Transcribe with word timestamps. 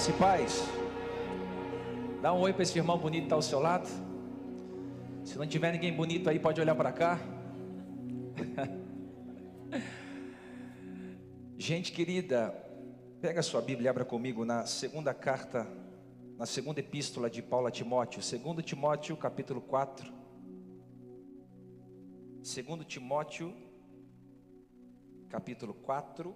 Graça 0.00 0.12
e 0.12 0.14
paz. 0.14 0.64
Dá 2.22 2.32
um 2.32 2.40
oi 2.40 2.54
para 2.54 2.62
esse 2.62 2.78
irmão 2.78 2.96
bonito 2.96 3.20
que 3.20 3.26
está 3.26 3.36
ao 3.36 3.42
seu 3.42 3.60
lado. 3.60 3.86
Se 5.22 5.36
não 5.36 5.46
tiver 5.46 5.72
ninguém 5.72 5.94
bonito 5.94 6.30
aí, 6.30 6.38
pode 6.38 6.58
olhar 6.58 6.74
para 6.74 6.90
cá. 6.90 7.20
Gente 11.58 11.92
querida, 11.92 12.48
pega 13.20 13.42
sua 13.42 13.60
Bíblia 13.60 13.88
e 13.88 13.90
abra 13.90 14.02
comigo 14.02 14.42
na 14.42 14.64
segunda 14.64 15.12
carta, 15.12 15.68
na 16.38 16.46
segunda 16.46 16.80
epístola 16.80 17.28
de 17.28 17.42
Paulo 17.42 17.66
a 17.66 17.70
Timóteo, 17.70 18.22
2 18.22 18.64
Timóteo, 18.64 19.14
capítulo 19.18 19.60
4. 19.60 20.10
2 22.36 22.86
Timóteo, 22.86 23.54
capítulo 25.28 25.74
4. 25.74 26.34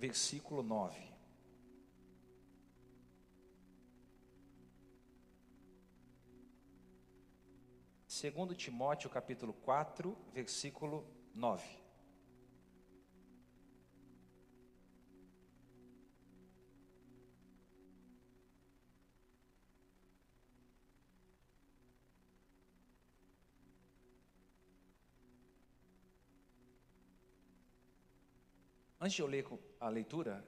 Versículo 0.00 0.62
9. 0.62 0.96
Segundo 8.06 8.54
Timóteo 8.54 9.10
capítulo 9.10 9.52
4, 9.52 10.16
versículo 10.32 11.04
9. 11.34 11.79
Antes 29.00 29.14
de 29.14 29.22
eu 29.22 29.26
ler 29.26 29.46
a 29.80 29.88
leitura, 29.88 30.46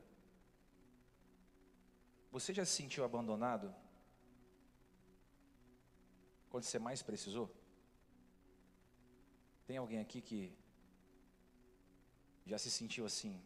você 2.31 2.53
já 2.53 2.65
se 2.67 2.73
sentiu 2.73 3.03
abandonado? 3.03 3.75
Quando 6.51 6.65
você 6.65 6.79
mais 6.79 7.03
precisou? 7.03 7.51
Tem 9.67 9.79
alguém 9.79 10.01
aqui 10.01 10.21
que 10.21 10.55
já 12.45 12.59
se 12.59 12.71
sentiu 12.71 13.07
assim, 13.07 13.43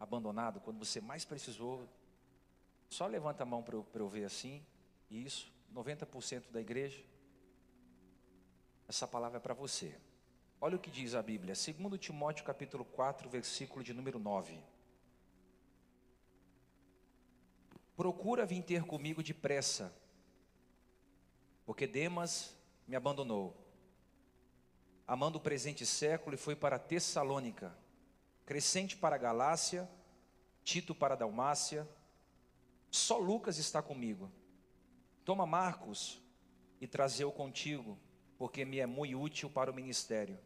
abandonado, 0.00 0.60
quando 0.60 0.78
você 0.84 1.00
mais 1.00 1.24
precisou? 1.24 1.88
Só 2.88 3.06
levanta 3.06 3.44
a 3.44 3.46
mão 3.46 3.62
para 3.62 3.76
eu, 3.76 3.86
eu 3.94 4.08
ver 4.08 4.24
assim. 4.24 4.64
Isso, 5.08 5.52
90% 5.72 6.50
da 6.50 6.60
igreja. 6.60 7.04
Essa 8.88 9.06
palavra 9.06 9.38
é 9.38 9.40
para 9.40 9.54
você. 9.54 9.96
Olha 10.66 10.76
o 10.76 10.80
que 10.80 10.90
diz 10.90 11.14
a 11.14 11.20
Bíblia, 11.20 11.52
2 11.52 12.00
Timóteo 12.00 12.42
capítulo 12.42 12.86
4, 12.86 13.28
versículo 13.28 13.84
de 13.84 13.92
número 13.92 14.18
9. 14.18 14.58
Procura 17.94 18.46
vir 18.46 18.62
ter 18.62 18.82
comigo 18.84 19.22
depressa, 19.22 19.94
porque 21.66 21.86
Demas 21.86 22.56
me 22.88 22.96
abandonou, 22.96 23.54
amando 25.06 25.36
o 25.36 25.40
presente 25.42 25.84
século 25.84 26.34
e 26.34 26.38
foi 26.38 26.56
para 26.56 26.78
Tessalônica, 26.78 27.76
Crescente 28.46 28.96
para 28.96 29.18
Galácia, 29.18 29.86
Tito 30.62 30.94
para 30.94 31.14
Dalmácia, 31.14 31.86
só 32.90 33.18
Lucas 33.18 33.58
está 33.58 33.82
comigo. 33.82 34.32
Toma 35.26 35.44
Marcos 35.44 36.22
e 36.80 36.86
traze-o 36.86 37.30
contigo, 37.30 37.98
porque 38.38 38.64
me 38.64 38.78
é 38.78 38.86
muito 38.86 39.20
útil 39.20 39.50
para 39.50 39.70
o 39.70 39.74
ministério. 39.74 40.38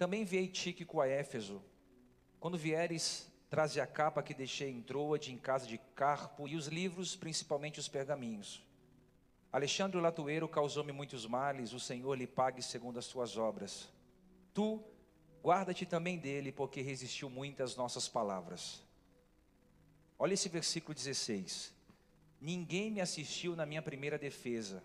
Também 0.00 0.22
enviei 0.22 0.48
Tíquico 0.48 0.98
a 0.98 1.06
Éfeso. 1.06 1.62
Quando 2.40 2.56
vieres, 2.56 3.30
traze 3.50 3.82
a 3.82 3.86
capa 3.86 4.22
que 4.22 4.32
deixei 4.32 4.70
em 4.70 4.80
Troade, 4.80 5.30
em 5.30 5.36
casa 5.36 5.66
de 5.66 5.76
Carpo, 5.94 6.48
e 6.48 6.56
os 6.56 6.68
livros, 6.68 7.14
principalmente 7.14 7.78
os 7.78 7.86
pergaminhos. 7.86 8.64
Alexandre 9.52 9.98
o 9.98 10.00
Latueiro 10.00 10.48
causou-me 10.48 10.90
muitos 10.90 11.26
males, 11.26 11.74
o 11.74 11.78
Senhor 11.78 12.14
lhe 12.14 12.26
pague 12.26 12.62
segundo 12.62 12.98
as 12.98 13.04
suas 13.04 13.36
obras. 13.36 13.90
Tu, 14.54 14.82
guarda-te 15.44 15.84
também 15.84 16.16
dele, 16.16 16.50
porque 16.50 16.80
resistiu 16.80 17.28
muito 17.28 17.62
às 17.62 17.76
nossas 17.76 18.08
palavras. 18.08 18.82
Olha 20.18 20.32
esse 20.32 20.48
versículo 20.48 20.94
16. 20.94 21.74
Ninguém 22.40 22.90
me 22.90 23.02
assistiu 23.02 23.54
na 23.54 23.66
minha 23.66 23.82
primeira 23.82 24.16
defesa, 24.16 24.82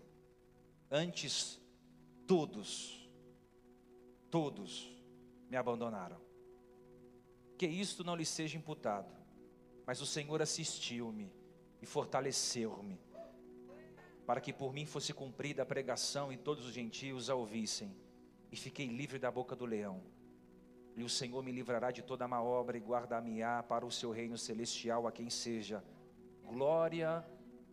antes 0.90 1.58
todos, 2.26 3.08
todos 4.30 4.94
me 5.48 5.56
abandonaram. 5.56 6.20
Que 7.56 7.66
isto 7.66 8.04
não 8.04 8.16
lhe 8.16 8.24
seja 8.24 8.58
imputado, 8.58 9.10
mas 9.86 10.00
o 10.00 10.06
Senhor 10.06 10.42
assistiu-me 10.42 11.32
e 11.80 11.86
fortaleceu-me, 11.86 13.00
para 14.26 14.40
que 14.40 14.52
por 14.52 14.72
mim 14.72 14.84
fosse 14.84 15.12
cumprida 15.12 15.62
a 15.62 15.66
pregação 15.66 16.32
e 16.32 16.36
todos 16.36 16.66
os 16.66 16.72
gentios 16.72 17.30
a 17.30 17.34
ouvissem, 17.34 17.94
e 18.50 18.56
fiquei 18.56 18.86
livre 18.86 19.18
da 19.18 19.30
boca 19.30 19.54
do 19.56 19.64
leão. 19.64 20.02
E 20.96 21.02
o 21.02 21.08
Senhor 21.08 21.42
me 21.42 21.52
livrará 21.52 21.90
de 21.90 22.02
toda 22.02 22.26
má 22.26 22.42
obra 22.42 22.76
e 22.76 22.80
guardar-me-á 22.80 23.62
para 23.62 23.84
o 23.84 23.90
seu 23.90 24.10
reino 24.10 24.38
celestial, 24.38 25.06
a 25.06 25.12
quem 25.12 25.28
seja 25.28 25.84
glória 26.42 27.24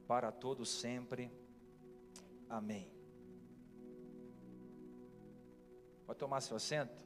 para 0.07 0.31
todos 0.31 0.69
sempre. 0.69 1.31
Amém. 2.49 2.91
Pode 6.05 6.19
tomar 6.19 6.41
seu 6.41 6.57
assento? 6.57 7.03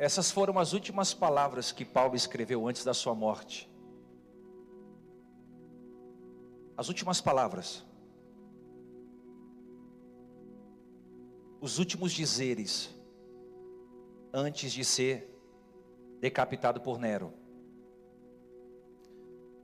Essas 0.00 0.30
foram 0.30 0.58
as 0.58 0.72
últimas 0.72 1.12
palavras 1.12 1.72
que 1.72 1.84
Paulo 1.84 2.16
escreveu 2.16 2.66
antes 2.66 2.82
da 2.82 2.94
sua 2.94 3.14
morte. 3.14 3.70
As 6.74 6.88
últimas 6.88 7.20
palavras. 7.20 7.84
Os 11.60 11.78
últimos 11.78 12.12
dizeres 12.12 12.88
antes 14.32 14.72
de 14.72 14.86
ser 14.86 15.38
decapitado 16.18 16.80
por 16.80 16.98
Nero. 16.98 17.34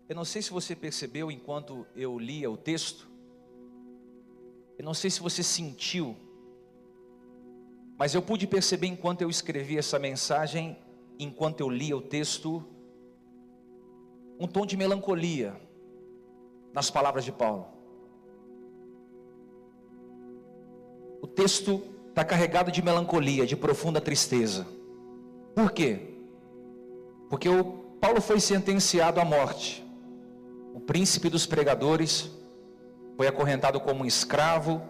Eu 0.07 0.15
não 0.15 0.27
sei 0.27 0.43
se 0.43 0.51
você 0.51 0.77
percebeu 0.77 1.31
enquanto 1.31 1.87
eu 1.97 2.19
lia 2.19 2.51
o 2.51 2.59
texto. 2.59 3.09
Eu 4.77 4.85
não 4.85 4.93
sei 4.93 5.09
se 5.09 5.19
você 5.21 5.43
sentiu 5.43 6.15
mas 7.99 8.15
eu 8.15 8.21
pude 8.21 8.47
perceber 8.47 8.89
enquanto 8.89 9.23
eu 9.23 9.31
escrevi 9.31 9.79
essa 9.79 9.99
mensagem, 9.99 10.77
enquanto 11.19 11.61
eu 11.61 11.71
lia 11.71 11.97
o 11.97 12.03
texto, 12.03 12.63
um 14.39 14.47
tom 14.47 14.67
de 14.67 14.77
melancolia 14.77 15.59
nas 16.75 16.91
palavras 16.91 17.25
de 17.25 17.33
Paulo. 17.33 17.67
O 21.23 21.27
texto 21.27 21.83
está 22.11 22.23
carregado 22.23 22.71
de 22.71 22.83
melancolia, 22.83 23.47
de 23.47 23.57
profunda 23.57 24.01
tristeza. 24.01 24.67
Por 25.55 25.73
quê? 25.73 26.15
Porque 27.31 27.49
o 27.49 27.65
Paulo 27.99 28.21
foi 28.21 28.41
sentenciado 28.41 29.21
à 29.21 29.25
morte. 29.25 29.83
O 30.75 30.81
príncipe 30.81 31.31
dos 31.31 31.47
pregadores 31.47 32.31
foi 33.17 33.27
acorrentado 33.27 33.81
como 33.81 34.03
um 34.03 34.07
escravo 34.07 34.83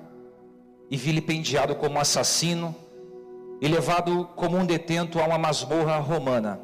e 0.90 0.96
vilipendiado 0.96 1.76
como 1.76 2.00
assassino 2.00 2.74
e 3.60 3.68
levado 3.68 4.26
como 4.36 4.56
um 4.56 4.66
detento 4.66 5.20
a 5.20 5.26
uma 5.26 5.38
masmorra 5.38 5.96
romana. 5.96 6.60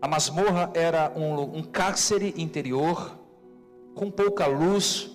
A 0.00 0.06
masmorra 0.06 0.70
era 0.74 1.12
um, 1.16 1.58
um 1.58 1.62
cárcere 1.62 2.34
interior, 2.36 3.18
com 3.94 4.10
pouca 4.10 4.46
luz, 4.46 5.10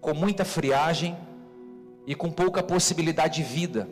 com 0.00 0.14
muita 0.14 0.44
friagem 0.44 1.16
e 2.06 2.14
com 2.14 2.30
pouca 2.30 2.62
possibilidade 2.62 3.36
de 3.36 3.42
vida. 3.42 3.88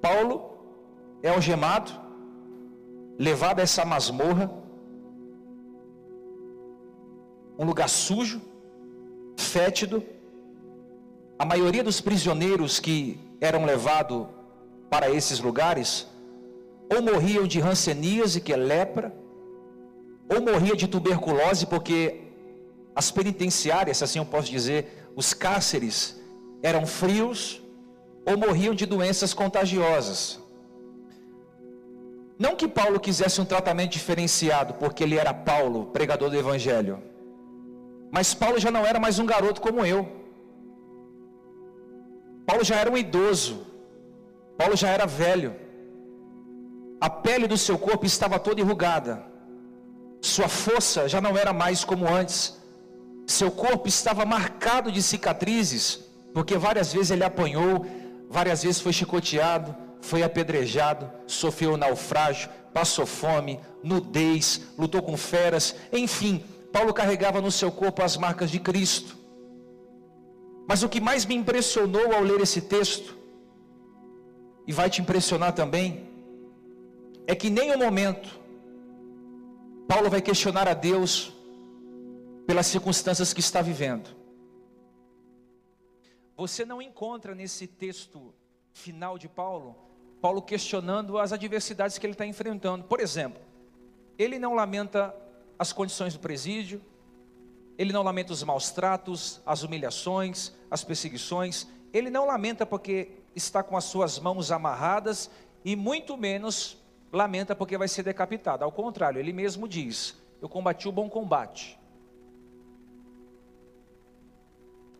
Paulo 0.00 0.56
é 1.22 1.28
algemado, 1.28 1.92
levado 3.18 3.60
a 3.60 3.62
essa 3.62 3.84
masmorra, 3.84 4.50
um 7.58 7.64
lugar 7.64 7.88
sujo, 7.88 8.40
fétido. 9.36 10.02
A 11.38 11.44
maioria 11.44 11.84
dos 11.84 12.00
prisioneiros 12.00 12.80
que 12.80 13.20
eram 13.40 13.64
levados 13.64 14.26
para 14.92 15.08
esses 15.18 15.38
lugares 15.46 15.90
ou 16.94 17.00
morriam 17.10 17.44
de 17.52 17.58
ranceníase, 17.66 18.42
que 18.44 18.52
é 18.52 18.58
lepra, 18.72 19.06
ou 20.32 20.38
morria 20.48 20.76
de 20.80 20.86
tuberculose, 20.94 21.64
porque 21.74 21.96
as 22.94 23.10
penitenciárias, 23.10 24.02
assim 24.02 24.18
eu 24.18 24.26
posso 24.34 24.50
dizer, 24.50 24.80
os 25.16 25.32
cárceres 25.32 25.96
eram 26.62 26.84
frios, 26.84 27.62
ou 28.26 28.36
morriam 28.36 28.74
de 28.74 28.84
doenças 28.84 29.32
contagiosas. 29.32 30.20
Não 32.38 32.54
que 32.54 32.68
Paulo 32.68 33.00
quisesse 33.00 33.40
um 33.40 33.46
tratamento 33.46 33.92
diferenciado, 33.92 34.74
porque 34.74 35.02
ele 35.04 35.16
era 35.16 35.32
Paulo, 35.32 35.86
pregador 35.86 36.28
do 36.28 36.36
Evangelho. 36.36 37.02
Mas 38.10 38.34
Paulo 38.34 38.58
já 38.58 38.70
não 38.70 38.84
era 38.84 39.00
mais 39.00 39.18
um 39.18 39.24
garoto 39.34 39.60
como 39.66 39.86
eu. 39.86 40.00
Paulo 42.44 42.62
já 42.62 42.76
era 42.76 42.90
um 42.90 42.98
idoso. 43.06 43.71
Paulo 44.62 44.76
já 44.76 44.90
era 44.96 45.06
velho. 45.06 45.56
A 47.00 47.10
pele 47.10 47.48
do 47.52 47.58
seu 47.58 47.76
corpo 47.76 48.06
estava 48.06 48.38
toda 48.38 48.60
enrugada. 48.60 49.14
Sua 50.20 50.46
força 50.46 51.08
já 51.08 51.20
não 51.20 51.36
era 51.36 51.52
mais 51.52 51.82
como 51.82 52.06
antes. 52.08 52.56
Seu 53.26 53.50
corpo 53.50 53.88
estava 53.88 54.24
marcado 54.24 54.92
de 54.92 55.02
cicatrizes, 55.02 55.86
porque 56.32 56.56
várias 56.56 56.92
vezes 56.92 57.10
ele 57.10 57.24
apanhou, 57.24 57.84
várias 58.30 58.62
vezes 58.62 58.80
foi 58.80 58.92
chicoteado, 58.92 59.74
foi 60.00 60.22
apedrejado, 60.22 61.10
sofreu 61.26 61.76
naufrágio, 61.76 62.48
passou 62.72 63.04
fome, 63.04 63.58
nudez, 63.82 64.60
lutou 64.78 65.02
com 65.02 65.16
feras, 65.16 65.74
enfim, 65.92 66.44
Paulo 66.72 66.94
carregava 66.94 67.40
no 67.40 67.50
seu 67.50 67.72
corpo 67.72 68.00
as 68.00 68.16
marcas 68.16 68.48
de 68.48 68.60
Cristo. 68.60 69.16
Mas 70.68 70.84
o 70.84 70.88
que 70.88 71.00
mais 71.00 71.26
me 71.26 71.34
impressionou 71.34 72.14
ao 72.14 72.22
ler 72.22 72.40
esse 72.40 72.60
texto, 72.60 73.21
e 74.66 74.72
vai 74.72 74.88
te 74.88 75.00
impressionar 75.00 75.52
também, 75.52 76.08
é 77.26 77.34
que 77.34 77.48
em 77.48 77.50
nenhum 77.50 77.78
momento 77.78 78.40
Paulo 79.88 80.08
vai 80.08 80.22
questionar 80.22 80.68
a 80.68 80.74
Deus 80.74 81.32
pelas 82.46 82.66
circunstâncias 82.66 83.32
que 83.32 83.40
está 83.40 83.60
vivendo. 83.60 84.08
Você 86.36 86.64
não 86.64 86.80
encontra 86.80 87.34
nesse 87.34 87.66
texto 87.66 88.34
final 88.72 89.18
de 89.18 89.28
Paulo, 89.28 89.76
Paulo 90.20 90.40
questionando 90.40 91.18
as 91.18 91.32
adversidades 91.32 91.98
que 91.98 92.06
ele 92.06 92.14
está 92.14 92.24
enfrentando. 92.24 92.84
Por 92.84 93.00
exemplo, 93.00 93.40
ele 94.18 94.38
não 94.38 94.54
lamenta 94.54 95.14
as 95.58 95.72
condições 95.72 96.14
do 96.14 96.20
presídio, 96.20 96.80
ele 97.76 97.92
não 97.92 98.02
lamenta 98.02 98.32
os 98.32 98.42
maus 98.42 98.70
tratos, 98.70 99.40
as 99.44 99.62
humilhações, 99.62 100.52
as 100.70 100.84
perseguições, 100.84 101.66
ele 101.92 102.10
não 102.10 102.26
lamenta 102.26 102.64
porque 102.64 103.21
está 103.34 103.62
com 103.62 103.76
as 103.76 103.84
suas 103.84 104.18
mãos 104.18 104.50
amarradas 104.50 105.30
e 105.64 105.76
muito 105.76 106.16
menos 106.16 106.78
lamenta 107.12 107.54
porque 107.54 107.78
vai 107.78 107.88
ser 107.88 108.02
decapitado. 108.02 108.64
Ao 108.64 108.72
contrário, 108.72 109.18
ele 109.18 109.32
mesmo 109.32 109.68
diz: 109.68 110.16
Eu 110.40 110.48
combati 110.48 110.88
o 110.88 110.92
bom 110.92 111.08
combate, 111.08 111.78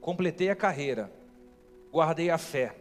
completei 0.00 0.50
a 0.50 0.56
carreira, 0.56 1.12
guardei 1.90 2.30
a 2.30 2.38
fé. 2.38 2.76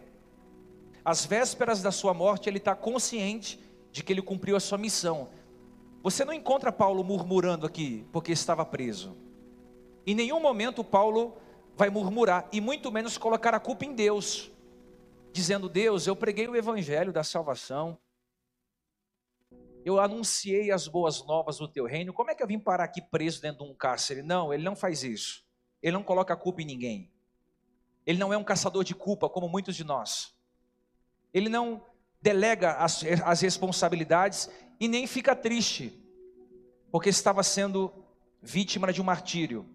Às 1.03 1.25
vésperas 1.25 1.81
da 1.81 1.92
sua 1.92 2.13
morte, 2.13 2.48
ele 2.48 2.57
está 2.57 2.75
consciente 2.75 3.59
de 3.92 4.03
que 4.03 4.13
ele 4.13 4.21
cumpriu 4.21 4.56
a 4.56 4.59
sua 4.59 4.77
missão. 4.77 5.30
Você 6.03 6.24
não 6.24 6.33
encontra 6.33 6.71
Paulo 6.71 7.03
murmurando 7.03 7.65
aqui 7.65 8.06
porque 8.12 8.31
estava 8.31 8.65
preso. 8.65 9.15
Em 10.06 10.15
nenhum 10.15 10.39
momento 10.39 10.83
Paulo 10.83 11.38
vai 11.75 11.89
murmurar 11.89 12.48
e 12.51 12.59
muito 12.59 12.92
menos 12.92 13.18
colocar 13.18 13.53
a 13.53 13.59
culpa 13.59 13.86
em 13.86 13.94
Deus, 13.94 14.50
dizendo: 15.31 15.69
Deus, 15.69 16.07
eu 16.07 16.16
preguei 16.16 16.48
o 16.48 16.56
evangelho 16.56 17.12
da 17.12 17.24
salvação, 17.24 17.98
eu 19.83 20.00
anunciei 20.00 20.72
as 20.72 20.88
boas 20.88 21.25
novas 21.25 21.57
do 21.57 21.68
teu 21.68 21.86
reino, 21.86 22.13
como 22.13 22.30
é 22.30 22.36
que 22.36 22.44
eu 22.44 22.48
vim 22.48 22.60
parar 22.60 22.83
aqui 22.83 23.01
preso 23.01 23.42
dentro 23.42 23.66
de 23.66 23.72
um 23.72 23.75
cárcere? 23.75 24.22
Não, 24.22 24.54
ele 24.54 24.63
não 24.63 24.75
faz 24.75 25.04
isso. 25.04 25.44
Ele 25.81 25.94
não 25.94 26.04
coloca 26.04 26.33
a 26.33 26.38
culpa 26.38 26.62
em 26.62 26.66
ninguém. 26.66 27.12
Ele 28.06 28.19
não 28.19 28.31
é 28.31 28.38
um 28.38 28.44
caçador 28.44 28.83
de 28.83 28.94
culpa 28.94 29.28
como 29.28 29.50
muitos 29.50 29.75
de 29.75 29.83
nós. 29.83 30.36
Ele 31.34 31.50
não 31.50 31.84
delega 32.22 32.74
as, 32.74 33.04
as 33.24 33.42
responsabilidades 33.42 34.50
e 34.80 34.88
nem 34.88 35.07
fica 35.07 35.36
triste, 35.36 36.00
porque 36.92 37.10
estava 37.10 37.42
sendo 37.42 37.92
vítima 38.42 38.92
de 38.94 39.01
um 39.01 39.06
martírio. 39.06 39.68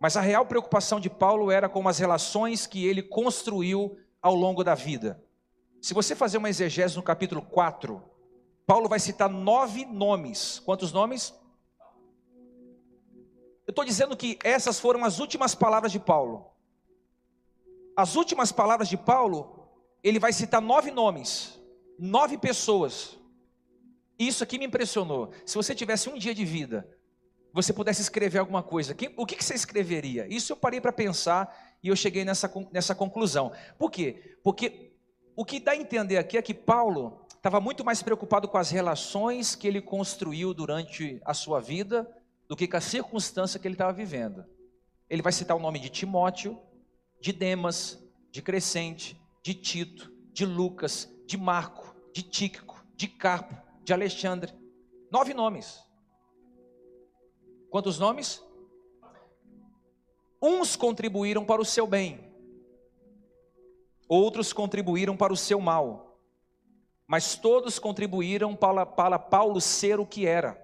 Mas 0.00 0.16
a 0.16 0.20
real 0.20 0.46
preocupação 0.46 0.98
de 0.98 1.10
Paulo 1.10 1.50
era 1.50 1.68
com 1.68 1.86
as 1.86 1.98
relações 1.98 2.66
que 2.66 2.86
ele 2.86 3.02
construiu 3.02 3.98
ao 4.22 4.34
longo 4.34 4.62
da 4.62 4.74
vida. 4.74 5.22
Se 5.80 5.92
você 5.92 6.14
fazer 6.14 6.38
uma 6.38 6.48
exegese 6.48 6.96
no 6.96 7.02
capítulo 7.02 7.42
4, 7.42 8.00
Paulo 8.64 8.88
vai 8.88 9.00
citar 9.00 9.28
nove 9.28 9.84
nomes. 9.84 10.60
Quantos 10.60 10.92
nomes? 10.92 11.34
Eu 13.66 13.72
estou 13.72 13.84
dizendo 13.84 14.16
que 14.16 14.38
essas 14.44 14.78
foram 14.78 15.04
as 15.04 15.18
últimas 15.18 15.54
palavras 15.56 15.90
de 15.90 15.98
Paulo. 15.98 16.52
As 17.96 18.14
últimas 18.14 18.52
palavras 18.52 18.88
de 18.88 18.96
Paulo, 18.96 19.68
ele 20.02 20.20
vai 20.20 20.32
citar 20.32 20.62
nove 20.62 20.90
nomes, 20.90 21.60
nove 21.98 22.38
pessoas. 22.38 23.18
Isso 24.18 24.44
aqui 24.44 24.58
me 24.58 24.66
impressionou. 24.66 25.32
Se 25.44 25.56
você 25.56 25.74
tivesse 25.74 26.08
um 26.08 26.16
dia 26.16 26.34
de 26.34 26.44
vida, 26.44 26.88
você 27.52 27.72
pudesse 27.72 28.00
escrever 28.00 28.38
alguma 28.38 28.62
coisa, 28.62 28.96
o 29.16 29.26
que 29.26 29.42
você 29.42 29.54
escreveria? 29.54 30.26
Isso 30.32 30.52
eu 30.52 30.56
parei 30.56 30.80
para 30.80 30.92
pensar 30.92 31.71
e 31.82 31.88
eu 31.88 31.96
cheguei 31.96 32.24
nessa, 32.24 32.52
nessa 32.70 32.94
conclusão. 32.94 33.52
Por 33.78 33.90
quê? 33.90 34.36
Porque 34.42 34.92
o 35.34 35.44
que 35.44 35.58
dá 35.58 35.72
a 35.72 35.76
entender 35.76 36.16
aqui 36.16 36.36
é 36.36 36.42
que 36.42 36.54
Paulo 36.54 37.26
estava 37.34 37.60
muito 37.60 37.84
mais 37.84 38.02
preocupado 38.02 38.46
com 38.46 38.56
as 38.56 38.70
relações 38.70 39.54
que 39.56 39.66
ele 39.66 39.80
construiu 39.80 40.54
durante 40.54 41.20
a 41.24 41.34
sua 41.34 41.60
vida 41.60 42.08
do 42.48 42.54
que 42.54 42.68
com 42.68 42.76
a 42.76 42.80
circunstância 42.80 43.58
que 43.58 43.66
ele 43.66 43.74
estava 43.74 43.92
vivendo. 43.92 44.44
Ele 45.10 45.22
vai 45.22 45.32
citar 45.32 45.56
o 45.56 45.60
nome 45.60 45.78
de 45.78 45.88
Timóteo, 45.88 46.58
de 47.20 47.32
Demas, 47.32 47.98
de 48.30 48.40
Crescente, 48.40 49.20
de 49.42 49.54
Tito, 49.54 50.12
de 50.32 50.46
Lucas, 50.46 51.08
de 51.26 51.36
Marco, 51.36 51.94
de 52.12 52.22
Tíquico, 52.22 52.84
de 52.94 53.08
Carpo, 53.08 53.56
de 53.84 53.92
Alexandre. 53.92 54.52
Nove 55.10 55.34
nomes. 55.34 55.82
Quantos 57.70 57.98
nomes? 57.98 58.42
Uns 60.42 60.74
contribuíram 60.74 61.44
para 61.44 61.62
o 61.62 61.64
seu 61.64 61.86
bem, 61.86 62.20
outros 64.08 64.52
contribuíram 64.52 65.16
para 65.16 65.32
o 65.32 65.36
seu 65.36 65.60
mal 65.60 66.12
mas 67.12 67.36
todos 67.36 67.78
contribuíram 67.78 68.56
para, 68.56 68.86
para 68.86 69.18
Paulo 69.18 69.60
ser 69.60 70.00
o 70.00 70.06
que 70.06 70.26
era. 70.26 70.58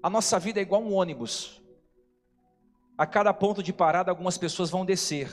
A 0.00 0.08
nossa 0.08 0.38
vida 0.38 0.60
é 0.60 0.62
igual 0.62 0.80
um 0.80 0.94
ônibus. 0.94 1.60
A 2.96 3.04
cada 3.04 3.34
ponto 3.34 3.64
de 3.64 3.72
parada, 3.72 4.12
algumas 4.12 4.38
pessoas 4.38 4.70
vão 4.70 4.84
descer, 4.84 5.28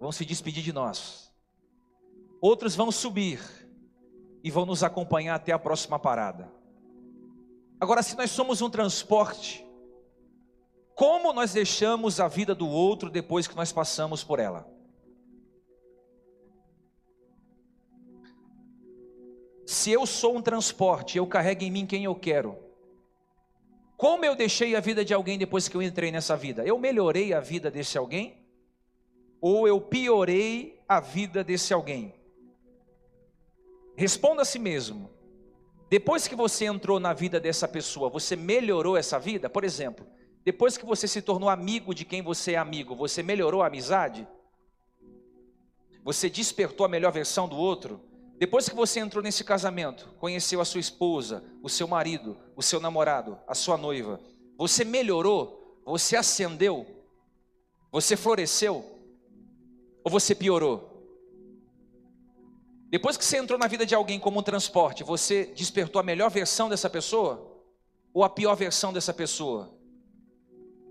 vão 0.00 0.10
se 0.10 0.24
despedir 0.24 0.64
de 0.64 0.72
nós. 0.72 1.32
Outros 2.40 2.74
vão 2.74 2.90
subir 2.90 3.40
e 4.42 4.50
vão 4.50 4.66
nos 4.66 4.82
acompanhar 4.82 5.36
até 5.36 5.52
a 5.52 5.58
próxima 5.58 6.00
parada. 6.00 6.52
Agora, 7.78 8.02
se 8.02 8.16
nós 8.16 8.32
somos 8.32 8.60
um 8.60 8.68
transporte, 8.68 9.64
como 10.94 11.32
nós 11.32 11.52
deixamos 11.52 12.20
a 12.20 12.28
vida 12.28 12.54
do 12.54 12.68
outro 12.68 13.10
depois 13.10 13.48
que 13.48 13.56
nós 13.56 13.72
passamos 13.72 14.22
por 14.22 14.38
ela? 14.38 14.68
Se 19.66 19.90
eu 19.90 20.06
sou 20.06 20.36
um 20.36 20.42
transporte, 20.42 21.18
eu 21.18 21.26
carrego 21.26 21.64
em 21.64 21.70
mim 21.70 21.86
quem 21.86 22.04
eu 22.04 22.14
quero. 22.14 22.58
Como 23.96 24.24
eu 24.24 24.36
deixei 24.36 24.76
a 24.76 24.80
vida 24.80 25.04
de 25.04 25.14
alguém 25.14 25.38
depois 25.38 25.68
que 25.68 25.76
eu 25.76 25.82
entrei 25.82 26.12
nessa 26.12 26.36
vida? 26.36 26.64
Eu 26.64 26.78
melhorei 26.78 27.32
a 27.32 27.40
vida 27.40 27.70
desse 27.70 27.96
alguém? 27.96 28.44
Ou 29.40 29.66
eu 29.66 29.80
piorei 29.80 30.80
a 30.88 31.00
vida 31.00 31.42
desse 31.42 31.72
alguém? 31.72 32.14
Responda 33.96 34.42
a 34.42 34.44
si 34.44 34.58
mesmo. 34.58 35.10
Depois 35.88 36.26
que 36.26 36.34
você 36.34 36.66
entrou 36.66 36.98
na 36.98 37.12
vida 37.12 37.38
dessa 37.38 37.68
pessoa, 37.68 38.08
você 38.08 38.36
melhorou 38.36 38.96
essa 38.96 39.18
vida? 39.18 39.48
Por 39.48 39.64
exemplo, 39.64 40.06
depois 40.44 40.76
que 40.76 40.84
você 40.84 41.08
se 41.08 41.22
tornou 41.22 41.48
amigo 41.48 41.94
de 41.94 42.04
quem 42.04 42.20
você 42.20 42.52
é 42.52 42.56
amigo, 42.56 42.94
você 42.94 43.22
melhorou 43.22 43.62
a 43.62 43.66
amizade? 43.66 44.28
Você 46.04 46.28
despertou 46.28 46.84
a 46.84 46.88
melhor 46.88 47.10
versão 47.10 47.48
do 47.48 47.56
outro? 47.56 48.00
Depois 48.36 48.68
que 48.68 48.74
você 48.74 49.00
entrou 49.00 49.22
nesse 49.22 49.42
casamento, 49.42 50.08
conheceu 50.18 50.60
a 50.60 50.64
sua 50.64 50.80
esposa, 50.80 51.42
o 51.62 51.68
seu 51.68 51.88
marido, 51.88 52.36
o 52.54 52.62
seu 52.62 52.78
namorado, 52.78 53.38
a 53.48 53.54
sua 53.54 53.78
noiva, 53.78 54.20
você 54.58 54.84
melhorou? 54.84 55.80
Você 55.86 56.14
ascendeu? 56.14 56.86
Você 57.90 58.16
floresceu? 58.16 58.84
Ou 60.02 60.10
você 60.10 60.34
piorou? 60.34 60.90
Depois 62.90 63.16
que 63.16 63.24
você 63.24 63.38
entrou 63.38 63.58
na 63.58 63.66
vida 63.66 63.86
de 63.86 63.94
alguém 63.94 64.20
como 64.20 64.40
um 64.40 64.42
transporte, 64.42 65.02
você 65.02 65.46
despertou 65.46 66.00
a 66.00 66.04
melhor 66.04 66.30
versão 66.30 66.68
dessa 66.68 66.90
pessoa? 66.90 67.50
Ou 68.12 68.22
a 68.22 68.28
pior 68.28 68.54
versão 68.54 68.92
dessa 68.92 69.12
pessoa? 69.12 69.73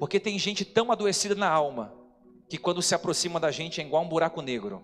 Porque 0.03 0.19
tem 0.19 0.37
gente 0.37 0.65
tão 0.65 0.91
adoecida 0.91 1.33
na 1.33 1.47
alma, 1.47 1.95
que 2.49 2.57
quando 2.57 2.81
se 2.81 2.93
aproxima 2.93 3.39
da 3.39 3.51
gente 3.51 3.79
é 3.79 3.85
igual 3.85 4.03
um 4.03 4.09
buraco 4.09 4.41
negro 4.41 4.83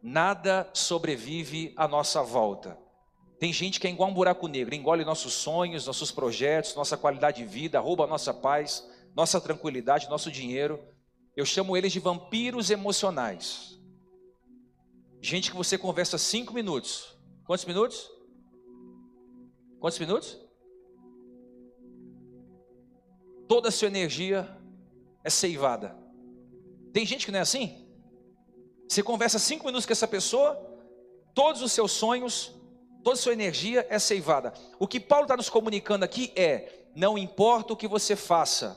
nada 0.00 0.70
sobrevive 0.72 1.74
à 1.76 1.88
nossa 1.88 2.22
volta. 2.22 2.78
Tem 3.40 3.52
gente 3.52 3.80
que 3.80 3.88
é 3.88 3.90
igual 3.90 4.08
um 4.08 4.14
buraco 4.14 4.46
negro, 4.46 4.72
engole 4.72 5.04
nossos 5.04 5.32
sonhos, 5.32 5.84
nossos 5.88 6.12
projetos, 6.12 6.76
nossa 6.76 6.96
qualidade 6.96 7.38
de 7.38 7.44
vida, 7.44 7.80
rouba 7.80 8.06
nossa 8.06 8.32
paz, 8.32 8.88
nossa 9.16 9.40
tranquilidade, 9.40 10.08
nosso 10.08 10.30
dinheiro. 10.30 10.80
Eu 11.36 11.44
chamo 11.44 11.76
eles 11.76 11.92
de 11.92 11.98
vampiros 11.98 12.70
emocionais. 12.70 13.80
Gente 15.20 15.50
que 15.50 15.56
você 15.56 15.76
conversa 15.76 16.18
cinco 16.18 16.54
minutos. 16.54 17.18
Quantos 17.44 17.64
minutos? 17.64 18.08
Quantos 19.80 19.98
minutos? 19.98 20.43
Toda 23.46 23.68
a 23.68 23.72
sua 23.72 23.88
energia 23.88 24.48
é 25.22 25.30
ceivada. 25.30 25.96
Tem 26.92 27.04
gente 27.04 27.26
que 27.26 27.32
não 27.32 27.38
é 27.38 27.42
assim? 27.42 27.84
Você 28.88 29.02
conversa 29.02 29.38
cinco 29.38 29.66
minutos 29.66 29.86
com 29.86 29.92
essa 29.92 30.06
pessoa, 30.06 30.54
todos 31.34 31.62
os 31.62 31.72
seus 31.72 31.92
sonhos, 31.92 32.52
toda 33.02 33.14
a 33.14 33.20
sua 33.20 33.32
energia 33.32 33.86
é 33.90 33.98
ceivada. 33.98 34.52
O 34.78 34.86
que 34.86 35.00
Paulo 35.00 35.24
está 35.24 35.36
nos 35.36 35.50
comunicando 35.50 36.04
aqui 36.04 36.32
é: 36.36 36.86
não 36.94 37.18
importa 37.18 37.72
o 37.72 37.76
que 37.76 37.88
você 37.88 38.14
faça, 38.14 38.76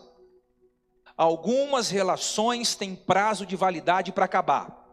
algumas 1.16 1.90
relações 1.90 2.76
têm 2.76 2.96
prazo 2.96 3.46
de 3.46 3.56
validade 3.56 4.12
para 4.12 4.26
acabar. 4.26 4.88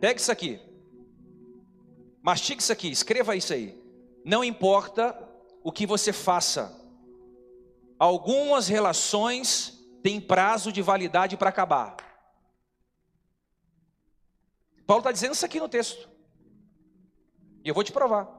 Pega 0.00 0.20
isso 0.20 0.30
aqui, 0.30 0.60
mastiga 2.22 2.60
isso 2.60 2.72
aqui, 2.72 2.88
escreva 2.88 3.34
isso 3.34 3.52
aí. 3.52 3.76
Não 4.24 4.44
importa 4.44 5.18
o 5.62 5.72
que 5.72 5.86
você 5.86 6.12
faça, 6.12 6.77
algumas 7.98 8.68
relações 8.68 9.78
têm 10.02 10.20
prazo 10.20 10.70
de 10.70 10.80
validade 10.80 11.36
para 11.36 11.50
acabar. 11.50 11.96
Paulo 14.86 15.00
está 15.00 15.12
dizendo 15.12 15.34
isso 15.34 15.44
aqui 15.44 15.60
no 15.60 15.68
texto. 15.68 16.08
E 17.64 17.68
eu 17.68 17.74
vou 17.74 17.84
te 17.84 17.92
provar. 17.92 18.38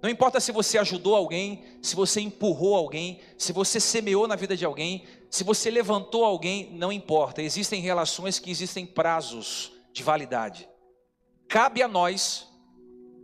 Não 0.00 0.10
importa 0.10 0.38
se 0.38 0.52
você 0.52 0.76
ajudou 0.76 1.16
alguém, 1.16 1.64
se 1.80 1.96
você 1.96 2.20
empurrou 2.20 2.76
alguém, 2.76 3.20
se 3.38 3.52
você 3.52 3.80
semeou 3.80 4.28
na 4.28 4.36
vida 4.36 4.54
de 4.54 4.64
alguém, 4.64 5.06
se 5.30 5.42
você 5.42 5.70
levantou 5.70 6.24
alguém, 6.24 6.70
não 6.74 6.92
importa. 6.92 7.40
Existem 7.40 7.80
relações 7.80 8.38
que 8.38 8.50
existem 8.50 8.84
prazos 8.84 9.72
de 9.92 10.02
validade. 10.02 10.68
Cabe 11.48 11.82
a 11.82 11.88
nós 11.88 12.46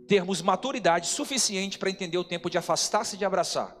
termos 0.07 0.41
maturidade 0.41 1.07
suficiente 1.07 1.77
para 1.77 1.89
entender 1.89 2.17
o 2.17 2.23
tempo 2.23 2.49
de 2.49 2.57
afastar-se 2.57 3.15
e 3.15 3.19
de 3.19 3.25
abraçar. 3.25 3.80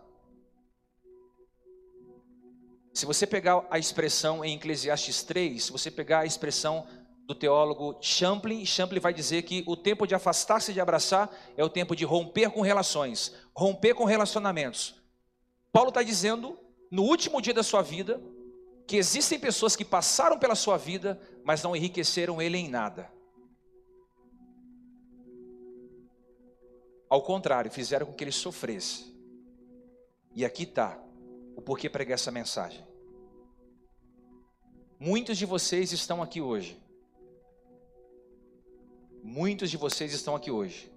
Se 2.93 3.05
você 3.05 3.25
pegar 3.25 3.65
a 3.69 3.79
expressão 3.79 4.43
em 4.43 4.55
Eclesiastes 4.55 5.23
3, 5.23 5.63
se 5.63 5.71
você 5.71 5.89
pegar 5.89 6.19
a 6.19 6.25
expressão 6.25 6.85
do 7.25 7.33
teólogo 7.33 7.97
Champlin, 8.01 8.65
Champlin 8.65 8.99
vai 8.99 9.13
dizer 9.13 9.43
que 9.43 9.63
o 9.65 9.77
tempo 9.77 10.05
de 10.05 10.13
afastar-se 10.13 10.73
de 10.73 10.81
abraçar 10.81 11.33
é 11.55 11.63
o 11.63 11.69
tempo 11.69 11.95
de 11.95 12.03
romper 12.03 12.49
com 12.49 12.61
relações, 12.61 13.33
romper 13.55 13.93
com 13.93 14.03
relacionamentos. 14.03 15.01
Paulo 15.71 15.89
está 15.89 16.03
dizendo, 16.03 16.59
no 16.91 17.03
último 17.03 17.41
dia 17.41 17.53
da 17.53 17.63
sua 17.63 17.81
vida, 17.81 18.21
que 18.85 18.97
existem 18.97 19.39
pessoas 19.39 19.73
que 19.73 19.85
passaram 19.85 20.37
pela 20.37 20.55
sua 20.55 20.75
vida, 20.75 21.17
mas 21.45 21.63
não 21.63 21.73
enriqueceram 21.73 22.41
ele 22.41 22.57
em 22.57 22.67
nada. 22.67 23.09
Ao 27.09 27.21
contrário, 27.21 27.71
fizeram 27.71 28.05
com 28.05 28.13
que 28.13 28.23
ele 28.23 28.31
sofresse. 28.33 29.15
E 30.35 30.43
aqui 30.43 30.63
está 30.63 31.01
o 31.55 31.61
porquê 31.61 31.89
pregar 31.89 32.15
essa 32.15 32.31
mensagem. 32.31 32.85
Muitos 34.99 35.37
de 35.37 35.45
vocês 35.45 35.91
estão 35.91 36.21
aqui 36.21 36.39
hoje. 36.39 36.79
Muitos 39.23 39.69
de 39.69 39.77
vocês 39.77 40.13
estão 40.13 40.35
aqui 40.35 40.51
hoje. 40.51 40.91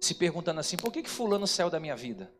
Se 0.00 0.14
perguntando 0.14 0.60
assim: 0.60 0.76
por 0.76 0.92
que, 0.92 1.02
que 1.02 1.10
Fulano 1.10 1.46
saiu 1.46 1.70
da 1.70 1.80
minha 1.80 1.96
vida? 1.96 2.32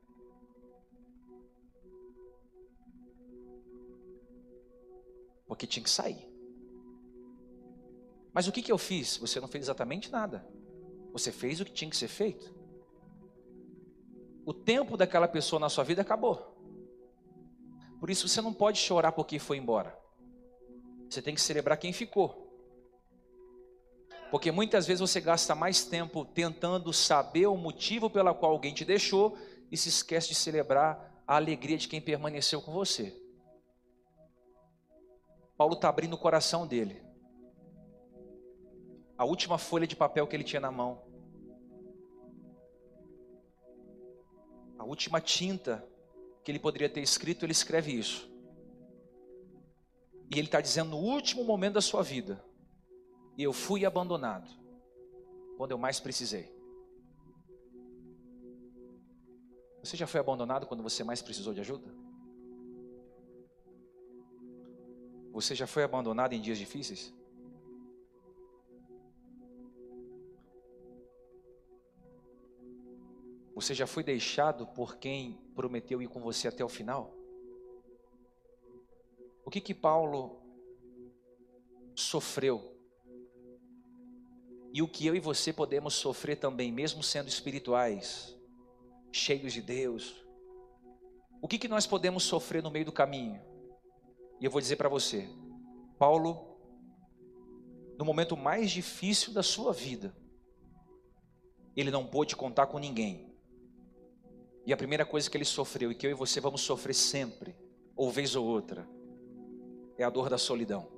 Porque 5.46 5.66
tinha 5.66 5.82
que 5.82 5.90
sair. 5.90 6.30
Mas 8.32 8.48
o 8.48 8.52
que, 8.52 8.62
que 8.62 8.72
eu 8.72 8.78
fiz? 8.78 9.18
Você 9.18 9.38
não 9.40 9.48
fez 9.48 9.64
exatamente 9.64 10.10
nada. 10.10 10.46
Você 11.12 11.30
fez 11.30 11.60
o 11.60 11.64
que 11.64 11.72
tinha 11.72 11.90
que 11.90 11.96
ser 11.96 12.08
feito. 12.08 12.54
O 14.44 14.52
tempo 14.52 14.96
daquela 14.96 15.28
pessoa 15.28 15.60
na 15.60 15.68
sua 15.68 15.84
vida 15.84 16.02
acabou. 16.02 16.51
Por 18.02 18.10
isso 18.10 18.26
você 18.26 18.40
não 18.40 18.52
pode 18.52 18.78
chorar 18.78 19.12
porque 19.12 19.38
foi 19.38 19.58
embora. 19.58 19.96
Você 21.08 21.22
tem 21.22 21.36
que 21.36 21.40
celebrar 21.40 21.78
quem 21.78 21.92
ficou. 21.92 22.52
Porque 24.28 24.50
muitas 24.50 24.88
vezes 24.88 25.00
você 25.00 25.20
gasta 25.20 25.54
mais 25.54 25.84
tempo 25.84 26.24
tentando 26.24 26.92
saber 26.92 27.46
o 27.46 27.56
motivo 27.56 28.10
pela 28.10 28.34
qual 28.34 28.50
alguém 28.50 28.74
te 28.74 28.84
deixou 28.84 29.38
e 29.70 29.76
se 29.76 29.88
esquece 29.88 30.30
de 30.30 30.34
celebrar 30.34 31.22
a 31.24 31.36
alegria 31.36 31.78
de 31.78 31.86
quem 31.86 32.00
permaneceu 32.00 32.60
com 32.60 32.72
você. 32.72 33.16
Paulo 35.56 35.74
está 35.74 35.88
abrindo 35.88 36.14
o 36.14 36.18
coração 36.18 36.66
dele. 36.66 37.00
A 39.16 39.24
última 39.24 39.58
folha 39.58 39.86
de 39.86 39.94
papel 39.94 40.26
que 40.26 40.34
ele 40.34 40.42
tinha 40.42 40.58
na 40.58 40.72
mão. 40.72 41.04
A 44.76 44.82
última 44.82 45.20
tinta 45.20 45.88
que 46.44 46.50
ele 46.50 46.58
poderia 46.58 46.88
ter 46.88 47.00
escrito, 47.00 47.44
ele 47.44 47.52
escreve 47.52 47.92
isso. 47.92 48.30
E 50.34 50.38
ele 50.38 50.48
está 50.48 50.60
dizendo 50.60 50.90
no 50.90 50.96
último 50.96 51.44
momento 51.44 51.74
da 51.74 51.80
sua 51.80 52.02
vida, 52.02 52.42
eu 53.38 53.52
fui 53.52 53.84
abandonado 53.84 54.50
quando 55.56 55.72
eu 55.72 55.78
mais 55.78 56.00
precisei. 56.00 56.52
Você 59.82 59.96
já 59.96 60.06
foi 60.06 60.20
abandonado 60.20 60.66
quando 60.66 60.82
você 60.82 61.02
mais 61.02 61.20
precisou 61.20 61.52
de 61.52 61.60
ajuda? 61.60 61.92
Você 65.32 65.54
já 65.54 65.66
foi 65.66 65.82
abandonado 65.82 66.34
em 66.34 66.40
dias 66.40 66.58
difíceis? 66.58 67.12
Você 73.54 73.74
já 73.74 73.86
foi 73.86 74.02
deixado 74.02 74.66
por 74.66 74.96
quem 74.96 75.34
prometeu 75.54 76.00
ir 76.00 76.08
com 76.08 76.20
você 76.20 76.48
até 76.48 76.64
o 76.64 76.68
final? 76.68 77.14
O 79.44 79.50
que 79.50 79.60
que 79.60 79.74
Paulo 79.74 80.40
sofreu? 81.94 82.72
E 84.72 84.80
o 84.80 84.88
que 84.88 85.06
eu 85.06 85.14
e 85.14 85.20
você 85.20 85.52
podemos 85.52 85.94
sofrer 85.94 86.36
também, 86.36 86.72
mesmo 86.72 87.02
sendo 87.02 87.28
espirituais, 87.28 88.34
cheios 89.12 89.52
de 89.52 89.60
Deus? 89.60 90.24
O 91.42 91.48
que 91.48 91.58
que 91.58 91.68
nós 91.68 91.86
podemos 91.86 92.22
sofrer 92.22 92.62
no 92.62 92.70
meio 92.70 92.86
do 92.86 92.92
caminho? 92.92 93.42
E 94.40 94.44
eu 94.44 94.50
vou 94.50 94.60
dizer 94.60 94.76
para 94.76 94.88
você, 94.88 95.28
Paulo, 95.98 96.56
no 97.98 98.04
momento 98.04 98.36
mais 98.36 98.70
difícil 98.70 99.32
da 99.32 99.42
sua 99.42 99.72
vida, 99.72 100.16
ele 101.76 101.90
não 101.90 102.06
pôde 102.06 102.34
contar 102.34 102.66
com 102.66 102.78
ninguém. 102.78 103.31
E 104.64 104.72
a 104.72 104.76
primeira 104.76 105.04
coisa 105.04 105.28
que 105.28 105.36
ele 105.36 105.44
sofreu 105.44 105.90
e 105.90 105.94
que 105.94 106.06
eu 106.06 106.10
e 106.10 106.14
você 106.14 106.40
vamos 106.40 106.60
sofrer 106.60 106.94
sempre, 106.94 107.54
ou 107.96 108.10
vez 108.10 108.36
ou 108.36 108.46
outra, 108.46 108.88
é 109.98 110.04
a 110.04 110.10
dor 110.10 110.28
da 110.28 110.38
solidão. 110.38 110.88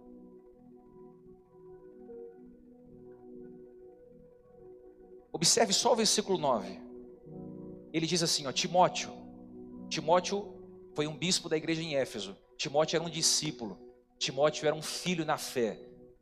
Observe 5.33 5.73
só 5.73 5.92
o 5.92 5.97
versículo 5.97 6.38
9. 6.38 6.80
Ele 7.92 8.06
diz 8.06 8.23
assim, 8.23 8.47
ó, 8.47 8.52
Timóteo. 8.52 9.12
Timóteo 9.88 10.54
foi 10.94 11.06
um 11.06 11.16
bispo 11.16 11.49
da 11.49 11.56
igreja 11.56 11.83
em 11.83 11.97
Éfeso. 11.97 12.37
Timóteo 12.56 12.97
era 12.97 13.04
um 13.04 13.11
discípulo. 13.11 13.78
Timóteo 14.18 14.66
era 14.66 14.76
um 14.76 14.83
filho 14.83 15.25
na 15.25 15.37
fé. 15.37 15.78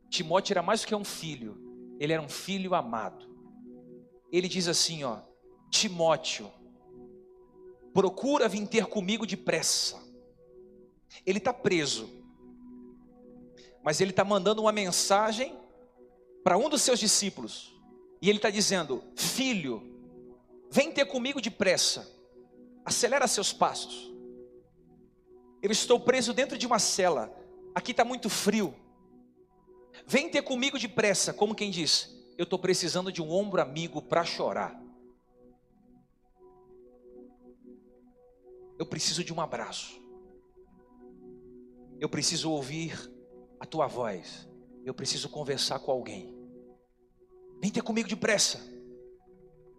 Timóteo 0.09 0.53
era 0.53 0.61
mais 0.61 0.81
do 0.81 0.87
que 0.87 0.95
um 0.95 1.03
filho. 1.03 1.57
Ele 1.99 2.13
era 2.13 2.21
um 2.21 2.29
filho 2.29 2.73
amado. 2.73 3.27
Ele 4.31 4.47
diz 4.47 4.67
assim, 4.67 5.03
ó, 5.03 5.19
Timóteo, 5.69 6.51
procura 7.93 8.49
vir 8.49 8.67
ter 8.67 8.87
comigo 8.87 9.25
depressa. 9.25 10.01
Ele 11.25 11.37
está 11.37 11.53
preso, 11.53 12.09
mas 13.83 14.01
ele 14.01 14.09
está 14.09 14.23
mandando 14.23 14.61
uma 14.61 14.71
mensagem 14.71 15.55
para 16.43 16.57
um 16.57 16.67
dos 16.67 16.81
seus 16.81 16.99
discípulos, 16.99 17.73
e 18.21 18.29
ele 18.29 18.39
está 18.39 18.49
dizendo: 18.49 19.03
Filho, 19.15 19.81
vem 20.71 20.91
ter 20.91 21.05
comigo 21.05 21.39
depressa, 21.39 22.09
acelera 22.83 23.27
seus 23.27 23.53
passos. 23.53 24.11
Eu 25.61 25.71
estou 25.71 25.99
preso 25.99 26.33
dentro 26.33 26.57
de 26.57 26.65
uma 26.65 26.79
cela, 26.79 27.33
aqui 27.73 27.91
está 27.91 28.03
muito 28.03 28.29
frio. 28.29 28.75
Vem 30.07 30.29
ter 30.29 30.41
comigo 30.41 30.79
depressa, 30.79 31.31
como 31.31 31.55
quem 31.55 31.69
diz: 31.69 32.09
Eu 32.37 32.43
estou 32.43 32.57
precisando 32.57 33.11
de 33.11 33.21
um 33.21 33.31
ombro 33.31 33.61
amigo 33.61 34.01
para 34.01 34.25
chorar. 34.25 34.82
Eu 38.83 38.87
preciso 38.87 39.23
de 39.23 39.33
um 39.33 39.39
abraço. 39.39 39.97
Eu 42.01 42.09
preciso 42.09 42.51
ouvir 42.51 42.93
a 43.57 43.65
tua 43.65 43.87
voz. 43.87 44.45
eu 44.83 44.93
preciso 44.93 45.29
conversar 45.29 45.79
com 45.79 45.89
alguém. 45.89 46.35
Vem 47.61 47.71
ter 47.71 47.81
comigo 47.81 48.09
depressa. 48.09 48.59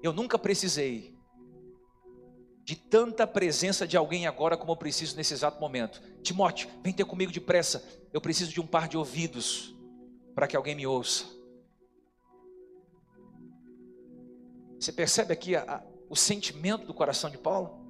Eu 0.02 0.10
nunca 0.10 0.38
precisei 0.38 1.14
de 2.64 2.76
tanta 2.76 3.26
presença 3.26 3.86
de 3.86 3.94
alguém 3.94 4.26
agora 4.26 4.56
como 4.56 4.72
eu 4.72 4.76
preciso 4.76 5.14
nesse 5.18 5.34
exato 5.34 5.60
momento. 5.60 6.00
Timóteo, 6.22 6.70
vem 6.82 6.94
ter 6.94 7.04
comigo 7.04 7.30
depressa. 7.30 7.86
Eu 8.10 8.22
preciso 8.22 8.52
de 8.52 8.60
um 8.62 8.66
par 8.66 8.88
de 8.88 8.96
ouvidos 8.96 9.76
para 10.34 10.48
que 10.48 10.56
alguém 10.56 10.74
me 10.74 10.86
ouça. 10.86 11.26
Você 14.80 14.90
percebe 14.90 15.34
aqui 15.34 15.54
a, 15.54 15.62
a, 15.62 15.82
o 16.08 16.16
sentimento 16.16 16.86
do 16.86 16.94
coração 16.94 17.28
de 17.28 17.36
Paulo? 17.36 17.83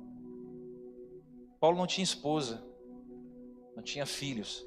Paulo 1.64 1.78
não 1.78 1.86
tinha 1.86 2.04
esposa, 2.04 2.62
não 3.74 3.82
tinha 3.82 4.04
filhos, 4.04 4.66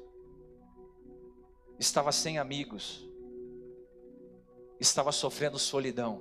estava 1.78 2.10
sem 2.10 2.38
amigos, 2.38 3.08
estava 4.80 5.12
sofrendo 5.12 5.60
solidão. 5.60 6.20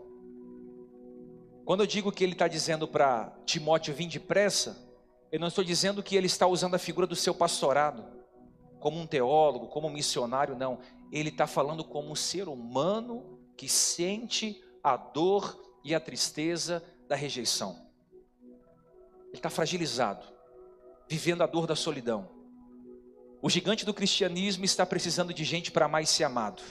Quando 1.66 1.80
eu 1.80 1.88
digo 1.88 2.12
que 2.12 2.24
ele 2.24 2.34
está 2.34 2.48
dizendo 2.48 2.88
para 2.88 3.36
Timóteo 3.44 3.92
vir 3.92 4.08
depressa, 4.08 4.88
eu 5.32 5.40
não 5.40 5.48
estou 5.48 5.64
dizendo 5.64 6.04
que 6.04 6.16
ele 6.16 6.28
está 6.28 6.46
usando 6.46 6.76
a 6.76 6.78
figura 6.78 7.08
do 7.08 7.16
seu 7.16 7.34
pastorado, 7.34 8.06
como 8.80 9.00
um 9.00 9.08
teólogo, 9.08 9.70
como 9.70 9.88
um 9.88 9.92
missionário, 9.92 10.56
não. 10.56 10.78
Ele 11.12 11.30
está 11.30 11.48
falando 11.48 11.84
como 11.84 12.12
um 12.12 12.16
ser 12.16 12.48
humano 12.48 13.40
que 13.58 13.68
sente 13.68 14.64
a 14.84 14.96
dor 14.96 15.60
e 15.84 15.96
a 15.96 16.00
tristeza 16.00 16.84
da 17.08 17.16
rejeição. 17.16 17.90
Ele 19.30 19.38
está 19.38 19.50
fragilizado, 19.50 20.37
vivendo 21.08 21.42
a 21.42 21.48
dor 21.48 21.66
da 21.66 21.76
solidão. 21.76 22.30
O 23.42 23.50
gigante 23.50 23.86
do 23.86 23.94
cristianismo 23.94 24.66
está 24.66 24.86
precisando 24.86 25.34
de 25.34 25.44
gente 25.44 25.72
para 25.72 25.88
mais 25.88 26.10
ser 26.10 26.24
amado. 26.24 26.62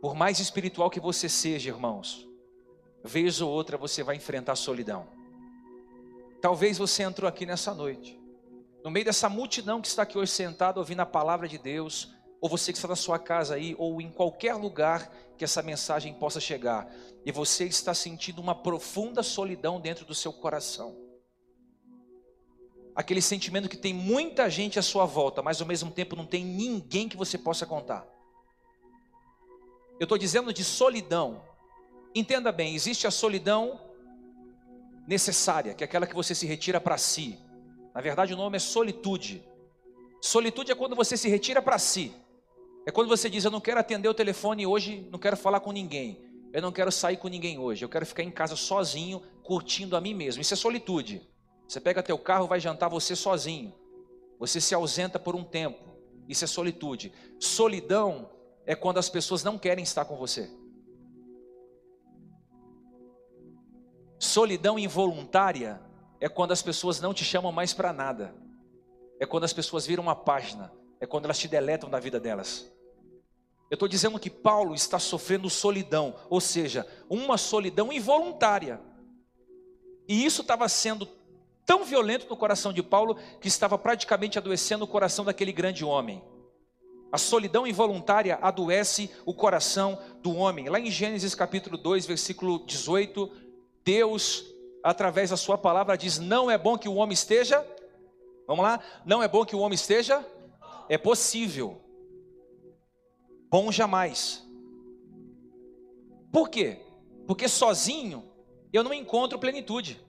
Por 0.00 0.14
mais 0.14 0.40
espiritual 0.40 0.90
que 0.90 1.00
você 1.00 1.28
seja, 1.28 1.70
irmãos, 1.70 2.26
vez 3.04 3.40
ou 3.40 3.50
outra 3.50 3.76
você 3.76 4.02
vai 4.02 4.16
enfrentar 4.16 4.52
a 4.52 4.56
solidão. 4.56 5.06
Talvez 6.40 6.78
você 6.78 7.02
entrou 7.02 7.28
aqui 7.28 7.46
nessa 7.46 7.74
noite, 7.74 8.20
no 8.84 8.90
meio 8.90 9.04
dessa 9.04 9.28
multidão 9.28 9.80
que 9.80 9.88
está 9.88 10.02
aqui 10.02 10.16
hoje 10.16 10.32
sentado 10.32 10.78
ouvindo 10.78 11.00
a 11.00 11.06
palavra 11.06 11.48
de 11.48 11.58
Deus, 11.58 12.12
ou 12.40 12.48
você 12.48 12.72
que 12.72 12.78
está 12.78 12.88
na 12.88 12.96
sua 12.96 13.18
casa 13.18 13.54
aí, 13.54 13.74
ou 13.78 14.00
em 14.00 14.10
qualquer 14.10 14.54
lugar 14.54 15.10
que 15.36 15.44
essa 15.44 15.62
mensagem 15.62 16.14
possa 16.14 16.38
chegar, 16.38 16.88
e 17.24 17.32
você 17.32 17.64
está 17.64 17.92
sentindo 17.94 18.40
uma 18.40 18.54
profunda 18.54 19.22
solidão 19.22 19.80
dentro 19.80 20.04
do 20.04 20.14
seu 20.14 20.32
coração. 20.32 21.05
Aquele 22.96 23.20
sentimento 23.20 23.68
que 23.68 23.76
tem 23.76 23.92
muita 23.92 24.48
gente 24.48 24.78
à 24.78 24.82
sua 24.82 25.04
volta, 25.04 25.42
mas 25.42 25.60
ao 25.60 25.66
mesmo 25.66 25.90
tempo 25.90 26.16
não 26.16 26.24
tem 26.24 26.42
ninguém 26.42 27.10
que 27.10 27.16
você 27.16 27.36
possa 27.36 27.66
contar. 27.66 28.06
Eu 30.00 30.04
estou 30.04 30.16
dizendo 30.16 30.50
de 30.50 30.64
solidão. 30.64 31.42
Entenda 32.14 32.50
bem, 32.50 32.74
existe 32.74 33.06
a 33.06 33.10
solidão 33.10 33.78
necessária, 35.06 35.74
que 35.74 35.84
é 35.84 35.86
aquela 35.86 36.06
que 36.06 36.14
você 36.14 36.34
se 36.34 36.46
retira 36.46 36.80
para 36.80 36.96
si. 36.96 37.38
Na 37.94 38.00
verdade, 38.00 38.32
o 38.32 38.36
nome 38.36 38.56
é 38.56 38.60
solitude. 38.60 39.44
Solitude 40.22 40.72
é 40.72 40.74
quando 40.74 40.96
você 40.96 41.18
se 41.18 41.28
retira 41.28 41.60
para 41.60 41.78
si. 41.78 42.14
É 42.86 42.90
quando 42.90 43.08
você 43.08 43.28
diz: 43.28 43.44
Eu 43.44 43.50
não 43.50 43.60
quero 43.60 43.78
atender 43.78 44.08
o 44.08 44.14
telefone 44.14 44.66
hoje, 44.66 45.06
não 45.10 45.18
quero 45.18 45.36
falar 45.36 45.60
com 45.60 45.70
ninguém. 45.70 46.24
Eu 46.50 46.62
não 46.62 46.72
quero 46.72 46.90
sair 46.90 47.18
com 47.18 47.28
ninguém 47.28 47.58
hoje. 47.58 47.84
Eu 47.84 47.90
quero 47.90 48.06
ficar 48.06 48.22
em 48.22 48.30
casa 48.30 48.56
sozinho, 48.56 49.22
curtindo 49.42 49.96
a 49.96 50.00
mim 50.00 50.14
mesmo. 50.14 50.40
Isso 50.40 50.54
é 50.54 50.56
solitude. 50.56 51.20
Você 51.66 51.80
pega 51.80 52.02
teu 52.02 52.18
carro, 52.18 52.46
vai 52.46 52.60
jantar 52.60 52.88
você 52.88 53.16
sozinho. 53.16 53.74
Você 54.38 54.60
se 54.60 54.74
ausenta 54.74 55.18
por 55.18 55.34
um 55.34 55.44
tempo. 55.44 55.96
Isso 56.28 56.44
é 56.44 56.46
solitude. 56.46 57.12
Solidão 57.38 58.30
é 58.64 58.74
quando 58.74 58.98
as 58.98 59.08
pessoas 59.08 59.42
não 59.42 59.58
querem 59.58 59.82
estar 59.82 60.04
com 60.04 60.16
você. 60.16 60.50
Solidão 64.18 64.78
involuntária 64.78 65.80
é 66.20 66.28
quando 66.28 66.52
as 66.52 66.62
pessoas 66.62 67.00
não 67.00 67.12
te 67.12 67.24
chamam 67.24 67.52
mais 67.52 67.72
para 67.72 67.92
nada. 67.92 68.34
É 69.20 69.26
quando 69.26 69.44
as 69.44 69.52
pessoas 69.52 69.86
viram 69.86 70.02
uma 70.02 70.16
página. 70.16 70.72
É 71.00 71.06
quando 71.06 71.24
elas 71.24 71.38
te 71.38 71.48
deletam 71.48 71.90
da 71.90 72.00
vida 72.00 72.18
delas. 72.18 72.70
Eu 73.68 73.74
estou 73.74 73.88
dizendo 73.88 74.18
que 74.18 74.30
Paulo 74.30 74.74
está 74.74 74.98
sofrendo 74.98 75.50
solidão, 75.50 76.14
ou 76.30 76.40
seja, 76.40 76.86
uma 77.10 77.36
solidão 77.36 77.92
involuntária. 77.92 78.80
E 80.08 80.24
isso 80.24 80.42
estava 80.42 80.68
sendo 80.68 81.04
tão 81.66 81.84
violento 81.84 82.28
no 82.30 82.36
coração 82.36 82.72
de 82.72 82.82
Paulo 82.82 83.18
que 83.40 83.48
estava 83.48 83.76
praticamente 83.76 84.38
adoecendo 84.38 84.84
o 84.84 84.88
coração 84.88 85.24
daquele 85.24 85.52
grande 85.52 85.84
homem. 85.84 86.22
A 87.10 87.18
solidão 87.18 87.66
involuntária 87.66 88.38
adoece 88.40 89.10
o 89.24 89.34
coração 89.34 89.98
do 90.22 90.34
homem. 90.34 90.68
Lá 90.68 90.78
em 90.78 90.90
Gênesis 90.90 91.34
capítulo 91.34 91.76
2, 91.76 92.06
versículo 92.06 92.64
18, 92.64 93.30
Deus, 93.84 94.44
através 94.82 95.30
da 95.30 95.36
sua 95.36 95.58
palavra, 95.58 95.96
diz: 95.96 96.18
Não 96.18 96.50
é 96.50 96.56
bom 96.56 96.78
que 96.78 96.88
o 96.88 96.94
homem 96.94 97.14
esteja. 97.14 97.66
Vamos 98.46 98.64
lá? 98.64 98.80
Não 99.04 99.22
é 99.22 99.28
bom 99.28 99.44
que 99.44 99.56
o 99.56 99.60
homem 99.60 99.74
esteja? 99.74 100.24
É 100.88 100.96
possível 100.96 101.80
bom 103.50 103.72
jamais. 103.72 104.46
Por 106.32 106.48
quê? 106.48 106.80
Porque 107.26 107.48
sozinho 107.48 108.30
eu 108.72 108.84
não 108.84 108.92
encontro 108.92 109.38
plenitude. 109.38 110.00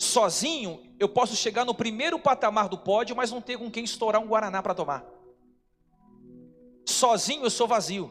Sozinho 0.00 0.80
eu 0.98 1.10
posso 1.10 1.36
chegar 1.36 1.66
no 1.66 1.74
primeiro 1.74 2.18
patamar 2.18 2.70
do 2.70 2.78
pódio, 2.78 3.14
mas 3.14 3.30
não 3.30 3.42
ter 3.42 3.58
com 3.58 3.70
quem 3.70 3.84
estourar 3.84 4.20
um 4.20 4.26
guaraná 4.26 4.62
para 4.62 4.74
tomar. 4.74 5.04
Sozinho 6.86 7.44
eu 7.44 7.50
sou 7.50 7.68
vazio. 7.68 8.10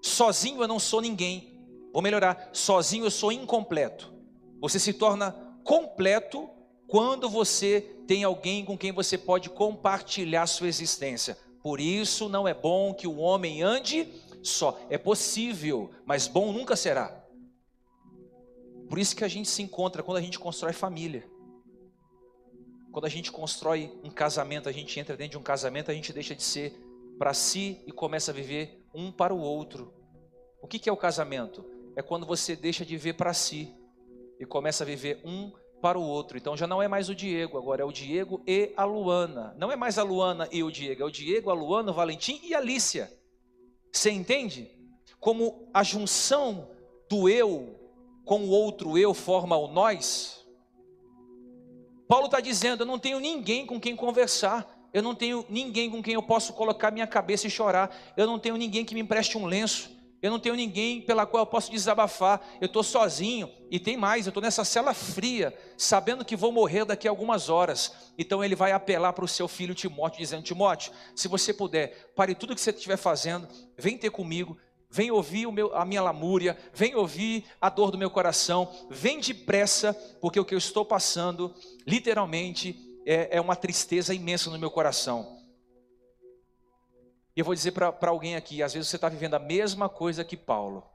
Sozinho 0.00 0.62
eu 0.62 0.66
não 0.66 0.78
sou 0.78 1.02
ninguém. 1.02 1.68
Vou 1.92 2.00
melhorar. 2.00 2.48
Sozinho 2.54 3.04
eu 3.04 3.10
sou 3.10 3.30
incompleto. 3.30 4.10
Você 4.58 4.78
se 4.78 4.94
torna 4.94 5.32
completo 5.62 6.48
quando 6.88 7.28
você 7.28 7.82
tem 8.06 8.24
alguém 8.24 8.64
com 8.64 8.78
quem 8.78 8.90
você 8.90 9.18
pode 9.18 9.50
compartilhar 9.50 10.46
sua 10.46 10.66
existência. 10.66 11.36
Por 11.62 11.78
isso 11.78 12.26
não 12.30 12.48
é 12.48 12.54
bom 12.54 12.94
que 12.94 13.06
o 13.06 13.18
homem 13.18 13.62
ande 13.62 14.08
só. 14.42 14.80
É 14.88 14.96
possível, 14.96 15.90
mas 16.06 16.26
bom 16.26 16.52
nunca 16.52 16.74
será. 16.74 17.23
Por 18.88 18.98
isso 18.98 19.16
que 19.16 19.24
a 19.24 19.28
gente 19.28 19.48
se 19.48 19.62
encontra 19.62 20.02
quando 20.02 20.18
a 20.18 20.20
gente 20.20 20.38
constrói 20.38 20.72
família. 20.72 21.28
Quando 22.92 23.06
a 23.06 23.08
gente 23.08 23.32
constrói 23.32 23.92
um 24.04 24.10
casamento, 24.10 24.68
a 24.68 24.72
gente 24.72 24.98
entra 25.00 25.16
dentro 25.16 25.32
de 25.32 25.38
um 25.38 25.42
casamento, 25.42 25.90
a 25.90 25.94
gente 25.94 26.12
deixa 26.12 26.34
de 26.34 26.42
ser 26.42 26.78
para 27.18 27.34
si 27.34 27.82
e 27.86 27.92
começa 27.92 28.30
a 28.30 28.34
viver 28.34 28.84
um 28.94 29.10
para 29.10 29.34
o 29.34 29.40
outro. 29.40 29.92
O 30.62 30.66
que 30.66 30.88
é 30.88 30.92
o 30.92 30.96
casamento? 30.96 31.64
É 31.96 32.02
quando 32.02 32.26
você 32.26 32.56
deixa 32.56 32.84
de 32.84 32.96
viver 32.96 33.14
para 33.14 33.34
si 33.34 33.74
e 34.38 34.46
começa 34.46 34.84
a 34.84 34.86
viver 34.86 35.20
um 35.24 35.52
para 35.80 35.98
o 35.98 36.02
outro. 36.02 36.38
Então 36.38 36.56
já 36.56 36.66
não 36.66 36.82
é 36.82 36.88
mais 36.88 37.08
o 37.08 37.14
Diego, 37.14 37.58
agora 37.58 37.82
é 37.82 37.84
o 37.84 37.92
Diego 37.92 38.42
e 38.46 38.72
a 38.76 38.84
Luana. 38.84 39.54
Não 39.58 39.70
é 39.70 39.76
mais 39.76 39.98
a 39.98 40.02
Luana 40.02 40.48
e 40.50 40.62
o 40.62 40.70
Diego, 40.70 41.02
é 41.02 41.04
o 41.04 41.10
Diego, 41.10 41.50
a 41.50 41.54
Luana, 41.54 41.90
o 41.90 41.94
Valentim 41.94 42.40
e 42.42 42.54
a 42.54 42.58
Alicia. 42.58 43.12
Você 43.92 44.10
entende? 44.10 44.70
Como 45.20 45.68
a 45.74 45.82
junção 45.82 46.70
do 47.08 47.28
eu 47.28 47.83
com 48.24 48.40
o 48.40 48.48
outro 48.48 48.96
eu 48.96 49.12
forma 49.12 49.56
o 49.56 49.68
nós. 49.68 50.44
Paulo 52.08 52.26
está 52.26 52.40
dizendo: 52.40 52.82
eu 52.82 52.86
não 52.86 52.98
tenho 52.98 53.20
ninguém 53.20 53.66
com 53.66 53.80
quem 53.80 53.94
conversar. 53.96 54.72
Eu 54.92 55.02
não 55.02 55.14
tenho 55.14 55.44
ninguém 55.48 55.90
com 55.90 56.00
quem 56.00 56.14
eu 56.14 56.22
possa 56.22 56.52
colocar 56.52 56.92
minha 56.92 57.06
cabeça 57.06 57.48
e 57.48 57.50
chorar. 57.50 57.94
Eu 58.16 58.28
não 58.28 58.38
tenho 58.38 58.56
ninguém 58.56 58.84
que 58.84 58.94
me 58.94 59.00
empreste 59.00 59.36
um 59.36 59.44
lenço. 59.44 59.90
Eu 60.22 60.30
não 60.30 60.38
tenho 60.38 60.54
ninguém 60.54 61.02
pela 61.02 61.26
qual 61.26 61.42
eu 61.42 61.46
posso 61.46 61.70
desabafar. 61.70 62.40
Eu 62.60 62.66
estou 62.66 62.82
sozinho. 62.82 63.50
E 63.70 63.80
tem 63.80 63.96
mais, 63.96 64.24
eu 64.24 64.30
estou 64.30 64.42
nessa 64.42 64.64
cela 64.64 64.94
fria, 64.94 65.52
sabendo 65.76 66.24
que 66.24 66.36
vou 66.36 66.52
morrer 66.52 66.84
daqui 66.84 67.08
a 67.08 67.10
algumas 67.10 67.48
horas. 67.48 67.92
Então 68.16 68.42
ele 68.42 68.54
vai 68.54 68.70
apelar 68.70 69.12
para 69.12 69.24
o 69.24 69.28
seu 69.28 69.48
filho 69.48 69.74
Timóteo, 69.74 70.20
dizendo: 70.20 70.44
Timóteo, 70.44 70.92
se 71.16 71.26
você 71.26 71.52
puder, 71.52 72.12
pare 72.14 72.36
tudo 72.36 72.54
que 72.54 72.60
você 72.60 72.70
estiver 72.70 72.96
fazendo, 72.96 73.48
vem 73.76 73.98
ter 73.98 74.10
comigo. 74.10 74.56
Vem 74.94 75.10
ouvir 75.10 75.50
meu, 75.50 75.74
a 75.74 75.84
minha 75.84 76.00
lamúria, 76.00 76.56
vem 76.72 76.94
ouvir 76.94 77.44
a 77.60 77.68
dor 77.68 77.90
do 77.90 77.98
meu 77.98 78.08
coração, 78.08 78.72
vem 78.88 79.18
depressa, 79.18 79.92
porque 80.20 80.38
o 80.38 80.44
que 80.44 80.54
eu 80.54 80.58
estou 80.58 80.84
passando, 80.84 81.52
literalmente, 81.84 83.00
é, 83.04 83.38
é 83.38 83.40
uma 83.40 83.56
tristeza 83.56 84.14
imensa 84.14 84.50
no 84.50 84.58
meu 84.58 84.70
coração. 84.70 85.36
E 87.34 87.40
eu 87.40 87.44
vou 87.44 87.56
dizer 87.56 87.72
para 87.72 88.08
alguém 88.08 88.36
aqui: 88.36 88.62
às 88.62 88.72
vezes 88.72 88.88
você 88.88 88.94
está 88.94 89.08
vivendo 89.08 89.34
a 89.34 89.40
mesma 89.40 89.88
coisa 89.88 90.24
que 90.24 90.36
Paulo, 90.36 90.88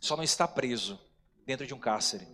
só 0.00 0.16
não 0.16 0.24
está 0.24 0.48
preso 0.48 0.98
dentro 1.44 1.66
de 1.66 1.74
um 1.74 1.78
cárcere, 1.78 2.26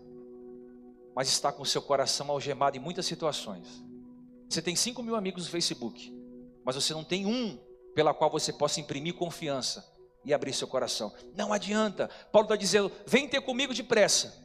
mas 1.13 1.27
está 1.27 1.51
com 1.51 1.65
o 1.65 1.67
seu 1.67 1.83
coração 1.83 2.31
algemado 2.31 2.77
em 2.77 2.81
muitas 2.81 3.05
situações. 3.05 3.67
Você 4.49 4.63
tem 4.63 4.77
5 4.77 5.03
mil 5.03 5.17
amigos 5.17 5.47
no 5.47 5.51
Facebook, 5.51 6.17
mas 6.65 6.77
você 6.77 6.95
não 6.95 7.03
tem 7.03 7.27
um 7.27 7.59
pela 7.97 8.15
qual 8.15 8.31
você 8.31 8.53
possa 8.53 8.79
imprimir 8.79 9.15
confiança 9.15 9.96
e 10.27 10.35
abrir 10.35 10.53
seu 10.53 10.67
coração. 10.67 11.15
Não 11.35 11.53
adianta. 11.53 12.11
Paulo 12.33 12.47
está 12.47 12.57
dizendo: 12.57 12.91
vem 13.07 13.29
ter 13.29 13.41
comigo 13.41 13.73
depressa. 13.73 14.45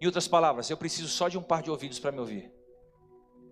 Em 0.00 0.06
outras 0.06 0.26
palavras, 0.26 0.68
eu 0.68 0.76
preciso 0.76 1.08
só 1.08 1.28
de 1.28 1.38
um 1.38 1.42
par 1.42 1.62
de 1.62 1.70
ouvidos 1.70 2.00
para 2.00 2.10
me 2.10 2.18
ouvir. 2.18 2.50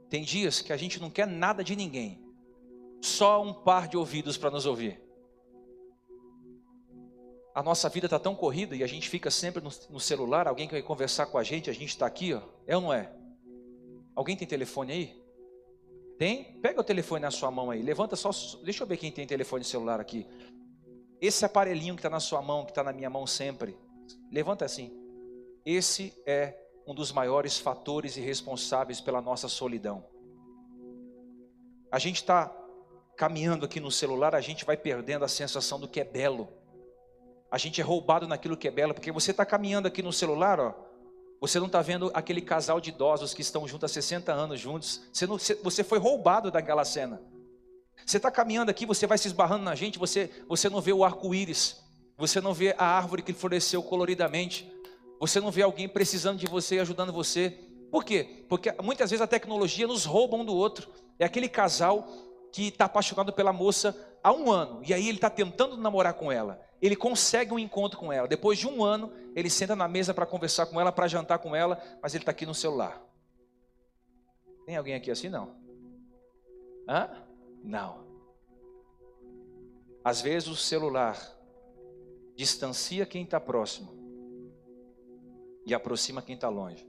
Tem 0.09 0.23
dias 0.23 0.61
que 0.61 0.73
a 0.73 0.77
gente 0.77 1.01
não 1.01 1.09
quer 1.09 1.27
nada 1.27 1.63
de 1.63 1.77
ninguém, 1.77 2.27
só 3.01 3.43
um 3.43 3.55
par 3.55 3.87
de 3.87 3.97
ouvidos 3.97 4.37
para 4.37 4.51
nos 4.51 4.67
ouvir. 4.67 5.01
A 7.55 7.63
nossa 7.63 7.89
vida 7.89 8.07
está 8.07 8.19
tão 8.19 8.35
corrida 8.35 8.75
e 8.75 8.83
a 8.83 8.87
gente 8.87 9.09
fica 9.11 9.31
sempre 9.31 9.63
no, 9.63 10.01
celular. 10.01 10.49
Alguém 10.49 10.67
que 10.67 10.73
vai 10.73 10.83
conversar 10.83 11.27
com 11.27 11.37
a 11.37 11.43
gente, 11.43 11.69
a 11.69 11.73
gente 11.73 11.91
está 11.91 12.07
aqui, 12.07 12.33
ó. 12.33 12.41
É 12.67 12.75
ou 12.75 12.83
não 12.83 12.93
é? 12.93 13.13
Alguém 14.15 14.37
tem 14.37 14.49
telefone 14.49 14.93
aí? 14.93 15.23
Tem? 16.19 16.61
Pega 16.61 16.81
o 16.81 16.85
telefone 16.85 17.23
na 17.23 17.31
sua 17.31 17.51
mão 17.51 17.71
aí. 17.71 17.83
Levanta 17.83 18.17
só. 18.17 18.31
Deixa 18.63 18.85
eu 18.85 18.87
ver 18.87 18.97
quem 18.97 19.11
tem 19.11 19.27
telefone 19.27 19.65
celular 19.65 20.01
aqui. 20.01 20.27
Esse 21.23 21.45
aparelhinho 21.45 21.95
que 21.95 22.01
está 22.01 22.11
na 22.11 22.19
sua 22.19 22.43
mão, 22.43 22.65
que 22.65 22.73
está 22.73 22.83
na 22.83 22.93
minha 22.93 23.09
mão 23.09 23.29
sempre. 23.29 23.79
Levanta 24.29 24.65
assim. 24.65 24.93
Esse 25.65 26.13
é 26.27 26.59
um 26.85 26.93
dos 26.93 27.13
maiores 27.13 27.59
fatores 27.59 28.17
e 28.17 28.21
responsáveis 28.21 29.01
pela 29.01 29.23
nossa 29.23 29.47
solidão. 29.47 30.05
A 31.93 31.99
gente 32.01 32.17
está 32.17 32.53
caminhando 33.17 33.65
aqui 33.65 33.79
no 33.79 33.89
celular, 33.89 34.35
a 34.35 34.41
gente 34.41 34.65
vai 34.65 34.77
perdendo 34.77 35.25
a 35.25 35.29
sensação 35.29 35.79
do 35.79 35.87
que 35.87 36.01
é 36.01 36.05
belo. 36.05 36.49
A 37.53 37.57
gente 37.57 37.81
é 37.81 37.85
roubado 37.85 38.27
naquilo 38.27 38.57
que 38.57 38.67
é 38.67 38.71
belo, 38.73 38.93
porque 38.93 39.13
você 39.13 39.31
está 39.31 39.47
caminhando 39.47 39.87
aqui 39.87 40.03
no 40.03 40.13
celular, 40.13 40.59
ó, 40.59 40.75
você 41.41 41.61
não 41.61 41.67
está 41.67 41.81
vendo 41.83 42.11
aquele 42.15 42.41
casal 42.41 42.81
de 42.81 42.91
idosos 42.91 43.33
que 43.33 43.43
estão 43.43 43.69
juntos 43.69 43.89
há 43.91 43.95
60 43.95 44.33
anos 44.33 44.59
juntos. 44.59 45.03
Você, 45.13 45.27
não, 45.27 45.39
você 45.39 45.85
foi 45.85 45.99
roubado 45.99 46.51
daquela 46.51 46.85
cena. 46.85 47.23
Você 48.05 48.17
está 48.17 48.31
caminhando 48.31 48.71
aqui, 48.71 48.85
você 48.85 49.07
vai 49.07 49.19
se 49.19 49.27
esbarrando 49.29 49.65
na 49.65 49.75
gente, 49.75 49.99
você, 49.99 50.31
você 50.49 50.69
não 50.69 50.81
vê 50.81 50.93
o 50.93 51.05
arco-íris, 51.05 51.83
você 52.17 52.41
não 52.41 52.53
vê 52.53 52.75
a 52.77 52.85
árvore 52.85 53.23
que 53.23 53.33
floresceu 53.33 53.83
coloridamente, 53.83 54.71
você 55.21 55.41
não 55.41 55.51
vê 55.51 55.63
alguém 55.63 55.89
precisando 55.89 56.39
de 56.39 56.47
você 56.47 56.77
e 56.77 56.81
ajudando 56.81 57.13
você. 57.13 57.51
Por 57.91 58.05
quê? 58.05 58.45
Porque 58.49 58.73
muitas 58.83 59.11
vezes 59.11 59.23
a 59.23 59.27
tecnologia 59.27 59.87
nos 59.87 60.05
rouba 60.05 60.37
um 60.37 60.45
do 60.45 60.55
outro. 60.55 60.91
É 61.19 61.25
aquele 61.25 61.49
casal 61.49 62.09
que 62.53 62.69
está 62.69 62.87
apaixonado 62.87 63.33
pela 63.33 63.53
moça 63.53 63.97
há 64.23 64.33
um 64.33 64.51
ano, 64.51 64.83
e 64.85 64.93
aí 64.93 65.09
ele 65.09 65.19
está 65.19 65.31
tentando 65.31 65.77
namorar 65.77 66.15
com 66.15 66.31
ela. 66.31 66.61
Ele 66.81 66.97
consegue 66.97 67.55
um 67.55 67.59
encontro 67.59 67.99
com 67.99 68.13
ela. 68.13 68.27
Depois 68.27 68.59
de 68.59 68.67
um 68.67 68.85
ano, 68.85 69.13
ele 69.37 69.49
senta 69.49 69.77
na 69.77 69.87
mesa 69.87 70.13
para 70.13 70.27
conversar 70.27 70.67
com 70.67 70.81
ela, 70.81 70.91
para 70.91 71.07
jantar 71.07 71.39
com 71.39 71.55
ela, 71.55 71.81
mas 72.03 72.15
ele 72.15 72.23
está 72.23 72.33
aqui 72.33 72.45
no 72.45 72.55
celular. 72.55 73.01
Tem 74.67 74.77
alguém 74.77 74.95
aqui 74.95 75.11
assim? 75.11 75.29
Não. 75.29 75.55
Hã? 76.89 77.09
Não. 77.63 78.07
Às 80.05 80.21
vezes 80.21 80.49
o 80.49 80.57
celular 80.57 81.17
distancia 82.35 83.07
quem 83.07 83.23
está 83.23 83.39
próximo 83.39 83.93
e 85.65 85.73
aproxima 85.73 86.21
quem 86.21 86.35
está 86.35 86.49
longe. 86.49 86.87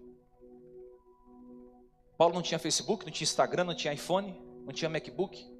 Paulo 2.18 2.34
não 2.34 2.42
tinha 2.42 2.58
Facebook, 2.58 3.06
não 3.06 3.12
tinha 3.12 3.26
Instagram, 3.26 3.66
não 3.66 3.76
tinha 3.76 3.94
iPhone, 3.94 4.42
não 4.66 4.74
tinha 4.74 4.90
MacBook. 4.90 5.52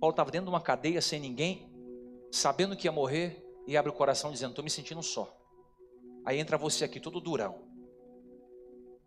Paulo 0.00 0.12
estava 0.12 0.30
dentro 0.30 0.46
de 0.46 0.50
uma 0.50 0.60
cadeia 0.60 1.00
sem 1.00 1.20
ninguém, 1.20 1.70
sabendo 2.30 2.76
que 2.76 2.86
ia 2.86 2.92
morrer, 2.92 3.44
e 3.66 3.76
abre 3.76 3.90
o 3.90 3.94
coração 3.94 4.32
dizendo: 4.32 4.50
Estou 4.50 4.64
me 4.64 4.70
sentindo 4.70 5.02
só. 5.02 5.36
Aí 6.24 6.38
entra 6.38 6.56
você 6.56 6.84
aqui, 6.84 6.98
todo 6.98 7.20
durão. 7.20 7.66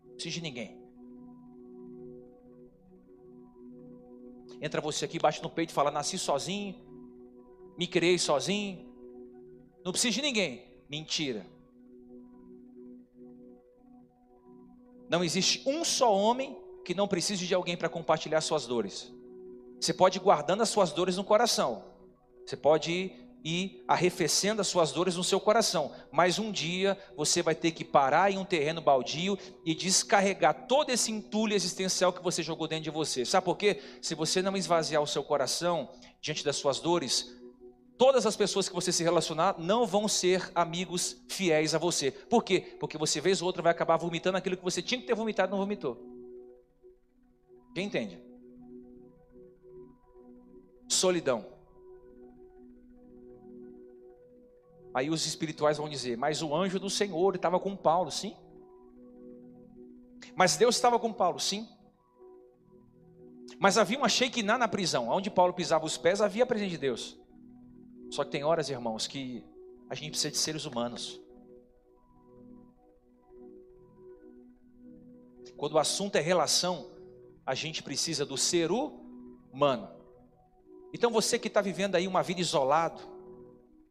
Não 0.03 0.13
precisa 0.13 0.35
de 0.35 0.41
ninguém. 0.41 0.80
Entra 4.61 4.79
você 4.79 5.05
aqui, 5.05 5.17
bate 5.17 5.41
no 5.41 5.49
peito 5.49 5.71
e 5.71 5.73
fala: 5.73 5.89
Nasci 5.89 6.19
sozinho, 6.19 6.75
me 7.77 7.87
criei 7.87 8.19
sozinho, 8.19 8.87
não 9.83 9.91
precisa 9.91 10.13
de 10.13 10.21
ninguém. 10.21 10.69
Mentira. 10.87 11.45
Não 15.09 15.23
existe 15.23 15.67
um 15.67 15.83
só 15.83 16.13
homem 16.15 16.57
que 16.85 16.93
não 16.93 17.07
precise 17.07 17.45
de 17.45 17.53
alguém 17.53 17.75
para 17.75 17.89
compartilhar 17.89 18.39
suas 18.41 18.65
dores. 18.65 19.11
Você 19.79 19.93
pode 19.93 20.19
ir 20.19 20.21
guardando 20.21 20.61
as 20.61 20.69
suas 20.69 20.91
dores 20.91 21.17
no 21.17 21.23
coração. 21.23 21.83
Você 22.45 22.55
pode 22.55 22.91
ir 22.91 23.20
arrefecendo 23.87 24.61
as 24.61 24.67
suas 24.67 24.91
dores 24.91 25.15
no 25.15 25.23
seu 25.23 25.39
coração. 25.39 25.91
Mas 26.11 26.37
um 26.37 26.51
dia 26.51 26.97
você 27.15 27.41
vai 27.41 27.55
ter 27.55 27.71
que 27.71 27.83
parar 27.83 28.31
em 28.31 28.37
um 28.37 28.45
terreno 28.45 28.81
baldio 28.81 29.37
e 29.65 29.73
descarregar 29.73 30.67
todo 30.67 30.91
esse 30.91 31.11
entulho 31.11 31.53
existencial 31.53 32.13
que 32.13 32.23
você 32.23 32.43
jogou 32.43 32.67
dentro 32.67 32.85
de 32.85 32.89
você. 32.91 33.25
Sabe 33.25 33.45
por 33.45 33.57
quê? 33.57 33.81
Se 34.01 34.13
você 34.13 34.41
não 34.41 34.55
esvaziar 34.55 35.01
o 35.01 35.07
seu 35.07 35.23
coração 35.23 35.89
diante 36.21 36.45
das 36.45 36.55
suas 36.55 36.79
dores, 36.79 37.35
todas 37.97 38.25
as 38.25 38.35
pessoas 38.35 38.69
que 38.69 38.75
você 38.75 38.91
se 38.91 39.03
relacionar 39.03 39.55
não 39.59 39.85
vão 39.85 40.07
ser 40.07 40.51
amigos 40.53 41.17
fiéis 41.27 41.73
a 41.73 41.77
você. 41.79 42.11
Por 42.11 42.43
quê? 42.43 42.75
Porque 42.79 42.97
você 42.97 43.19
vez 43.19 43.41
ou 43.41 43.47
outra 43.47 43.63
vai 43.63 43.71
acabar 43.71 43.97
vomitando 43.97 44.37
aquilo 44.37 44.57
que 44.57 44.63
você 44.63 44.81
tinha 44.81 45.01
que 45.01 45.07
ter 45.07 45.15
vomitado 45.15 45.49
e 45.49 45.51
não 45.51 45.59
vomitou. 45.59 45.97
Quem 47.73 47.87
entende? 47.87 48.19
Solidão. 50.87 51.60
Aí 54.93 55.09
os 55.09 55.25
espirituais 55.25 55.77
vão 55.77 55.89
dizer: 55.89 56.17
Mas 56.17 56.41
o 56.41 56.55
anjo 56.55 56.79
do 56.79 56.89
Senhor 56.89 57.35
estava 57.35 57.59
com 57.59 57.75
Paulo, 57.75 58.11
sim. 58.11 58.35
Mas 60.35 60.57
Deus 60.57 60.75
estava 60.75 60.99
com 60.99 61.11
Paulo, 61.11 61.39
sim. 61.39 61.67
Mas 63.59 63.77
havia 63.77 63.97
uma 63.97 64.09
Shekinah 64.09 64.57
na 64.57 64.67
prisão, 64.67 65.09
onde 65.09 65.29
Paulo 65.29 65.53
pisava 65.53 65.85
os 65.85 65.97
pés, 65.97 66.21
havia 66.21 66.43
a 66.43 66.47
presença 66.47 66.71
de 66.71 66.77
Deus. 66.77 67.19
Só 68.09 68.23
que 68.23 68.31
tem 68.31 68.43
horas, 68.43 68.69
irmãos, 68.69 69.07
que 69.07 69.43
a 69.89 69.95
gente 69.95 70.11
precisa 70.11 70.31
de 70.31 70.37
seres 70.37 70.65
humanos. 70.65 71.21
Quando 75.55 75.73
o 75.73 75.79
assunto 75.79 76.15
é 76.15 76.19
relação, 76.19 76.89
a 77.45 77.53
gente 77.53 77.83
precisa 77.83 78.25
do 78.25 78.35
ser 78.35 78.71
humano. 78.71 79.89
Então 80.93 81.11
você 81.11 81.37
que 81.37 81.47
está 81.47 81.61
vivendo 81.61 81.95
aí 81.95 82.07
uma 82.07 82.23
vida 82.23 82.41
isolado, 82.41 83.01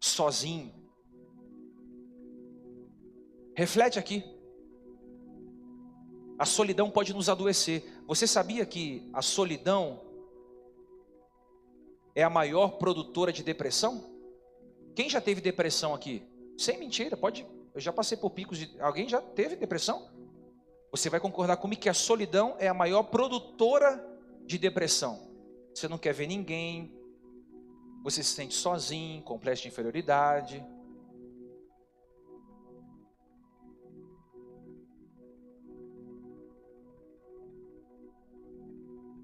sozinho, 0.01 0.80
reflete 3.55 3.99
aqui. 3.99 4.25
A 6.39 6.47
solidão 6.47 6.91
pode 6.91 7.13
nos 7.13 7.29
adoecer. 7.29 7.85
Você 8.07 8.27
sabia 8.27 8.65
que 8.65 9.11
a 9.13 9.21
solidão 9.21 10.01
é 12.15 12.23
a 12.23 12.31
maior 12.31 12.79
produtora 12.79 13.33
de 13.33 13.43
depressão? 13.43 14.11
Quem 14.95 15.09
já 15.09 15.21
teve 15.21 15.41
depressão 15.41 15.95
aqui? 15.95 16.27
Sem 16.57 16.79
mentira, 16.79 17.17
pode. 17.17 17.47
Eu 17.75 17.81
já 17.81 17.93
passei 17.93 18.17
por 18.17 18.31
picos 18.31 18.59
de. 18.59 18.81
Alguém 18.81 19.09
já 19.09 19.21
teve 19.21 19.55
depressão? 19.55 20.11
Você 20.91 21.09
vai 21.09 21.21
concordar 21.21 21.57
comigo 21.57 21.81
que 21.81 21.89
a 21.89 21.95
solidão 21.95 22.57
é 22.59 22.69
a 22.69 22.75
maior 22.75 23.05
produtora 23.05 24.05
de 24.45 24.59
depressão. 24.59 25.31
Você 25.75 25.87
não 25.87 25.99
quer 25.99 26.13
ver 26.13 26.27
ninguém, 26.27 26.93
você 28.03 28.23
se 28.23 28.31
sente 28.31 28.55
sozinho, 28.55 29.23
complexo 29.23 29.63
de 29.63 29.69
inferioridade. 29.69 30.65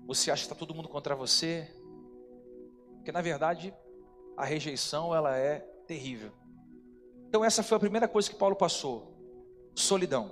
Você 0.07 0.31
acha 0.31 0.43
que 0.43 0.47
está 0.47 0.55
todo 0.55 0.75
mundo 0.75 0.89
contra 0.89 1.15
você? 1.15 1.69
Porque 2.97 3.13
na 3.13 3.21
verdade 3.21 3.75
a 4.37 4.45
rejeição 4.45 5.15
ela 5.15 5.37
é 5.37 5.61
terrível. 5.87 6.33
Então 7.29 7.45
essa 7.45 7.63
foi 7.63 7.77
a 7.77 7.81
primeira 7.81 8.09
coisa 8.09 8.31
que 8.31 8.37
Paulo 8.37 8.57
passou: 8.57 9.17
solidão. 9.75 10.31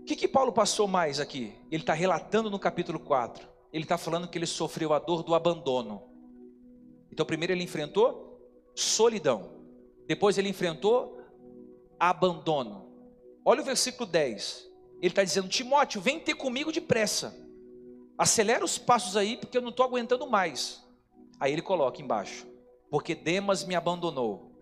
O 0.00 0.04
que, 0.04 0.16
que 0.16 0.26
Paulo 0.26 0.52
passou 0.52 0.88
mais 0.88 1.20
aqui? 1.20 1.54
Ele 1.70 1.82
está 1.82 1.92
relatando 1.92 2.50
no 2.50 2.58
capítulo 2.58 2.98
4. 2.98 3.48
Ele 3.72 3.84
está 3.84 3.96
falando 3.96 4.26
que 4.26 4.36
ele 4.36 4.46
sofreu 4.46 4.92
a 4.92 4.98
dor 4.98 5.22
do 5.22 5.32
abandono. 5.32 6.02
Então, 7.10 7.24
primeiro 7.24 7.52
ele 7.52 7.62
enfrentou 7.62 8.40
solidão. 8.74 9.62
Depois 10.06 10.38
ele 10.38 10.48
enfrentou 10.48 11.20
abandono. 12.00 12.90
Olha 13.44 13.62
o 13.62 13.64
versículo 13.64 14.04
10. 14.10 14.68
Ele 15.00 15.06
está 15.08 15.22
dizendo: 15.22 15.48
Timóteo, 15.48 16.00
vem 16.00 16.18
ter 16.18 16.34
comigo 16.34 16.72
depressa. 16.72 17.34
Acelera 18.22 18.64
os 18.64 18.78
passos 18.78 19.16
aí, 19.16 19.36
porque 19.36 19.58
eu 19.58 19.60
não 19.60 19.70
estou 19.70 19.84
aguentando 19.84 20.28
mais. 20.28 20.80
Aí 21.40 21.52
ele 21.52 21.60
coloca 21.60 22.00
embaixo: 22.00 22.46
porque 22.88 23.16
Demas 23.16 23.64
me 23.64 23.74
abandonou. 23.74 24.52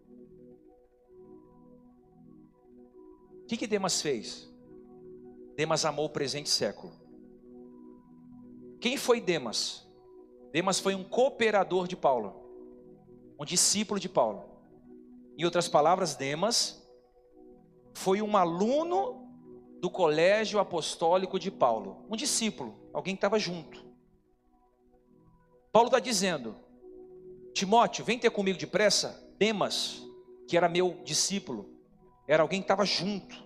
O 3.43 3.47
que, 3.47 3.59
que 3.59 3.67
Demas 3.67 4.01
fez? 4.01 4.51
Demas 5.57 5.85
amou 5.85 6.07
o 6.07 6.09
presente 6.09 6.49
século. 6.49 6.91
Quem 8.81 8.97
foi 8.97 9.21
Demas? 9.21 9.87
Demas 10.51 10.81
foi 10.81 10.95
um 10.95 11.05
cooperador 11.05 11.87
de 11.87 11.97
Paulo, 11.97 12.33
um 13.39 13.45
discípulo 13.45 14.01
de 14.01 14.09
Paulo. 14.09 14.43
Em 15.37 15.45
outras 15.45 15.69
palavras, 15.69 16.15
Demas 16.15 16.83
foi 17.93 18.23
um 18.23 18.39
aluno 18.39 19.20
do 19.81 19.91
colégio 19.91 20.61
apostólico 20.61 21.39
de 21.39 21.51
Paulo, 21.51 22.05
um 22.11 22.17
discípulo, 22.17 22.79
alguém 22.93 23.15
que 23.15 23.19
estava 23.19 23.39
junto. 23.39 23.83
Paulo 25.73 25.89
está 25.89 25.99
dizendo: 25.99 26.55
Timóteo, 27.55 28.05
vem 28.05 28.19
ter 28.19 28.31
comigo 28.31 28.59
depressa. 28.59 29.29
Demas, 29.39 30.03
que 30.47 30.57
era 30.57 30.69
meu 30.69 31.01
discípulo, 31.03 31.71
era 32.29 32.43
alguém 32.43 32.61
que 32.61 32.65
estava 32.65 32.85
junto, 32.85 33.43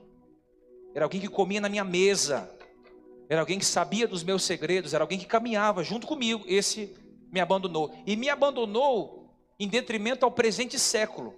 era 0.93 1.05
alguém 1.05 1.21
que 1.21 1.29
comia 1.29 1.61
na 1.61 1.69
minha 1.69 1.85
mesa, 1.85 2.51
era 3.29 3.41
alguém 3.41 3.59
que 3.59 3.65
sabia 3.65 4.09
dos 4.09 4.25
meus 4.25 4.43
segredos, 4.43 4.93
era 4.93 5.05
alguém 5.05 5.19
que 5.19 5.27
caminhava 5.27 5.85
junto 5.85 6.07
comigo. 6.07 6.45
Esse 6.47 6.95
me 7.31 7.41
abandonou. 7.41 7.95
E 8.07 8.17
me 8.17 8.29
abandonou 8.29 9.31
em 9.59 9.69
detrimento 9.69 10.25
ao 10.25 10.33
presente 10.33 10.79
século. 10.79 11.35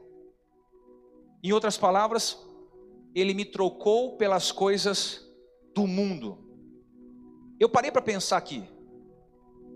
Em 1.43 1.53
outras 1.53 1.77
palavras, 1.77 2.46
ele 3.21 3.33
me 3.33 3.47
trocou 3.47 4.19
pelas 4.19 4.53
coisas 4.53 5.27
do 5.75 5.87
mundo. 5.87 6.39
Eu 7.59 7.67
parei 7.67 7.91
para 7.91 8.03
pensar 8.03 8.37
aqui. 8.37 8.63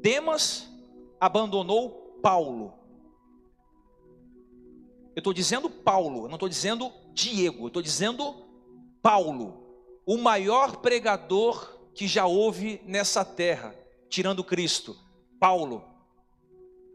Demas 0.02 0.68
abandonou 1.18 2.18
Paulo. 2.22 2.74
Eu 5.16 5.20
estou 5.20 5.32
dizendo 5.32 5.70
Paulo, 5.70 6.24
eu 6.24 6.28
não 6.28 6.34
estou 6.34 6.50
dizendo 6.50 6.92
Diego, 7.14 7.64
eu 7.64 7.68
estou 7.68 7.82
dizendo 7.82 8.46
Paulo, 9.02 9.66
o 10.04 10.18
maior 10.18 10.76
pregador 10.76 11.78
que 11.94 12.06
já 12.06 12.26
houve 12.26 12.82
nessa 12.84 13.24
terra, 13.24 13.74
tirando 14.10 14.44
Cristo. 14.44 14.94
Paulo. 15.38 15.82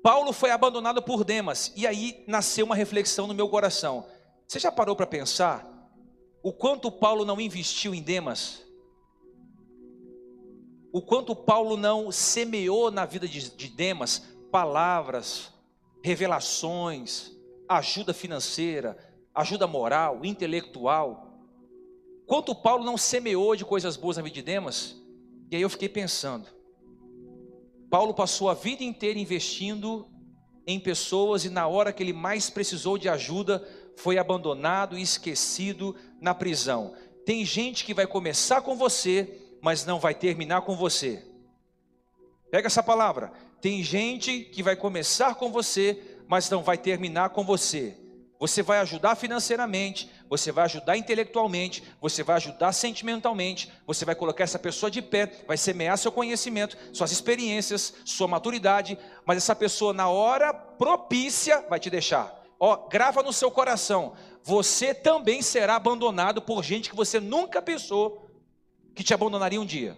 Paulo 0.03 0.31
foi 0.31 0.51
abandonado 0.51 1.01
por 1.01 1.23
Demas, 1.23 1.73
e 1.75 1.87
aí 1.87 2.23
nasceu 2.27 2.67
uma 2.67 2.75
reflexão 2.75 3.25
no 3.25 3.33
meu 3.33 3.49
coração. 3.49 4.05
Você 4.47 4.59
já 4.59 4.71
parou 4.71 4.95
para 4.95 5.07
pensar 5.07 5.74
o 6.45 6.53
quanto 6.53 6.91
Paulo 6.91 7.25
não 7.25 7.41
investiu 7.41 7.95
em 7.95 8.03
Demas? 8.03 8.63
O 10.93 11.01
quanto 11.01 11.35
Paulo 11.35 11.75
não 11.75 12.11
semeou 12.11 12.91
na 12.91 13.03
vida 13.03 13.27
de, 13.27 13.49
de 13.49 13.67
Demas 13.67 14.19
palavras, 14.51 15.51
revelações, 16.03 17.31
ajuda 17.67 18.13
financeira, 18.13 18.95
ajuda 19.33 19.65
moral, 19.65 20.23
intelectual. 20.23 21.35
Quanto 22.27 22.53
Paulo 22.53 22.85
não 22.85 22.95
semeou 22.95 23.55
de 23.55 23.65
coisas 23.65 23.97
boas 23.97 24.17
na 24.17 24.21
vida 24.21 24.35
de 24.35 24.43
Demas? 24.43 25.01
E 25.49 25.55
aí 25.55 25.63
eu 25.63 25.69
fiquei 25.71 25.89
pensando. 25.89 26.47
Paulo 27.89 28.13
passou 28.13 28.51
a 28.51 28.53
vida 28.53 28.83
inteira 28.83 29.17
investindo 29.17 30.07
em 30.67 30.79
pessoas 30.79 31.43
e 31.43 31.49
na 31.49 31.65
hora 31.65 31.91
que 31.91 32.03
ele 32.03 32.13
mais 32.13 32.51
precisou 32.51 32.99
de 32.99 33.09
ajuda, 33.09 33.67
foi 33.97 34.17
abandonado 34.17 34.97
e 34.97 35.01
esquecido 35.01 35.95
na 36.19 36.33
prisão. 36.33 36.95
Tem 37.25 37.43
gente 37.45 37.83
que 37.83 37.93
vai 37.93 38.05
começar 38.05 38.61
com 38.61 38.75
você, 38.75 39.41
mas 39.61 39.85
não 39.85 39.99
vai 39.99 40.13
terminar 40.13 40.61
com 40.61 40.75
você. 40.75 41.25
Pega 42.51 42.67
essa 42.67 42.83
palavra. 42.83 43.31
Tem 43.59 43.83
gente 43.83 44.41
que 44.41 44.61
vai 44.61 44.75
começar 44.75 45.35
com 45.35 45.51
você, 45.51 46.19
mas 46.27 46.49
não 46.49 46.61
vai 46.61 46.77
terminar 46.77 47.29
com 47.29 47.43
você. 47.43 47.97
Você 48.39 48.61
vai 48.61 48.79
ajudar 48.79 49.15
financeiramente, 49.15 50.11
você 50.29 50.51
vai 50.51 50.65
ajudar 50.65 50.97
intelectualmente, 50.97 51.83
você 52.01 52.21
vai 52.21 52.35
ajudar 52.35 52.73
sentimentalmente, 52.73 53.71
você 53.87 54.03
vai 54.03 54.13
colocar 54.13 54.43
essa 54.43 54.59
pessoa 54.59 54.91
de 54.91 55.01
pé, 55.01 55.31
vai 55.47 55.57
semear 55.57 55.97
seu 55.97 56.11
conhecimento, 56.11 56.77
suas 56.91 57.11
experiências, 57.11 57.93
sua 58.03 58.27
maturidade, 58.27 58.97
mas 59.25 59.37
essa 59.37 59.55
pessoa 59.55 59.93
na 59.93 60.09
hora 60.09 60.53
propícia 60.53 61.65
vai 61.69 61.79
te 61.79 61.89
deixar. 61.89 62.44
Ó, 62.59 62.87
grava 62.87 63.21
no 63.21 63.33
seu 63.33 63.51
coração, 63.51 64.13
você 64.43 64.93
também 64.93 65.41
será 65.41 65.75
abandonado 65.75 66.41
por 66.41 66.63
gente 66.63 66.89
que 66.89 66.95
você 66.95 67.19
nunca 67.19 67.61
pensou 67.61 68.29
que 68.93 69.03
te 69.03 69.13
abandonaria 69.13 69.59
um 69.59 69.65
dia. 69.65 69.97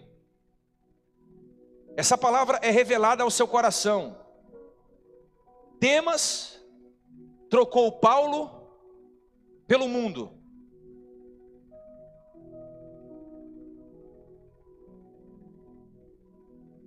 Essa 1.95 2.17
palavra 2.17 2.59
é 2.61 2.69
revelada 2.69 3.23
ao 3.23 3.31
seu 3.31 3.47
coração. 3.47 4.17
Demas 5.79 6.59
trocou 7.49 7.91
Paulo 7.91 8.49
pelo 9.67 9.87
mundo. 9.87 10.31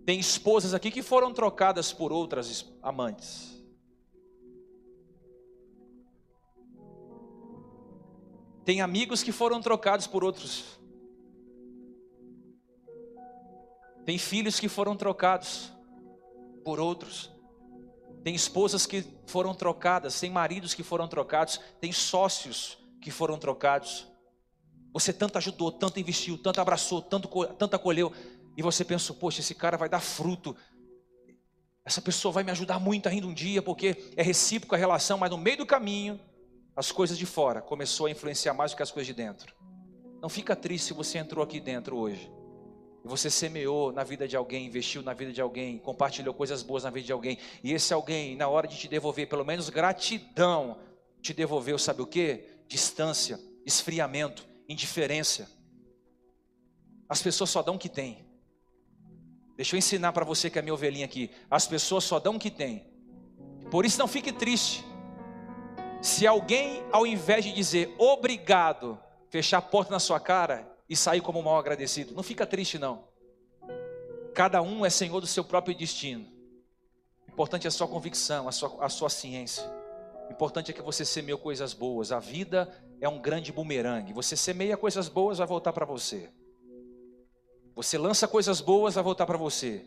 Tem 0.04 0.18
esposas 0.18 0.74
aqui 0.74 0.90
que 0.90 1.02
foram 1.02 1.32
trocadas 1.32 1.92
por 1.92 2.12
outras 2.12 2.72
amantes. 2.82 3.49
Tem 8.70 8.80
amigos 8.80 9.24
que 9.24 9.32
foram 9.32 9.60
trocados 9.60 10.06
por 10.06 10.22
outros. 10.22 10.78
Tem 14.06 14.16
filhos 14.16 14.60
que 14.60 14.68
foram 14.68 14.96
trocados 14.96 15.72
por 16.64 16.78
outros. 16.78 17.32
Tem 18.22 18.32
esposas 18.32 18.86
que 18.86 19.04
foram 19.26 19.56
trocadas, 19.56 20.20
tem 20.20 20.30
maridos 20.30 20.72
que 20.72 20.84
foram 20.84 21.08
trocados, 21.08 21.60
tem 21.80 21.90
sócios 21.90 22.78
que 23.02 23.10
foram 23.10 23.40
trocados. 23.40 24.06
Você 24.92 25.12
tanto 25.12 25.36
ajudou, 25.36 25.72
tanto 25.72 25.98
investiu, 25.98 26.38
tanto 26.38 26.60
abraçou, 26.60 27.02
tanto, 27.02 27.28
tanto 27.54 27.74
acolheu, 27.74 28.12
e 28.56 28.62
você 28.62 28.84
pensou, 28.84 29.16
poxa, 29.16 29.40
esse 29.40 29.52
cara 29.56 29.76
vai 29.76 29.88
dar 29.88 29.98
fruto. 29.98 30.54
Essa 31.84 32.00
pessoa 32.00 32.30
vai 32.30 32.44
me 32.44 32.52
ajudar 32.52 32.78
muito 32.78 33.08
ainda 33.08 33.26
um 33.26 33.34
dia, 33.34 33.62
porque 33.62 34.12
é 34.14 34.22
recíproca 34.22 34.76
a 34.76 34.78
relação, 34.78 35.18
mas 35.18 35.28
no 35.28 35.38
meio 35.38 35.56
do 35.56 35.66
caminho, 35.66 36.20
as 36.80 36.90
coisas 36.90 37.18
de 37.18 37.26
fora 37.26 37.60
começou 37.60 38.06
a 38.06 38.10
influenciar 38.10 38.54
mais 38.54 38.70
do 38.70 38.76
que 38.78 38.82
as 38.82 38.90
coisas 38.90 39.06
de 39.06 39.12
dentro. 39.12 39.54
Não 40.18 40.30
fica 40.30 40.56
triste 40.56 40.86
se 40.86 40.92
você 40.94 41.18
entrou 41.18 41.44
aqui 41.44 41.60
dentro 41.60 41.94
hoje. 41.94 42.32
E 43.04 43.06
você 43.06 43.28
semeou 43.28 43.92
na 43.92 44.02
vida 44.02 44.26
de 44.26 44.34
alguém, 44.34 44.64
investiu 44.64 45.02
na 45.02 45.12
vida 45.12 45.30
de 45.30 45.42
alguém, 45.42 45.76
compartilhou 45.76 46.32
coisas 46.32 46.62
boas 46.62 46.84
na 46.84 46.88
vida 46.88 47.04
de 47.04 47.12
alguém. 47.12 47.36
E 47.62 47.74
esse 47.74 47.92
alguém, 47.92 48.34
na 48.34 48.48
hora 48.48 48.66
de 48.66 48.78
te 48.78 48.88
devolver, 48.88 49.28
pelo 49.28 49.44
menos 49.44 49.68
gratidão, 49.68 50.78
te 51.20 51.34
devolveu, 51.34 51.78
sabe 51.78 52.00
o 52.00 52.06
que? 52.06 52.46
Distância, 52.66 53.38
esfriamento, 53.66 54.48
indiferença. 54.66 55.50
As 57.10 57.20
pessoas 57.20 57.50
só 57.50 57.60
dão 57.60 57.74
o 57.74 57.78
que 57.78 57.90
tem. 57.90 58.26
Deixa 59.54 59.76
eu 59.76 59.78
ensinar 59.78 60.14
para 60.14 60.24
você 60.24 60.48
que 60.48 60.58
é 60.58 60.62
minha 60.62 60.72
ovelhinha 60.72 61.04
aqui. 61.04 61.30
As 61.50 61.66
pessoas 61.66 62.04
só 62.04 62.18
dão 62.18 62.36
o 62.36 62.38
que 62.38 62.50
tem. 62.50 62.90
Por 63.70 63.84
isso 63.84 63.98
não 63.98 64.08
fique 64.08 64.32
triste. 64.32 64.89
Se 66.02 66.26
alguém, 66.26 66.82
ao 66.90 67.06
invés 67.06 67.44
de 67.44 67.52
dizer 67.52 67.94
obrigado, 67.98 68.98
fechar 69.28 69.58
a 69.58 69.62
porta 69.62 69.92
na 69.92 69.98
sua 69.98 70.18
cara, 70.18 70.70
e 70.90 70.96
sair 70.96 71.20
como 71.20 71.40
mal 71.40 71.56
agradecido. 71.56 72.12
Não 72.16 72.22
fica 72.22 72.44
triste, 72.44 72.76
não. 72.76 73.04
Cada 74.34 74.60
um 74.60 74.84
é 74.84 74.90
senhor 74.90 75.20
do 75.20 75.26
seu 75.26 75.44
próprio 75.44 75.72
destino. 75.72 76.26
Importante 77.28 77.64
é 77.64 77.68
a 77.68 77.70
sua 77.70 77.86
convicção, 77.86 78.48
a 78.48 78.52
sua, 78.52 78.84
a 78.84 78.88
sua 78.88 79.08
ciência. 79.08 79.62
Importante 80.28 80.72
é 80.72 80.74
que 80.74 80.82
você 80.82 81.04
semeou 81.04 81.38
coisas 81.38 81.72
boas. 81.72 82.10
A 82.10 82.18
vida 82.18 82.68
é 83.00 83.08
um 83.08 83.20
grande 83.20 83.52
bumerangue. 83.52 84.12
Você 84.12 84.36
semeia 84.36 84.76
coisas 84.76 85.08
boas, 85.08 85.38
vai 85.38 85.46
voltar 85.46 85.72
para 85.72 85.86
você. 85.86 86.28
Você 87.76 87.96
lança 87.96 88.26
coisas 88.26 88.60
boas, 88.60 88.96
vai 88.96 89.04
voltar 89.04 89.26
para 89.26 89.38
você. 89.38 89.86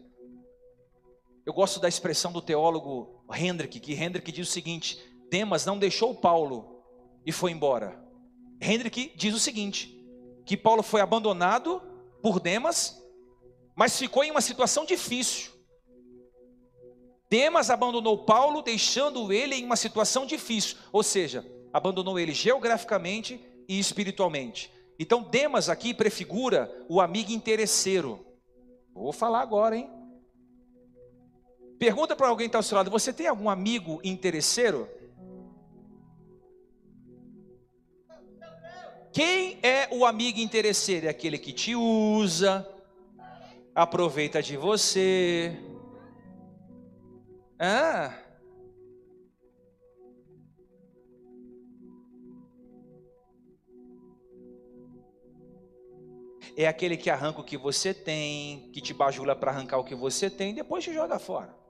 Eu 1.45 1.51
gosto 1.51 1.81
da 1.81 1.89
expressão 1.89 2.31
do 2.31 2.41
teólogo 2.41 3.25
Hendrick, 3.29 3.77
que 3.81 3.93
Hendrick 3.93 4.31
diz 4.31 4.47
o 4.47 4.51
seguinte: 4.51 4.97
Demas 5.33 5.65
não 5.65 5.79
deixou 5.79 6.13
Paulo 6.13 6.83
e 7.25 7.31
foi 7.31 7.49
embora. 7.49 7.99
Hendrick 8.61 9.13
diz 9.15 9.33
o 9.33 9.39
seguinte: 9.39 9.99
que 10.45 10.55
Paulo 10.55 10.83
foi 10.83 11.01
abandonado 11.01 11.81
por 12.21 12.39
Demas, 12.39 13.03
mas 13.75 13.97
ficou 13.97 14.23
em 14.23 14.29
uma 14.29 14.41
situação 14.41 14.85
difícil. 14.85 15.51
Demas 17.31 17.71
abandonou 17.71 18.25
Paulo, 18.25 18.61
deixando 18.61 19.33
ele 19.33 19.55
em 19.55 19.65
uma 19.65 19.75
situação 19.75 20.23
difícil, 20.23 20.77
ou 20.91 21.01
seja, 21.01 21.43
abandonou 21.73 22.19
ele 22.19 22.31
geograficamente 22.31 23.43
e 23.67 23.79
espiritualmente. 23.79 24.71
Então, 24.99 25.23
Demas 25.23 25.67
aqui 25.67 25.95
prefigura 25.95 26.71
o 26.87 27.01
amigo 27.01 27.31
interesseiro. 27.31 28.23
Vou 28.93 29.11
falar 29.11 29.41
agora, 29.41 29.75
hein? 29.75 29.89
Pergunta 31.79 32.15
para 32.15 32.27
alguém 32.27 32.45
que 32.45 32.49
está 32.49 32.59
ao 32.59 32.63
seu 32.63 32.77
lado: 32.77 32.91
você 32.91 33.11
tem 33.11 33.25
algum 33.25 33.49
amigo 33.49 33.99
interesseiro? 34.03 34.87
Quem 39.11 39.59
é 39.61 39.87
o 39.91 40.05
amigo 40.05 40.39
interesseiro? 40.39 41.05
É 41.05 41.09
aquele 41.09 41.37
que 41.37 41.53
te 41.53 41.75
usa, 41.75 42.67
aproveita 43.75 44.41
de 44.41 44.57
você. 44.57 45.55
Ah. 47.59 48.19
É 56.55 56.67
aquele 56.67 56.97
que 56.97 57.09
arranca 57.09 57.41
o 57.41 57.43
que 57.43 57.57
você 57.57 57.93
tem, 57.93 58.69
que 58.71 58.81
te 58.81 58.93
bajula 58.93 59.35
para 59.35 59.51
arrancar 59.51 59.77
o 59.77 59.83
que 59.83 59.95
você 59.95 60.29
tem 60.29 60.51
e 60.51 60.55
depois 60.55 60.83
te 60.83 60.93
joga 60.93 61.17
fora. 61.17 61.62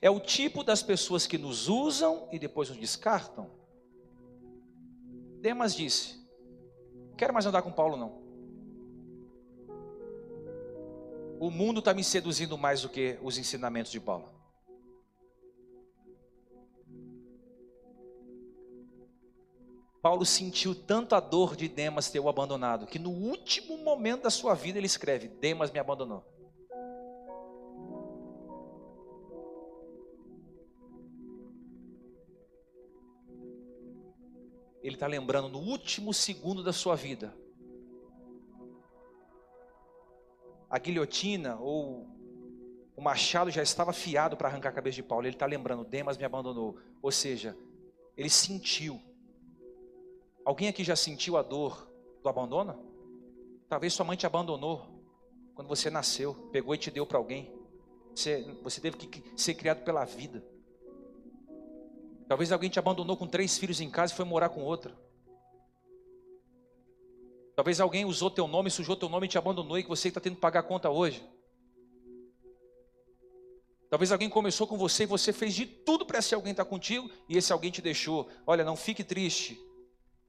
É 0.00 0.08
o 0.08 0.20
tipo 0.20 0.62
das 0.62 0.82
pessoas 0.82 1.26
que 1.26 1.36
nos 1.36 1.68
usam 1.68 2.28
e 2.30 2.38
depois 2.38 2.68
nos 2.68 2.78
descartam. 2.78 3.50
Demas 5.40 5.74
disse: 5.74 6.16
Quero 7.16 7.32
mais 7.32 7.46
andar 7.46 7.62
com 7.62 7.72
Paulo, 7.72 7.96
não. 7.96 8.28
O 11.40 11.50
mundo 11.50 11.78
está 11.78 11.94
me 11.94 12.02
seduzindo 12.02 12.58
mais 12.58 12.82
do 12.82 12.88
que 12.88 13.18
os 13.22 13.38
ensinamentos 13.38 13.92
de 13.92 14.00
Paulo. 14.00 14.28
Paulo 20.00 20.24
sentiu 20.24 20.74
tanto 20.74 21.14
a 21.14 21.20
dor 21.20 21.56
de 21.56 21.68
Demas 21.68 22.08
ter 22.08 22.20
o 22.20 22.28
abandonado, 22.28 22.86
que 22.86 22.98
no 22.98 23.10
último 23.10 23.76
momento 23.78 24.22
da 24.22 24.30
sua 24.30 24.54
vida 24.54 24.78
ele 24.78 24.86
escreve: 24.86 25.28
Demas 25.28 25.70
me 25.72 25.78
abandonou. 25.78 26.24
Ele 34.88 34.96
está 34.96 35.06
lembrando 35.06 35.50
no 35.50 35.58
último 35.58 36.14
segundo 36.14 36.62
da 36.62 36.72
sua 36.72 36.96
vida. 36.96 37.36
A 40.70 40.78
guilhotina 40.78 41.56
ou 41.56 42.06
o 42.96 43.02
machado 43.02 43.50
já 43.50 43.62
estava 43.62 43.90
afiado 43.90 44.34
para 44.34 44.48
arrancar 44.48 44.70
a 44.70 44.72
cabeça 44.72 44.96
de 44.96 45.02
Paulo. 45.02 45.26
Ele 45.26 45.36
está 45.36 45.44
lembrando: 45.44 45.84
Demas 45.84 46.16
me 46.16 46.24
abandonou. 46.24 46.78
Ou 47.02 47.12
seja, 47.12 47.54
ele 48.16 48.30
sentiu. 48.30 49.00
Alguém 50.42 50.68
aqui 50.68 50.82
já 50.82 50.96
sentiu 50.96 51.36
a 51.36 51.42
dor 51.42 51.86
do 52.22 52.28
abandono? 52.28 52.82
Talvez 53.68 53.92
sua 53.92 54.06
mãe 54.06 54.16
te 54.16 54.24
abandonou 54.24 55.04
quando 55.54 55.68
você 55.68 55.90
nasceu, 55.90 56.34
pegou 56.50 56.74
e 56.74 56.78
te 56.78 56.90
deu 56.90 57.04
para 57.04 57.18
alguém. 57.18 57.52
Você, 58.14 58.42
você 58.62 58.80
teve 58.80 58.96
que 58.96 59.38
ser 59.38 59.52
criado 59.52 59.84
pela 59.84 60.06
vida. 60.06 60.42
Talvez 62.28 62.52
alguém 62.52 62.68
te 62.68 62.78
abandonou 62.78 63.16
com 63.16 63.26
três 63.26 63.56
filhos 63.56 63.80
em 63.80 63.90
casa 63.90 64.12
e 64.12 64.16
foi 64.16 64.26
morar 64.26 64.50
com 64.50 64.62
outro. 64.62 64.94
Talvez 67.56 67.80
alguém 67.80 68.04
usou 68.04 68.30
teu 68.30 68.46
nome, 68.46 68.70
sujou 68.70 68.94
teu 68.94 69.08
nome 69.08 69.26
e 69.26 69.30
te 69.30 69.38
abandonou 69.38 69.78
e 69.78 69.82
que 69.82 69.88
você 69.88 70.08
está 70.08 70.20
tendo 70.20 70.34
que 70.34 70.40
pagar 70.40 70.60
a 70.60 70.62
conta 70.62 70.90
hoje. 70.90 71.26
Talvez 73.90 74.12
alguém 74.12 74.28
começou 74.28 74.66
com 74.66 74.76
você 74.76 75.04
e 75.04 75.06
você 75.06 75.32
fez 75.32 75.54
de 75.54 75.64
tudo 75.64 76.04
para 76.04 76.18
esse 76.18 76.34
alguém 76.34 76.50
estar 76.50 76.64
tá 76.64 76.70
contigo 76.70 77.10
e 77.28 77.38
esse 77.38 77.52
alguém 77.52 77.70
te 77.70 77.80
deixou. 77.80 78.28
Olha, 78.46 78.62
não 78.62 78.76
fique 78.76 79.02
triste. 79.02 79.58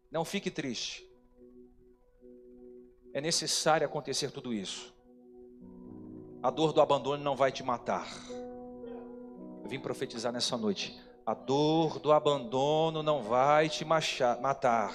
Não 0.09 0.23
fique 0.23 0.49
triste. 0.49 1.05
É 3.13 3.19
necessário 3.19 3.85
acontecer 3.85 4.31
tudo 4.31 4.53
isso. 4.53 4.95
A 6.41 6.49
dor 6.49 6.71
do 6.71 6.81
abandono 6.81 7.21
não 7.21 7.35
vai 7.35 7.51
te 7.51 7.61
matar. 7.61 8.07
Eu 9.61 9.69
vim 9.69 9.79
profetizar 9.79 10.31
nessa 10.31 10.57
noite. 10.57 11.08
A 11.29 11.35
dor 11.35 11.99
do 11.99 12.11
abandono 12.11 13.03
não 13.03 13.21
vai 13.21 13.69
te 13.69 13.85
matar. 13.85 14.91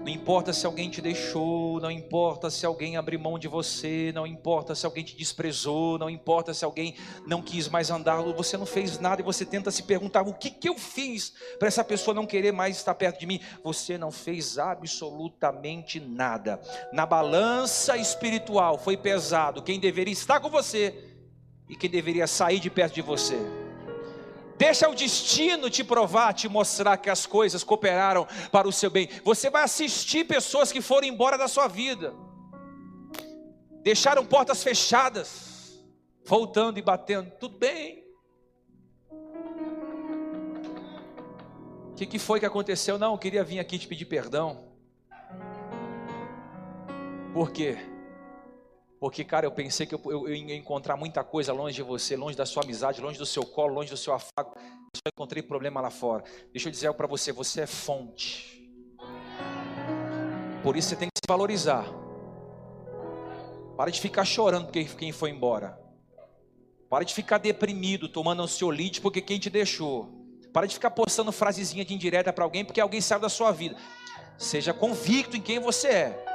Não 0.00 0.08
importa 0.08 0.54
se 0.54 0.64
alguém 0.64 0.88
te 0.88 1.02
deixou, 1.02 1.78
não 1.80 1.90
importa 1.90 2.48
se 2.48 2.64
alguém 2.64 2.96
abriu 2.96 3.20
mão 3.20 3.38
de 3.38 3.46
você, 3.46 4.10
não 4.14 4.26
importa 4.26 4.74
se 4.74 4.86
alguém 4.86 5.04
te 5.04 5.14
desprezou, 5.14 5.98
não 5.98 6.08
importa 6.08 6.54
se 6.54 6.64
alguém 6.64 6.96
não 7.26 7.42
quis 7.42 7.68
mais 7.68 7.90
andar, 7.90 8.22
você 8.22 8.56
não 8.56 8.64
fez 8.64 8.98
nada 8.98 9.20
e 9.20 9.24
você 9.24 9.44
tenta 9.44 9.70
se 9.70 9.82
perguntar: 9.82 10.22
o 10.22 10.32
que, 10.32 10.48
que 10.48 10.66
eu 10.66 10.78
fiz 10.78 11.34
para 11.58 11.68
essa 11.68 11.84
pessoa 11.84 12.14
não 12.14 12.24
querer 12.24 12.52
mais 12.52 12.78
estar 12.78 12.94
perto 12.94 13.20
de 13.20 13.26
mim? 13.26 13.38
Você 13.62 13.98
não 13.98 14.10
fez 14.10 14.56
absolutamente 14.56 16.00
nada. 16.00 16.58
Na 16.90 17.04
balança 17.04 17.98
espiritual 17.98 18.78
foi 18.78 18.96
pesado 18.96 19.62
quem 19.62 19.78
deveria 19.78 20.14
estar 20.14 20.40
com 20.40 20.48
você 20.48 21.18
e 21.68 21.76
quem 21.76 21.90
deveria 21.90 22.26
sair 22.26 22.60
de 22.60 22.70
perto 22.70 22.94
de 22.94 23.02
você. 23.02 23.65
Deixa 24.58 24.88
o 24.88 24.94
destino 24.94 25.68
te 25.68 25.84
provar, 25.84 26.32
te 26.32 26.48
mostrar 26.48 26.96
que 26.96 27.10
as 27.10 27.26
coisas 27.26 27.62
cooperaram 27.62 28.26
para 28.50 28.66
o 28.66 28.72
seu 28.72 28.90
bem. 28.90 29.08
Você 29.22 29.50
vai 29.50 29.62
assistir 29.62 30.24
pessoas 30.24 30.72
que 30.72 30.80
foram 30.80 31.06
embora 31.06 31.36
da 31.36 31.46
sua 31.46 31.68
vida, 31.68 32.14
deixaram 33.82 34.24
portas 34.24 34.62
fechadas, 34.62 35.84
voltando 36.24 36.78
e 36.78 36.82
batendo. 36.82 37.30
Tudo 37.38 37.58
bem. 37.58 38.04
O 41.90 41.94
que, 41.96 42.06
que 42.06 42.18
foi 42.18 42.40
que 42.40 42.46
aconteceu? 42.46 42.98
Não, 42.98 43.12
eu 43.12 43.18
queria 43.18 43.44
vir 43.44 43.58
aqui 43.58 43.78
te 43.78 43.86
pedir 43.86 44.04
perdão. 44.06 44.74
Por 47.32 47.50
quê? 47.50 47.78
Porque, 49.06 49.22
cara, 49.22 49.46
eu 49.46 49.52
pensei 49.52 49.86
que 49.86 49.94
eu, 49.94 50.00
eu, 50.06 50.28
eu, 50.28 50.34
ia 50.34 50.56
encontrar 50.56 50.96
muita 50.96 51.22
coisa 51.22 51.52
longe 51.52 51.76
de 51.76 51.82
você, 51.84 52.16
longe 52.16 52.36
da 52.36 52.44
sua 52.44 52.64
amizade, 52.64 53.00
longe 53.00 53.16
do 53.16 53.24
seu 53.24 53.44
colo, 53.44 53.72
longe 53.72 53.88
do 53.88 53.96
seu 53.96 54.12
afago. 54.12 54.52
Eu 54.56 54.96
só 54.96 55.02
encontrei 55.14 55.44
problema 55.44 55.80
lá 55.80 55.90
fora. 55.90 56.24
Deixa 56.50 56.66
eu 56.66 56.72
dizer 56.72 56.88
algo 56.88 56.96
para 56.96 57.06
você: 57.06 57.30
você 57.30 57.60
é 57.60 57.66
fonte. 57.68 58.68
Por 60.60 60.76
isso 60.76 60.88
você 60.88 60.96
tem 60.96 61.06
que 61.06 61.20
se 61.24 61.28
valorizar. 61.28 61.86
Para 63.76 63.92
de 63.92 64.00
ficar 64.00 64.24
chorando 64.24 64.64
porque 64.64 64.82
quem 64.82 65.12
foi 65.12 65.30
embora. 65.30 65.80
Para 66.90 67.04
de 67.04 67.14
ficar 67.14 67.38
deprimido, 67.38 68.08
tomando 68.08 68.42
ansiolite 68.42 69.00
porque 69.00 69.20
quem 69.20 69.38
te 69.38 69.48
deixou. 69.48 70.10
Para 70.52 70.66
de 70.66 70.74
ficar 70.74 70.90
postando 70.90 71.30
frasezinha 71.30 71.84
de 71.84 71.94
indireta 71.94 72.32
para 72.32 72.42
alguém 72.42 72.64
porque 72.64 72.80
alguém 72.80 73.00
saiu 73.00 73.20
da 73.20 73.28
sua 73.28 73.52
vida. 73.52 73.76
Seja 74.36 74.74
convicto 74.74 75.36
em 75.36 75.40
quem 75.40 75.60
você 75.60 75.86
é. 75.86 76.25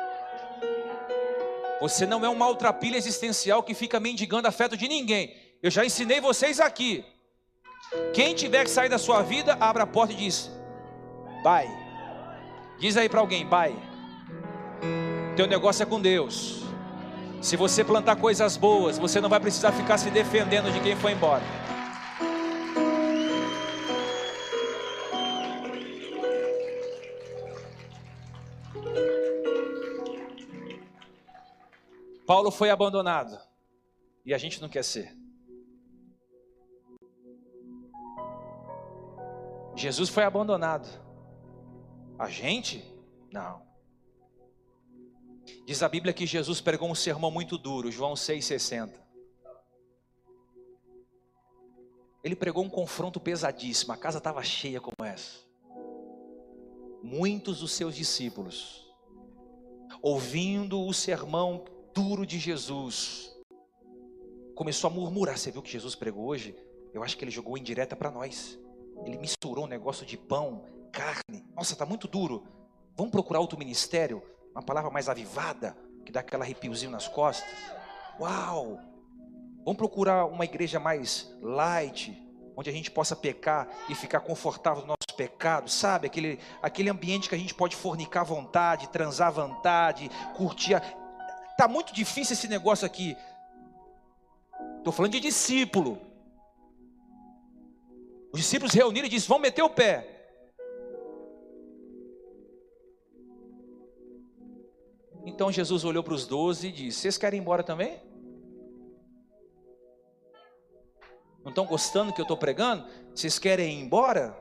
Você 1.82 2.06
não 2.06 2.24
é 2.24 2.30
um 2.30 2.36
maltrapilho 2.36 2.96
existencial 2.96 3.64
que 3.64 3.74
fica 3.74 4.00
mendigando 4.00 4.48
afeto 4.48 4.78
de 4.78 4.88
ninguém. 4.88 5.36
Eu 5.64 5.72
já 5.72 5.84
ensinei 5.84 6.22
vocês 6.22 6.60
aqui. 6.60 7.04
Quem 8.14 8.36
tiver 8.36 8.64
que 8.64 8.70
sair 8.70 8.88
da 8.88 9.00
sua 9.00 9.24
vida, 9.24 9.58
abra 9.60 9.84
a 9.84 9.88
porta 9.88 10.14
e 10.14 10.16
diz: 10.16 10.52
Pai. 11.44 11.68
Diz 12.80 12.96
aí 12.96 13.10
para 13.10 13.20
alguém: 13.20 13.48
Pai. 13.48 13.76
Teu 15.36 15.48
negócio 15.48 15.82
é 15.82 15.86
com 15.88 16.00
Deus. 16.00 16.62
Se 17.42 17.58
você 17.58 17.84
plantar 17.84 18.16
coisas 18.16 18.56
boas, 18.56 19.00
você 19.00 19.20
não 19.20 19.28
vai 19.28 19.40
precisar 19.40 19.72
ficar 19.72 19.98
se 19.98 20.12
defendendo 20.12 20.72
de 20.72 20.80
quem 20.82 20.96
foi 20.96 21.14
embora. 21.14 21.44
Paulo 32.32 32.50
foi 32.50 32.70
abandonado 32.70 33.38
e 34.26 34.34
a 34.34 34.38
gente 34.38 34.62
não 34.62 34.70
quer 34.70 34.86
ser. 34.86 35.14
Jesus 39.76 40.08
foi 40.08 40.24
abandonado. 40.24 40.88
A 42.18 42.30
gente? 42.30 42.86
Não. 43.34 43.68
Diz 45.66 45.84
a 45.84 45.90
Bíblia 45.90 46.14
que 46.14 46.26
Jesus 46.26 46.62
pregou 46.62 46.90
um 46.90 46.96
sermão 46.96 47.30
muito 47.30 47.58
duro, 47.58 47.92
João 47.92 48.14
6,60. 48.14 48.94
Ele 52.24 52.36
pregou 52.38 52.64
um 52.64 52.70
confronto 52.70 53.20
pesadíssimo, 53.20 53.92
a 53.92 53.98
casa 53.98 54.20
estava 54.20 54.42
cheia 54.42 54.80
como 54.80 55.06
essa. 55.06 55.40
Muitos 57.04 57.60
dos 57.60 57.74
seus 57.74 57.94
discípulos, 57.94 58.90
ouvindo 60.02 60.82
o 60.82 60.94
sermão 60.94 61.66
duro 61.94 62.26
de 62.26 62.40
Jesus, 62.40 63.36
começou 64.56 64.90
a 64.90 64.94
murmurar. 64.94 65.38
Você 65.38 65.52
viu 65.52 65.62
que 65.62 65.72
Jesus 65.72 65.96
pregou 65.96 66.26
hoje? 66.26 66.56
Eu 66.94 67.04
acho 67.04 67.18
que 67.18 67.24
ele 67.24 67.32
jogou 67.32 67.58
indireta 67.58 67.96
para 67.96 68.12
nós. 68.12 68.60
Ele 69.06 69.18
misturou 69.18 69.66
um 69.66 69.68
negócio 69.68 70.06
de 70.06 70.18
pão, 70.18 70.64
carne. 70.92 71.46
Nossa, 71.56 71.74
está 71.74 71.86
muito 71.86 72.08
duro. 72.08 72.44
Vamos 72.96 73.12
procurar 73.12 73.40
outro 73.40 73.58
ministério? 73.58 74.22
Uma 74.54 74.62
palavra 74.62 74.92
mais 74.92 75.08
avivada, 75.08 75.76
que 76.06 76.12
dá 76.12 76.20
aquela 76.20 76.44
arrepiozinho 76.44 76.92
nas 76.92 77.08
costas. 77.08 77.50
Uau! 78.20 78.80
Vamos 79.64 79.78
procurar 79.78 80.26
uma 80.26 80.44
igreja 80.44 80.80
mais 80.80 81.34
light, 81.42 82.12
onde 82.56 82.70
a 82.70 82.74
gente 82.74 82.92
possa 82.92 83.16
pecar 83.16 83.70
e 83.90 83.96
ficar 83.96 84.20
confortável 84.20 84.82
no 84.82 84.88
nosso 84.90 85.16
pecado, 85.16 85.70
sabe? 85.70 86.08
Aquele, 86.08 86.40
aquele 86.62 86.90
ambiente 86.90 87.30
que 87.30 87.36
a 87.36 87.38
gente 87.38 87.54
pode 87.54 87.76
fornicar 87.76 88.22
à 88.22 88.26
vontade, 88.26 88.90
transar 88.90 89.28
à 89.30 89.32
vontade, 89.32 90.10
curtir. 90.36 90.76
A... 90.76 91.01
Está 91.62 91.72
muito 91.72 91.94
difícil 91.94 92.34
esse 92.34 92.48
negócio 92.48 92.88
aqui. 92.88 93.16
Estou 94.80 94.92
falando 94.92 95.12
de 95.12 95.20
discípulo. 95.20 96.02
Os 98.34 98.40
discípulos 98.40 98.74
reuniram 98.74 99.06
e 99.06 99.10
disseram: 99.12 99.36
Vamos 99.36 99.44
meter 99.44 99.62
o 99.62 99.70
pé. 99.70 100.34
Então 105.24 105.52
Jesus 105.52 105.86
olhou 105.86 106.04
para 106.04 106.16
os 106.16 106.26
doze 106.26 106.70
e 106.70 106.72
disse: 106.72 107.02
Vocês 107.02 107.16
querem 107.20 107.38
ir 107.38 107.44
embora 107.44 107.62
também? 107.62 108.02
Não 111.44 111.52
estão 111.52 111.68
gostando 111.68 112.10
do 112.10 112.16
que 112.16 112.22
eu 112.22 112.24
estou 112.24 112.38
pregando? 112.38 112.88
Vocês 113.14 113.38
querem 113.38 113.78
ir 113.78 113.84
embora? 113.84 114.36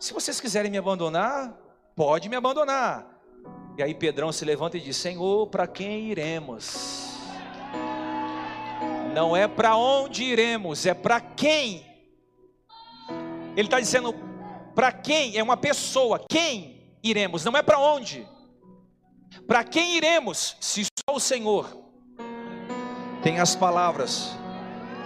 Se 0.00 0.12
vocês 0.12 0.40
quiserem 0.40 0.72
me 0.72 0.78
abandonar, 0.78 1.56
pode 1.94 2.28
me 2.28 2.34
abandonar. 2.34 3.19
E 3.76 3.82
aí 3.82 3.94
Pedrão 3.94 4.32
se 4.32 4.44
levanta 4.44 4.76
e 4.76 4.80
diz: 4.80 4.96
Senhor, 4.96 5.46
para 5.46 5.66
quem 5.66 6.10
iremos? 6.10 7.10
Não 9.14 9.36
é 9.36 9.48
para 9.48 9.76
onde 9.76 10.22
iremos, 10.24 10.86
é 10.86 10.94
para 10.94 11.20
quem. 11.20 11.84
Ele 13.56 13.66
está 13.66 13.80
dizendo: 13.80 14.14
para 14.74 14.92
quem? 14.92 15.36
É 15.36 15.42
uma 15.42 15.56
pessoa. 15.56 16.20
Quem 16.28 16.96
iremos? 17.02 17.44
Não 17.44 17.56
é 17.56 17.62
para 17.62 17.78
onde. 17.78 18.26
Para 19.46 19.64
quem 19.64 19.96
iremos? 19.96 20.56
Se 20.60 20.84
só 20.84 21.16
o 21.16 21.20
Senhor 21.20 21.78
tem 23.22 23.38
as 23.38 23.54
palavras 23.54 24.30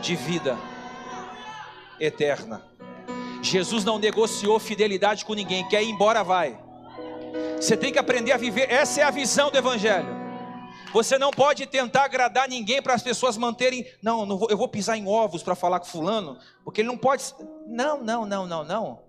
de 0.00 0.14
vida 0.14 0.56
eterna. 1.98 2.62
Jesus 3.42 3.84
não 3.84 3.98
negociou 3.98 4.58
fidelidade 4.58 5.24
com 5.24 5.34
ninguém, 5.34 5.68
quer 5.68 5.82
ir 5.82 5.90
embora, 5.90 6.22
vai. 6.22 6.63
Você 7.56 7.76
tem 7.76 7.92
que 7.92 7.98
aprender 7.98 8.32
a 8.32 8.36
viver, 8.36 8.70
essa 8.70 9.00
é 9.00 9.04
a 9.04 9.10
visão 9.10 9.50
do 9.50 9.58
Evangelho. 9.58 10.24
Você 10.92 11.18
não 11.18 11.32
pode 11.32 11.66
tentar 11.66 12.04
agradar 12.04 12.48
ninguém 12.48 12.80
para 12.80 12.94
as 12.94 13.02
pessoas 13.02 13.36
manterem. 13.36 13.84
Não, 14.00 14.24
não 14.24 14.38
vou, 14.38 14.48
eu 14.48 14.56
vou 14.56 14.68
pisar 14.68 14.96
em 14.96 15.08
ovos 15.08 15.42
para 15.42 15.56
falar 15.56 15.80
com 15.80 15.86
fulano, 15.86 16.38
porque 16.62 16.80
ele 16.80 16.88
não 16.88 16.96
pode. 16.96 17.24
Não, 17.66 18.00
não, 18.00 18.24
não, 18.24 18.46
não, 18.46 18.64
não. 18.64 19.02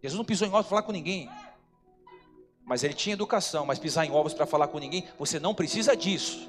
Jesus 0.00 0.16
não 0.16 0.24
pisou 0.24 0.46
em 0.46 0.50
ovos 0.50 0.66
para 0.66 0.70
falar 0.70 0.82
com 0.82 0.92
ninguém. 0.92 1.28
Mas 2.64 2.84
ele 2.84 2.94
tinha 2.94 3.14
educação, 3.14 3.66
mas 3.66 3.80
pisar 3.80 4.04
em 4.04 4.12
ovos 4.12 4.32
para 4.32 4.46
falar 4.46 4.68
com 4.68 4.78
ninguém, 4.78 5.08
você 5.18 5.40
não 5.40 5.54
precisa 5.54 5.96
disso. 5.96 6.48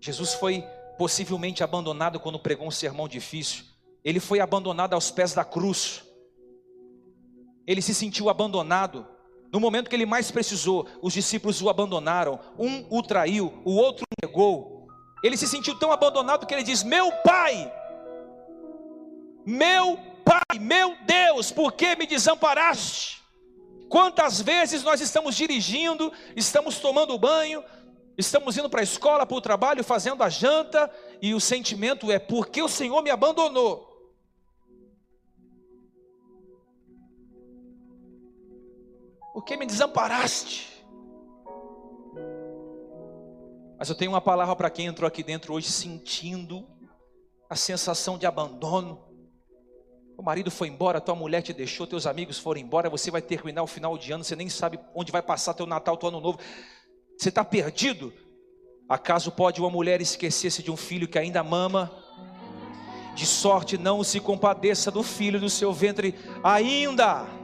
Jesus 0.00 0.32
foi 0.34 0.64
possivelmente 0.96 1.62
abandonado 1.62 2.18
quando 2.20 2.38
pregou 2.38 2.66
um 2.66 2.70
sermão 2.70 3.06
difícil. 3.06 3.64
Ele 4.04 4.20
foi 4.20 4.40
abandonado 4.40 4.94
aos 4.94 5.10
pés 5.10 5.34
da 5.34 5.44
cruz. 5.44 6.04
Ele 7.66 7.82
se 7.82 7.94
sentiu 7.94 8.28
abandonado. 8.28 9.06
No 9.52 9.60
momento 9.60 9.88
que 9.88 9.96
ele 9.96 10.06
mais 10.06 10.30
precisou, 10.30 10.86
os 11.02 11.12
discípulos 11.12 11.60
o 11.62 11.68
abandonaram. 11.68 12.38
Um 12.58 12.86
o 12.90 13.02
traiu, 13.02 13.52
o 13.64 13.74
outro 13.74 14.04
o 14.04 14.26
negou. 14.26 14.86
Ele 15.22 15.36
se 15.36 15.48
sentiu 15.48 15.78
tão 15.78 15.90
abandonado 15.90 16.46
que 16.46 16.54
ele 16.54 16.62
diz: 16.62 16.82
Meu 16.82 17.10
pai, 17.24 17.72
meu 19.44 19.98
pai, 20.24 20.58
meu 20.60 20.96
Deus, 21.06 21.50
por 21.50 21.72
que 21.72 21.96
me 21.96 22.06
desamparaste? 22.06 23.22
Quantas 23.88 24.40
vezes 24.40 24.82
nós 24.82 25.00
estamos 25.00 25.36
dirigindo, 25.36 26.12
estamos 26.34 26.78
tomando 26.78 27.18
banho, 27.18 27.62
estamos 28.18 28.56
indo 28.56 28.68
para 28.68 28.80
a 28.80 28.84
escola, 28.84 29.24
para 29.24 29.36
o 29.36 29.40
trabalho, 29.40 29.84
fazendo 29.84 30.22
a 30.22 30.28
janta, 30.28 30.90
e 31.22 31.34
o 31.34 31.40
sentimento 31.40 32.10
é: 32.10 32.18
porque 32.18 32.60
o 32.60 32.68
Senhor 32.68 33.02
me 33.02 33.10
abandonou? 33.10 33.95
Por 39.36 39.44
que 39.44 39.54
me 39.54 39.66
desamparaste? 39.66 40.82
Mas 43.78 43.86
eu 43.90 43.94
tenho 43.94 44.12
uma 44.12 44.20
palavra 44.22 44.56
para 44.56 44.70
quem 44.70 44.86
entrou 44.86 45.06
aqui 45.06 45.22
dentro 45.22 45.52
hoje 45.52 45.70
sentindo 45.70 46.66
a 47.46 47.54
sensação 47.54 48.16
de 48.16 48.24
abandono. 48.24 49.04
O 50.16 50.22
marido 50.22 50.50
foi 50.50 50.68
embora, 50.68 51.02
tua 51.02 51.14
mulher 51.14 51.42
te 51.42 51.52
deixou, 51.52 51.86
teus 51.86 52.06
amigos 52.06 52.38
foram 52.38 52.62
embora, 52.62 52.88
você 52.88 53.10
vai 53.10 53.20
terminar 53.20 53.62
o 53.62 53.66
final 53.66 53.98
de 53.98 54.10
ano, 54.10 54.24
você 54.24 54.34
nem 54.34 54.48
sabe 54.48 54.80
onde 54.94 55.12
vai 55.12 55.20
passar 55.20 55.52
teu 55.52 55.66
Natal, 55.66 55.98
teu 55.98 56.08
ano 56.08 56.18
novo. 56.18 56.38
Você 57.18 57.28
está 57.28 57.44
perdido? 57.44 58.14
Acaso 58.88 59.30
pode 59.30 59.60
uma 59.60 59.68
mulher 59.68 60.00
esquecer-se 60.00 60.62
de 60.62 60.70
um 60.70 60.78
filho 60.78 61.06
que 61.06 61.18
ainda 61.18 61.44
mama? 61.44 61.92
De 63.14 63.26
sorte 63.26 63.76
não 63.76 64.02
se 64.02 64.18
compadeça 64.18 64.90
do 64.90 65.02
filho 65.02 65.38
do 65.38 65.50
seu 65.50 65.74
ventre 65.74 66.14
ainda. 66.42 67.35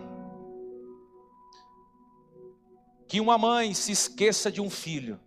Que 3.13 3.21
uma 3.21 3.37
mãe 3.37 3.75
se 3.75 3.93
esqueça 3.93 4.51
de 4.51 4.59
um 4.59 4.71
filho. 4.71 5.21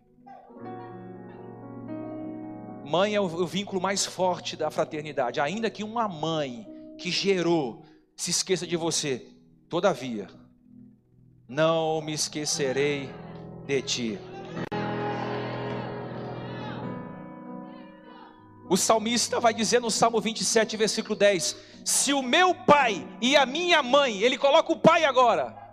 Mãe 2.84 3.14
é 3.14 3.22
o 3.22 3.46
vínculo 3.46 3.80
mais 3.80 4.04
forte 4.08 4.58
da 4.58 4.72
fraternidade. 4.72 5.40
Ainda 5.40 5.70
que 5.70 5.84
uma 5.84 6.08
mãe 6.08 6.68
que 6.98 7.12
gerou 7.12 7.86
se 8.16 8.32
esqueça 8.32 8.66
de 8.66 8.76
você, 8.76 9.28
todavia, 9.70 10.28
não 11.48 12.02
me 12.02 12.14
esquecerei 12.14 13.08
de 13.68 13.82
ti. 13.84 14.20
O 18.68 18.76
salmista 18.76 19.40
vai 19.40 19.54
dizer 19.54 19.80
no 19.80 19.92
Salmo 19.92 20.20
27, 20.20 20.76
versículo 20.76 21.16
10: 21.16 21.56
Se 21.86 22.14
o 22.14 22.24
meu 22.24 22.56
pai 22.56 23.08
e 23.22 23.38
a 23.38 23.46
minha 23.46 23.84
mãe, 23.84 24.24
ele 24.24 24.40
coloca 24.40 24.74
o 24.74 24.80
pai 24.80 25.06
agora, 25.06 25.65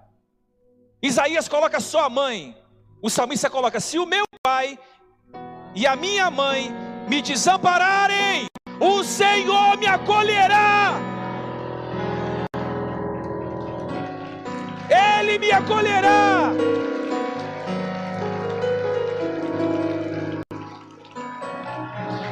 Isaías 1.02 1.48
coloca 1.48 1.80
só 1.80 2.04
a 2.04 2.08
mãe. 2.08 2.56
O 3.02 3.10
salmista 3.10 3.50
coloca: 3.50 3.80
Se 3.80 3.98
o 3.98 4.06
meu 4.06 4.24
pai 4.40 4.78
e 5.74 5.84
a 5.84 5.96
minha 5.96 6.30
mãe 6.30 6.72
me 7.08 7.20
desampararem, 7.20 8.46
o 8.78 9.02
Senhor 9.02 9.76
me 9.76 9.86
acolherá. 9.86 10.94
Ele 14.88 15.38
me 15.38 15.50
acolherá. 15.50 16.50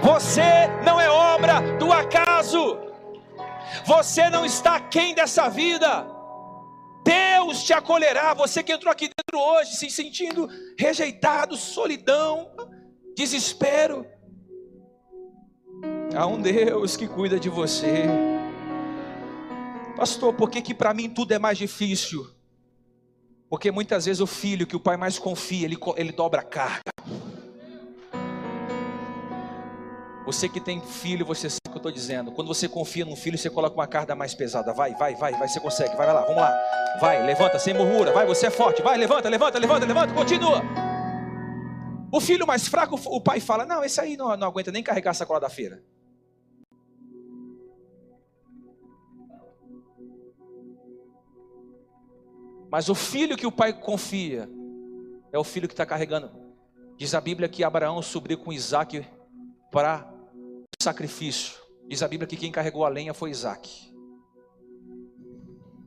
Você 0.02 0.68
não 0.84 1.00
é 1.00 1.10
obra 1.10 1.60
do 1.78 1.92
acaso. 1.92 2.78
Você 3.84 4.30
não 4.30 4.44
está 4.44 4.78
quem 4.78 5.14
dessa 5.14 5.48
vida. 5.48 6.06
Deus 7.04 7.64
te 7.64 7.72
acolherá. 7.72 8.34
Você 8.34 8.62
que 8.62 8.72
entrou 8.72 8.92
aqui 8.92 9.06
dentro 9.06 9.38
hoje, 9.38 9.76
se 9.76 9.90
sentindo 9.90 10.48
rejeitado, 10.78 11.56
solidão, 11.56 12.50
desespero. 13.16 14.06
Há 16.14 16.26
um 16.26 16.40
Deus 16.40 16.96
que 16.96 17.06
cuida 17.06 17.38
de 17.38 17.48
você. 17.48 18.04
Pastor, 19.96 20.34
por 20.34 20.50
que, 20.50 20.62
que 20.62 20.74
para 20.74 20.94
mim 20.94 21.08
tudo 21.08 21.32
é 21.32 21.38
mais 21.38 21.58
difícil? 21.58 22.26
Porque 23.48 23.70
muitas 23.70 24.06
vezes 24.06 24.20
o 24.20 24.26
filho 24.26 24.66
que 24.66 24.76
o 24.76 24.80
pai 24.80 24.96
mais 24.96 25.18
confia, 25.18 25.64
ele, 25.66 25.76
ele 25.96 26.12
dobra 26.12 26.40
a 26.40 26.44
carga. 26.44 26.90
Você 30.26 30.48
que 30.48 30.60
tem 30.60 30.80
filho, 30.80 31.24
você 31.24 31.48
sabe 31.48 31.60
o 31.66 31.70
que 31.70 31.76
eu 31.76 31.78
estou 31.78 31.92
dizendo. 31.92 32.30
Quando 32.32 32.48
você 32.48 32.68
confia 32.68 33.04
num 33.04 33.16
filho, 33.16 33.38
você 33.38 33.48
coloca 33.48 33.74
uma 33.74 33.86
carga 33.86 34.14
mais 34.14 34.34
pesada. 34.34 34.72
Vai, 34.72 34.94
vai, 34.94 35.14
vai, 35.14 35.32
vai, 35.32 35.48
você 35.48 35.58
consegue. 35.58 35.96
Vai, 35.96 36.06
vai 36.06 36.14
lá, 36.14 36.22
vamos 36.22 36.36
lá. 36.36 36.54
Vai, 37.00 37.24
levanta, 37.24 37.58
sem 37.58 37.72
murmura. 37.72 38.12
Vai, 38.12 38.26
você 38.26 38.46
é 38.46 38.50
forte. 38.50 38.82
Vai, 38.82 38.98
levanta, 38.98 39.28
levanta, 39.28 39.58
levanta, 39.58 39.86
levanta, 39.86 40.14
continua. 40.14 40.62
O 42.12 42.20
filho 42.20 42.46
mais 42.46 42.68
fraco, 42.68 43.00
o 43.06 43.20
pai 43.20 43.40
fala: 43.40 43.64
Não, 43.64 43.82
esse 43.82 44.00
aí 44.00 44.16
não, 44.16 44.36
não 44.36 44.48
aguenta 44.48 44.70
nem 44.70 44.82
carregar 44.82 45.12
a 45.12 45.14
sacola 45.14 45.40
da 45.40 45.48
feira. 45.48 45.82
Mas 52.70 52.88
o 52.88 52.94
filho 52.94 53.36
que 53.36 53.46
o 53.46 53.52
pai 53.52 53.72
confia 53.72 54.48
é 55.32 55.38
o 55.38 55.44
filho 55.44 55.66
que 55.66 55.74
está 55.74 55.84
carregando. 55.84 56.30
Diz 56.96 57.14
a 57.14 57.20
Bíblia 57.20 57.48
que 57.48 57.64
Abraão 57.64 58.00
subiu 58.02 58.38
com 58.38 58.52
Isaac 58.52 59.04
para 59.70 60.09
sacrifício. 60.82 61.60
Diz 61.86 62.02
a 62.02 62.08
Bíblia 62.08 62.26
que 62.26 62.36
quem 62.36 62.52
carregou 62.52 62.84
a 62.84 62.88
lenha 62.88 63.12
foi 63.12 63.30
Isaac. 63.30 63.92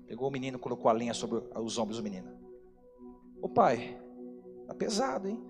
Pegou 0.08 0.28
o 0.28 0.32
menino, 0.32 0.60
colocou 0.60 0.89
a 0.89 0.94
lenha 0.94 1.14
sobre 1.14 1.41
os 1.56 1.78
ombros 1.78 1.98
do 1.98 2.04
menino. 2.04 2.32
Ô 3.41 3.50
pai, 3.50 4.00
tá 4.68 4.74
pesado, 4.74 5.28
hein? 5.28 5.44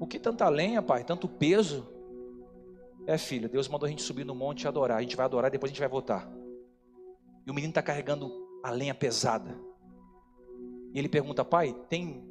O 0.00 0.06
que 0.06 0.18
tanta 0.18 0.48
lenha, 0.48 0.82
pai? 0.82 1.02
Tanto 1.02 1.28
peso? 1.28 1.88
É, 3.06 3.16
filho, 3.16 3.48
Deus 3.48 3.68
mandou 3.68 3.86
a 3.86 3.90
gente 3.90 4.02
subir 4.02 4.24
no 4.24 4.34
monte 4.34 4.62
e 4.62 4.68
adorar. 4.68 4.98
A 4.98 5.02
gente 5.02 5.16
vai 5.16 5.24
adorar 5.24 5.50
depois 5.50 5.70
a 5.70 5.72
gente 5.72 5.80
vai 5.80 5.88
voltar. 5.88 6.30
E 7.46 7.50
o 7.50 7.54
menino 7.54 7.70
está 7.70 7.82
carregando 7.82 8.30
a 8.62 8.70
lenha 8.70 8.94
pesada. 8.94 9.58
E 10.92 10.98
ele 10.98 11.08
pergunta, 11.08 11.44
pai, 11.44 11.74
tem 11.88 12.22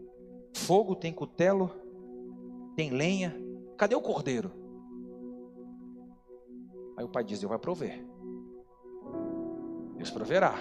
fogo, 0.53 0.95
tem 0.95 1.11
cutelo? 1.11 1.86
Tem 2.77 2.91
lenha, 2.91 3.35
cadê 3.75 3.95
o 3.95 4.01
cordeiro? 4.01 4.51
Aí 6.95 7.03
o 7.03 7.09
pai 7.09 7.23
diz: 7.23 7.39
Deus 7.39 7.49
vai 7.49 7.57
prover. 7.57 8.05
Deus 9.95 10.11
proverá. 10.11 10.53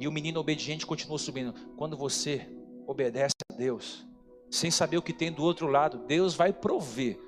E 0.00 0.08
o 0.08 0.12
menino 0.12 0.40
obediente 0.40 0.84
continua 0.84 1.16
subindo. 1.16 1.54
Quando 1.76 1.96
você 1.96 2.48
obedece 2.88 3.36
a 3.48 3.56
Deus, 3.56 4.04
sem 4.50 4.68
saber 4.68 4.96
o 4.98 5.02
que 5.02 5.12
tem 5.12 5.30
do 5.30 5.44
outro 5.44 5.68
lado, 5.68 5.98
Deus 6.08 6.34
vai 6.34 6.52
prover. 6.52 7.20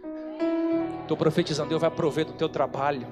Estou 1.02 1.16
profetizando, 1.16 1.68
Deus 1.68 1.80
vai 1.80 1.90
prover 1.90 2.26
do 2.26 2.32
teu 2.32 2.48
trabalho. 2.48 3.06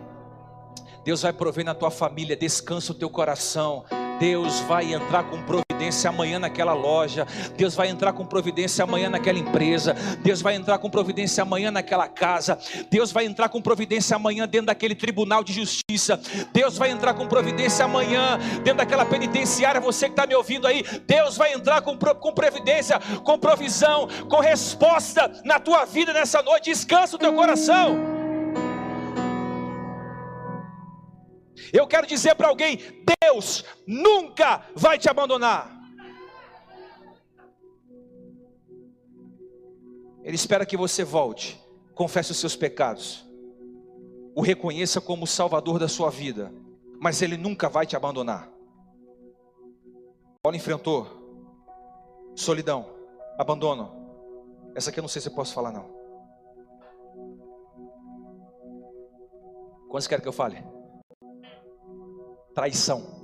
Deus 1.04 1.22
vai 1.22 1.32
prover 1.32 1.64
na 1.64 1.76
tua 1.76 1.92
família, 1.92 2.36
descansa 2.36 2.90
o 2.90 2.94
teu 2.96 3.08
coração. 3.08 3.84
Deus 4.18 4.58
vai 4.62 4.92
entrar 4.92 5.30
com 5.30 5.40
providência 5.44 5.73
amanhã 6.08 6.38
naquela 6.38 6.72
loja, 6.72 7.26
Deus 7.56 7.74
vai 7.74 7.88
entrar 7.88 8.12
com 8.12 8.24
providência 8.24 8.84
amanhã 8.84 9.08
naquela 9.08 9.38
empresa, 9.38 9.94
Deus 10.22 10.40
vai 10.40 10.54
entrar 10.54 10.78
com 10.78 10.90
providência 10.90 11.42
amanhã 11.42 11.70
naquela 11.70 12.08
casa, 12.08 12.58
Deus 12.90 13.12
vai 13.12 13.26
entrar 13.26 13.48
com 13.48 13.60
providência 13.60 14.16
amanhã 14.16 14.46
dentro 14.48 14.66
daquele 14.66 14.94
tribunal 14.94 15.44
de 15.44 15.52
justiça, 15.52 16.20
Deus 16.52 16.76
vai 16.76 16.90
entrar 16.90 17.14
com 17.14 17.26
providência 17.26 17.84
amanhã 17.84 18.38
dentro 18.62 18.78
daquela 18.78 19.04
penitenciária. 19.04 19.80
Você 19.80 20.06
que 20.06 20.12
está 20.12 20.26
me 20.26 20.34
ouvindo 20.34 20.66
aí, 20.66 20.84
Deus 21.06 21.36
vai 21.36 21.52
entrar 21.52 21.82
com, 21.82 21.96
com 21.96 22.32
providência, 22.32 22.98
com 23.22 23.38
provisão, 23.38 24.08
com 24.28 24.40
resposta 24.40 25.30
na 25.44 25.58
tua 25.58 25.84
vida 25.84 26.12
nessa 26.12 26.42
noite. 26.42 26.70
Descansa 26.70 27.16
o 27.16 27.18
teu 27.18 27.32
coração. 27.32 28.13
Eu 31.72 31.86
quero 31.86 32.06
dizer 32.06 32.34
para 32.34 32.48
alguém: 32.48 32.78
Deus 33.22 33.64
nunca 33.86 34.66
vai 34.74 34.98
te 34.98 35.08
abandonar. 35.08 35.72
Ele 40.22 40.36
espera 40.36 40.64
que 40.64 40.76
você 40.76 41.04
volte 41.04 41.62
confesse 41.94 42.32
os 42.32 42.38
seus 42.38 42.56
pecados, 42.56 43.24
o 44.34 44.40
reconheça 44.40 45.00
como 45.00 45.24
o 45.24 45.28
salvador 45.28 45.78
da 45.78 45.86
sua 45.86 46.10
vida, 46.10 46.52
mas 47.00 47.22
ele 47.22 47.36
nunca 47.36 47.68
vai 47.68 47.86
te 47.86 47.94
abandonar. 47.94 48.50
Paulo 50.42 50.56
enfrentou 50.56 51.06
solidão, 52.34 52.86
abandono. 53.38 53.92
Essa 54.74 54.90
aqui 54.90 54.98
eu 54.98 55.02
não 55.02 55.08
sei 55.08 55.22
se 55.22 55.28
eu 55.28 55.34
posso 55.34 55.54
falar 55.54 55.70
não. 55.70 55.88
Quantos 59.88 60.08
querem 60.08 60.22
que 60.22 60.28
eu 60.28 60.32
fale? 60.32 60.62
Traição. 62.54 63.14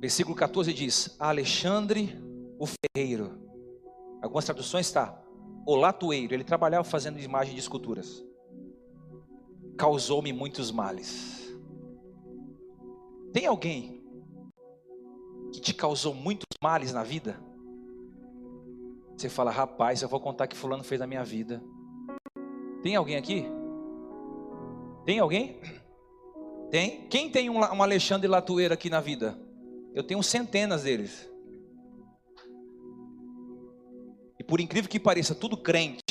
Versículo 0.00 0.36
14 0.36 0.72
diz: 0.72 1.16
Alexandre 1.18 2.16
o 2.58 2.66
ferreiro. 2.66 3.38
Algumas 4.22 4.44
traduções 4.44 4.86
está 4.86 5.20
o 5.66 5.74
latoeiro. 5.74 6.32
Ele 6.32 6.44
trabalhava 6.44 6.84
fazendo 6.84 7.18
imagem 7.18 7.54
de 7.54 7.60
esculturas. 7.60 8.24
Causou-me 9.76 10.32
muitos 10.32 10.70
males. 10.70 11.52
Tem 13.32 13.46
alguém 13.46 14.02
que 15.52 15.60
te 15.60 15.74
causou 15.74 16.14
muitos 16.14 16.46
males 16.62 16.92
na 16.92 17.02
vida? 17.02 17.38
Você 19.16 19.28
fala, 19.28 19.50
rapaz, 19.50 20.02
eu 20.02 20.08
vou 20.08 20.20
contar 20.20 20.46
que 20.46 20.56
fulano 20.56 20.84
fez 20.84 21.00
na 21.00 21.06
minha 21.06 21.24
vida. 21.24 21.62
Tem 22.82 22.94
alguém 22.94 23.16
aqui? 23.16 23.55
Tem 25.06 25.20
alguém? 25.20 25.60
Tem? 26.68 27.06
Quem 27.08 27.30
tem 27.30 27.48
um, 27.48 27.58
um 27.58 27.82
Alexandre 27.82 28.26
Latoeiro 28.26 28.74
aqui 28.74 28.90
na 28.90 29.00
vida? 29.00 29.38
Eu 29.94 30.02
tenho 30.02 30.20
centenas 30.20 30.82
deles. 30.82 31.30
E 34.36 34.42
por 34.42 34.60
incrível 34.60 34.90
que 34.90 34.98
pareça, 34.98 35.32
tudo 35.32 35.56
crente. 35.56 36.02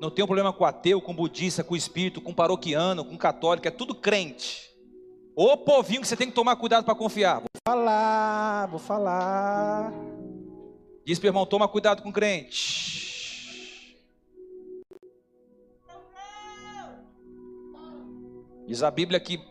Não 0.00 0.08
um 0.08 0.26
problema 0.26 0.52
com 0.52 0.64
ateu, 0.64 1.00
com 1.00 1.14
budista, 1.14 1.62
com 1.62 1.76
espírito, 1.76 2.20
com 2.20 2.34
paroquiano, 2.34 3.04
com 3.04 3.16
católico, 3.16 3.68
é 3.68 3.70
tudo 3.70 3.94
crente. 3.94 4.68
Ô 5.36 5.56
povinho 5.56 6.00
que 6.00 6.08
você 6.08 6.16
tem 6.16 6.26
que 6.26 6.34
tomar 6.34 6.56
cuidado 6.56 6.84
para 6.84 6.96
confiar. 6.96 7.38
Vou 7.38 7.48
falar, 7.64 8.66
vou 8.66 8.80
falar. 8.80 9.92
Diz 11.06 11.20
para 11.20 11.28
irmão, 11.28 11.46
toma 11.46 11.68
cuidado 11.68 12.02
com 12.02 12.12
crente. 12.12 13.01
Diz 18.72 18.82
a 18.82 18.90
Bíblia 18.90 19.20
que 19.20 19.36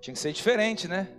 Tinha 0.00 0.14
que 0.14 0.20
ser 0.20 0.32
diferente, 0.32 0.86
né? 0.86 1.12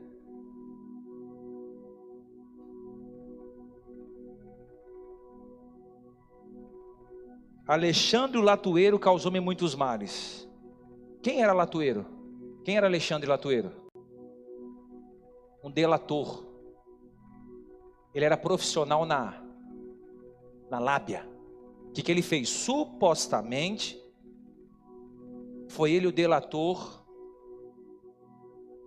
Alexandre 7.68 8.38
o 8.38 8.42
Latueiro 8.42 8.98
causou-me 8.98 9.42
muitos 9.42 9.76
males. 9.76 10.48
Quem 11.22 11.44
era 11.44 11.52
Latueiro? 11.52 12.06
Quem 12.64 12.78
era 12.78 12.88
Alexandre 12.88 13.28
Latueiro? 13.28 13.74
Um 15.62 15.70
delator. 15.70 16.46
Ele 18.16 18.24
era 18.24 18.38
profissional 18.38 19.06
na 19.06 19.41
na 20.72 20.80
lábia. 20.80 21.28
O 21.90 21.92
que, 21.92 22.02
que 22.02 22.10
ele 22.10 22.22
fez? 22.22 22.48
Supostamente 22.48 24.02
foi 25.68 25.92
ele 25.92 26.08
o 26.08 26.12
delator 26.12 27.04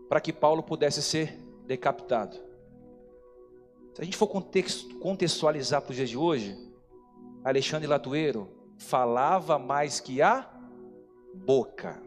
para 0.08 0.20
que 0.20 0.32
Paulo 0.32 0.62
pudesse 0.62 1.02
ser 1.02 1.38
decapitado. 1.66 2.36
Se 3.92 4.00
a 4.00 4.04
gente 4.04 4.16
for 4.16 4.26
contextualizar 4.26 5.82
para 5.82 5.90
os 5.90 5.96
dias 5.96 6.08
de 6.08 6.16
hoje, 6.16 6.56
Alexandre 7.44 7.86
Latueiro 7.86 8.48
falava 8.78 9.58
mais 9.58 10.00
que 10.00 10.22
a 10.22 10.50
boca. 11.34 12.02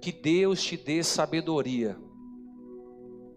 Que 0.00 0.10
Deus 0.10 0.62
te 0.62 0.78
dê 0.78 1.02
sabedoria 1.04 1.98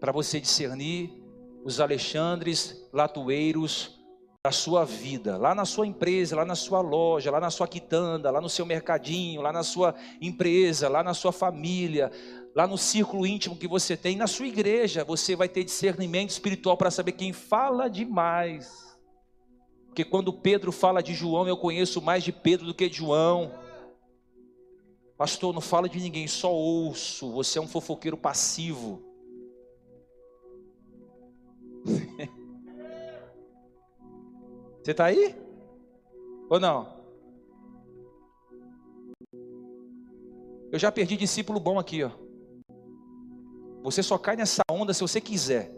para 0.00 0.10
você 0.12 0.40
discernir 0.40 1.22
os 1.62 1.78
Alexandres 1.80 2.88
Latueiros 2.92 3.93
da 4.46 4.52
sua 4.52 4.84
vida, 4.84 5.38
lá 5.38 5.54
na 5.54 5.64
sua 5.64 5.86
empresa, 5.86 6.36
lá 6.36 6.44
na 6.44 6.54
sua 6.54 6.82
loja, 6.82 7.30
lá 7.30 7.40
na 7.40 7.50
sua 7.50 7.66
quitanda, 7.66 8.30
lá 8.30 8.42
no 8.42 8.48
seu 8.50 8.66
mercadinho, 8.66 9.40
lá 9.40 9.50
na 9.50 9.62
sua 9.62 9.94
empresa, 10.20 10.86
lá 10.86 11.02
na 11.02 11.14
sua 11.14 11.32
família, 11.32 12.12
lá 12.54 12.66
no 12.66 12.76
círculo 12.76 13.26
íntimo 13.26 13.56
que 13.56 13.66
você 13.66 13.96
tem, 13.96 14.16
na 14.16 14.26
sua 14.26 14.46
igreja, 14.46 15.02
você 15.02 15.34
vai 15.34 15.48
ter 15.48 15.64
discernimento 15.64 16.28
espiritual 16.28 16.76
para 16.76 16.90
saber 16.90 17.12
quem 17.12 17.32
fala 17.32 17.88
demais. 17.88 18.94
Porque 19.86 20.04
quando 20.04 20.30
Pedro 20.30 20.70
fala 20.70 21.02
de 21.02 21.14
João, 21.14 21.48
eu 21.48 21.56
conheço 21.56 22.02
mais 22.02 22.22
de 22.22 22.30
Pedro 22.30 22.66
do 22.66 22.74
que 22.74 22.86
de 22.86 22.98
João. 22.98 23.50
Pastor, 25.16 25.54
não 25.54 25.62
fala 25.62 25.88
de 25.88 25.98
ninguém, 25.98 26.26
só 26.26 26.52
ouço. 26.52 27.32
Você 27.32 27.58
é 27.58 27.62
um 27.62 27.66
fofoqueiro 27.66 28.18
passivo. 28.18 29.02
Você 34.84 34.90
está 34.90 35.06
aí? 35.06 35.34
Ou 36.50 36.60
não? 36.60 37.02
Eu 40.70 40.78
já 40.78 40.92
perdi 40.92 41.16
discípulo 41.16 41.58
bom 41.58 41.78
aqui, 41.78 42.04
ó. 42.04 42.10
Você 43.82 44.02
só 44.02 44.18
cai 44.18 44.36
nessa 44.36 44.60
onda 44.70 44.92
se 44.92 45.00
você 45.00 45.22
quiser. 45.22 45.74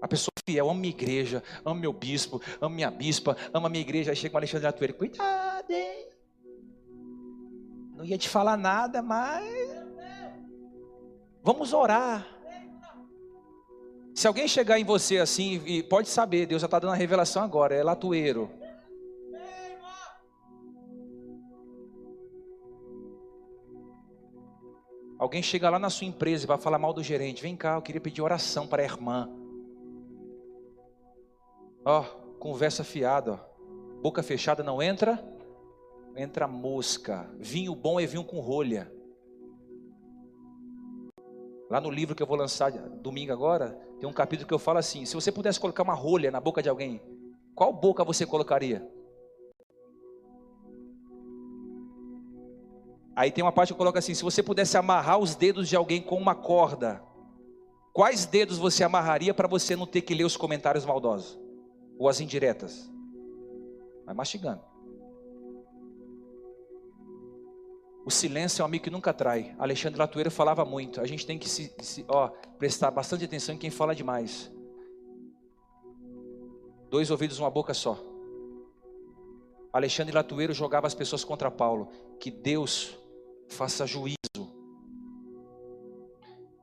A 0.00 0.08
pessoa 0.08 0.32
fiel, 0.44 0.68
ama 0.68 0.80
minha 0.80 0.92
igreja, 0.92 1.44
ama 1.64 1.76
meu 1.76 1.92
bispo, 1.92 2.42
ama 2.60 2.74
minha 2.74 2.90
bispa, 2.90 3.36
ama 3.54 3.68
minha 3.68 3.82
igreja. 3.82 4.10
Aí 4.10 4.16
chega 4.16 4.34
o 4.34 4.38
Alexandre 4.38 4.66
Atueiro, 4.66 4.94
cuidado, 4.94 5.70
hein? 5.70 6.08
Não 7.94 8.04
ia 8.04 8.18
te 8.18 8.28
falar 8.28 8.56
nada, 8.56 9.00
mas 9.00 9.46
vamos 11.40 11.72
orar. 11.72 12.31
Se 14.14 14.26
alguém 14.26 14.46
chegar 14.46 14.78
em 14.78 14.84
você 14.84 15.18
assim, 15.18 15.62
e 15.64 15.82
pode 15.82 16.08
saber, 16.08 16.46
Deus 16.46 16.60
já 16.60 16.66
está 16.66 16.78
dando 16.78 16.92
a 16.92 16.96
revelação 16.96 17.42
agora, 17.42 17.74
é 17.74 17.82
latueiro. 17.82 18.50
Alguém 25.18 25.40
chega 25.40 25.70
lá 25.70 25.78
na 25.78 25.88
sua 25.88 26.06
empresa 26.06 26.44
e 26.44 26.48
vai 26.48 26.58
falar 26.58 26.78
mal 26.78 26.92
do 26.92 27.02
gerente. 27.02 27.42
Vem 27.42 27.56
cá, 27.56 27.76
eu 27.76 27.82
queria 27.82 28.00
pedir 28.00 28.20
oração 28.20 28.66
para 28.66 28.82
a 28.82 28.84
irmã. 28.84 29.30
Ó, 31.84 32.00
oh, 32.00 32.04
conversa 32.38 32.82
fiada, 32.82 33.34
ó. 33.34 33.52
Boca 34.02 34.20
fechada 34.20 34.64
não 34.64 34.82
entra, 34.82 35.24
entra 36.16 36.48
mosca. 36.48 37.30
Vinho 37.38 37.72
bom 37.72 38.00
é 38.00 38.06
vinho 38.06 38.24
com 38.24 38.40
rolha. 38.40 38.92
Lá 41.72 41.80
no 41.80 41.88
livro 41.88 42.14
que 42.14 42.22
eu 42.22 42.26
vou 42.26 42.36
lançar 42.36 42.70
domingo 42.70 43.32
agora, 43.32 43.70
tem 43.98 44.06
um 44.06 44.12
capítulo 44.12 44.46
que 44.46 44.52
eu 44.52 44.58
falo 44.58 44.76
assim: 44.78 45.06
se 45.06 45.14
você 45.14 45.32
pudesse 45.32 45.58
colocar 45.58 45.82
uma 45.82 45.94
rolha 45.94 46.30
na 46.30 46.38
boca 46.38 46.62
de 46.62 46.68
alguém, 46.68 47.00
qual 47.54 47.72
boca 47.72 48.04
você 48.04 48.26
colocaria? 48.26 48.86
Aí 53.16 53.30
tem 53.30 53.42
uma 53.42 53.52
parte 53.52 53.72
que 53.72 53.78
coloca 53.78 53.98
assim: 53.98 54.12
se 54.12 54.22
você 54.22 54.42
pudesse 54.42 54.76
amarrar 54.76 55.18
os 55.18 55.34
dedos 55.34 55.66
de 55.66 55.74
alguém 55.74 56.02
com 56.02 56.16
uma 56.16 56.34
corda, 56.34 57.02
quais 57.94 58.26
dedos 58.26 58.58
você 58.58 58.84
amarraria 58.84 59.32
para 59.32 59.48
você 59.48 59.74
não 59.74 59.86
ter 59.86 60.02
que 60.02 60.12
ler 60.12 60.24
os 60.24 60.36
comentários 60.36 60.84
maldosos 60.84 61.40
ou 61.98 62.06
as 62.06 62.20
indiretas? 62.20 62.92
Vai 64.04 64.14
mastigando. 64.14 64.71
O 68.04 68.10
silêncio 68.10 68.62
é 68.62 68.64
um 68.64 68.66
amigo 68.66 68.84
que 68.84 68.90
nunca 68.90 69.12
trai. 69.12 69.54
Alexandre 69.58 69.98
Latueiro 69.98 70.30
falava 70.30 70.64
muito. 70.64 71.00
A 71.00 71.06
gente 71.06 71.24
tem 71.24 71.38
que 71.38 71.48
se, 71.48 71.72
se, 71.80 72.04
ó, 72.08 72.28
prestar 72.58 72.90
bastante 72.90 73.24
atenção 73.24 73.54
em 73.54 73.58
quem 73.58 73.70
fala 73.70 73.94
demais. 73.94 74.50
Dois 76.90 77.10
ouvidos, 77.10 77.38
uma 77.38 77.50
boca 77.50 77.72
só. 77.72 77.98
Alexandre 79.72 80.14
Latueiro 80.14 80.52
jogava 80.52 80.86
as 80.86 80.94
pessoas 80.94 81.24
contra 81.24 81.50
Paulo. 81.50 81.88
Que 82.18 82.30
Deus 82.30 82.98
faça 83.48 83.86
juízo 83.86 84.16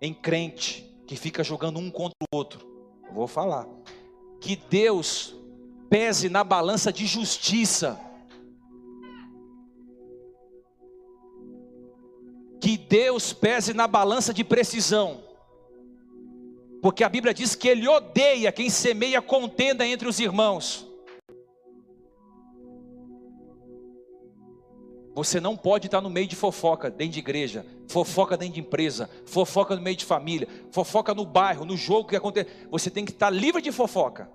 em 0.01 0.13
crente 0.13 0.89
que 1.07 1.15
fica 1.15 1.43
jogando 1.43 1.79
um 1.79 1.89
contra 1.89 2.15
o 2.31 2.35
outro. 2.35 2.67
vou 3.11 3.27
falar. 3.27 3.67
Que 4.39 4.55
Deus 4.55 5.35
pese 5.89 6.29
na 6.29 6.43
balança 6.43 6.91
de 6.93 7.07
justiça. 7.07 7.99
Que 12.69 12.77
Deus 12.77 13.33
pese 13.33 13.73
na 13.73 13.87
balança 13.87 14.31
de 14.31 14.43
precisão. 14.43 15.23
Porque 16.83 17.03
a 17.03 17.09
Bíblia 17.09 17.33
diz 17.33 17.55
que 17.55 17.67
Ele 17.67 17.87
odeia 17.87 18.51
quem 18.51 18.69
semeia 18.69 19.23
contenda 19.23 19.87
entre 19.87 20.07
os 20.07 20.19
irmãos. 20.19 20.87
Você 25.15 25.39
não 25.39 25.57
pode 25.57 25.87
estar 25.87 25.99
no 25.99 26.11
meio 26.11 26.27
de 26.27 26.35
fofoca 26.35 26.91
dentro 26.91 27.13
de 27.13 27.19
igreja, 27.19 27.65
fofoca 27.87 28.37
dentro 28.37 28.53
de 28.53 28.59
empresa, 28.59 29.09
fofoca 29.25 29.75
no 29.75 29.81
meio 29.81 29.97
de 29.97 30.05
família, 30.05 30.47
fofoca 30.69 31.15
no 31.15 31.25
bairro, 31.25 31.65
no 31.65 31.75
jogo 31.75 32.09
que 32.09 32.15
acontece. 32.15 32.51
Você 32.69 32.91
tem 32.91 33.03
que 33.03 33.11
estar 33.11 33.31
livre 33.31 33.63
de 33.63 33.71
fofoca, 33.71 34.29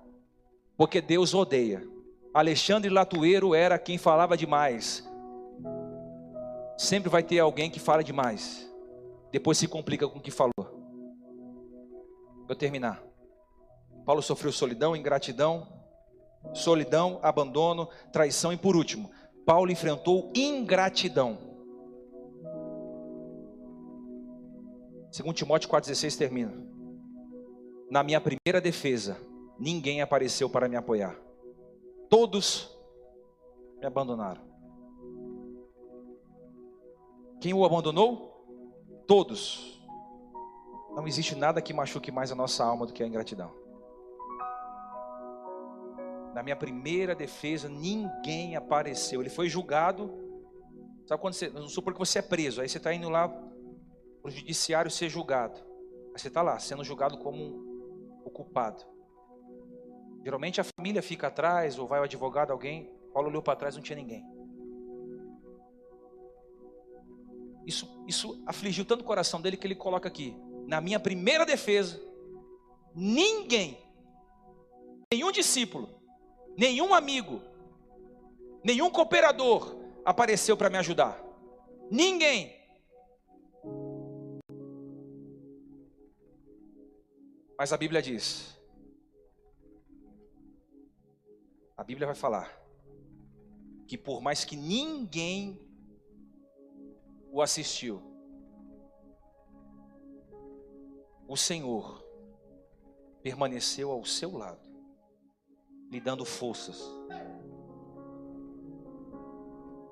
porque 0.75 0.99
Deus 0.99 1.33
odeia. 1.33 1.87
Alexandre 2.33 2.89
Latueiro 2.89 3.55
era 3.55 3.79
quem 3.79 3.97
falava 3.97 4.35
demais. 4.35 5.09
Sempre 6.77 7.09
vai 7.09 7.23
ter 7.23 7.39
alguém 7.39 7.69
que 7.69 7.79
fala 7.79 8.03
demais, 8.03 8.69
depois 9.31 9.57
se 9.57 9.67
complica 9.67 10.07
com 10.07 10.19
o 10.19 10.21
que 10.21 10.31
falou. 10.31 10.51
Vou 12.47 12.55
terminar. 12.55 13.03
Paulo 14.05 14.21
sofreu 14.21 14.51
solidão, 14.51 14.95
ingratidão, 14.95 15.67
solidão, 16.53 17.19
abandono, 17.23 17.89
traição 18.11 18.53
e 18.53 18.57
por 18.57 18.75
último, 18.75 19.09
Paulo 19.45 19.71
enfrentou 19.71 20.31
ingratidão. 20.35 21.37
Segundo 25.11 25.35
Timóteo 25.35 25.69
4,16 25.69 26.17
termina. 26.17 26.53
Na 27.89 28.03
minha 28.03 28.19
primeira 28.19 28.59
defesa, 28.59 29.17
ninguém 29.57 30.01
apareceu 30.01 30.49
para 30.49 30.67
me 30.67 30.75
apoiar. 30.75 31.15
Todos 32.09 32.77
me 33.79 33.85
abandonaram. 33.85 34.54
Quem 37.45 37.53
o 37.53 37.63
abandonou? 37.63 38.43
Todos. 39.05 39.79
Não 40.95 41.05
existe 41.05 41.35
nada 41.35 41.61
que 41.61 41.75
machuque 41.75 42.11
mais 42.11 42.31
a 42.31 42.35
nossa 42.35 42.65
alma 42.65 42.87
do 42.87 42.91
que 42.91 43.03
a 43.03 43.05
ingratidão 43.05 43.53
na 46.33 46.41
minha 46.41 46.55
primeira 46.55 47.13
defesa, 47.13 47.69
ninguém 47.69 48.55
apareceu. 48.55 49.21
Ele 49.21 49.29
foi 49.29 49.47
julgado. 49.47 50.11
Sabe 51.05 51.21
quando 51.21 51.35
você. 51.35 51.47
Vamos 51.49 51.71
supor 51.71 51.93
que 51.93 51.99
você 51.99 52.17
é 52.17 52.21
preso. 52.23 52.61
Aí 52.61 52.67
você 52.67 52.79
está 52.79 52.91
indo 52.91 53.09
lá 53.09 53.29
para 53.29 53.43
o 54.23 54.29
judiciário 54.31 54.89
ser 54.89 55.07
julgado. 55.07 55.59
Aí 56.13 56.19
você 56.19 56.29
está 56.29 56.41
lá, 56.41 56.57
sendo 56.57 56.83
julgado 56.83 57.15
como 57.19 57.37
um, 57.37 58.21
o 58.25 58.29
culpado. 58.31 58.83
Geralmente 60.23 60.59
a 60.59 60.65
família 60.65 61.03
fica 61.03 61.27
atrás, 61.27 61.77
ou 61.77 61.87
vai 61.87 61.99
o 61.99 62.03
advogado, 62.05 62.51
alguém. 62.51 62.91
Paulo 63.13 63.29
olhou 63.29 63.43
para 63.43 63.55
trás, 63.55 63.75
não 63.75 63.83
tinha 63.83 63.95
ninguém. 63.95 64.34
Isso, 67.65 68.03
isso 68.07 68.43
afligiu 68.45 68.85
tanto 68.85 69.01
o 69.01 69.05
coração 69.05 69.41
dele 69.41 69.57
que 69.57 69.65
ele 69.65 69.75
coloca 69.75 70.07
aqui: 70.07 70.35
na 70.67 70.79
minha 70.79 70.99
primeira 70.99 71.45
defesa, 71.45 71.99
ninguém, 72.93 73.77
nenhum 75.11 75.31
discípulo, 75.31 75.89
nenhum 76.57 76.93
amigo, 76.93 77.41
nenhum 78.63 78.89
cooperador 78.89 79.75
apareceu 80.05 80.55
para 80.55 80.69
me 80.69 80.77
ajudar. 80.77 81.21
Ninguém. 81.89 82.53
Mas 87.57 87.71
a 87.71 87.77
Bíblia 87.77 88.01
diz, 88.01 88.55
a 91.77 91.83
Bíblia 91.83 92.05
vai 92.05 92.15
falar, 92.15 92.61
que 93.87 93.97
por 93.97 94.21
mais 94.21 94.43
que 94.43 94.57
ninguém 94.57 95.59
o 97.35 97.41
assistiu, 97.41 98.01
o 101.27 101.35
Senhor 101.35 102.01
permaneceu 103.21 103.91
ao 103.91 104.05
seu 104.05 104.37
lado 104.37 104.69
lhe 105.91 105.99
dando 105.99 106.23
forças. 106.23 106.81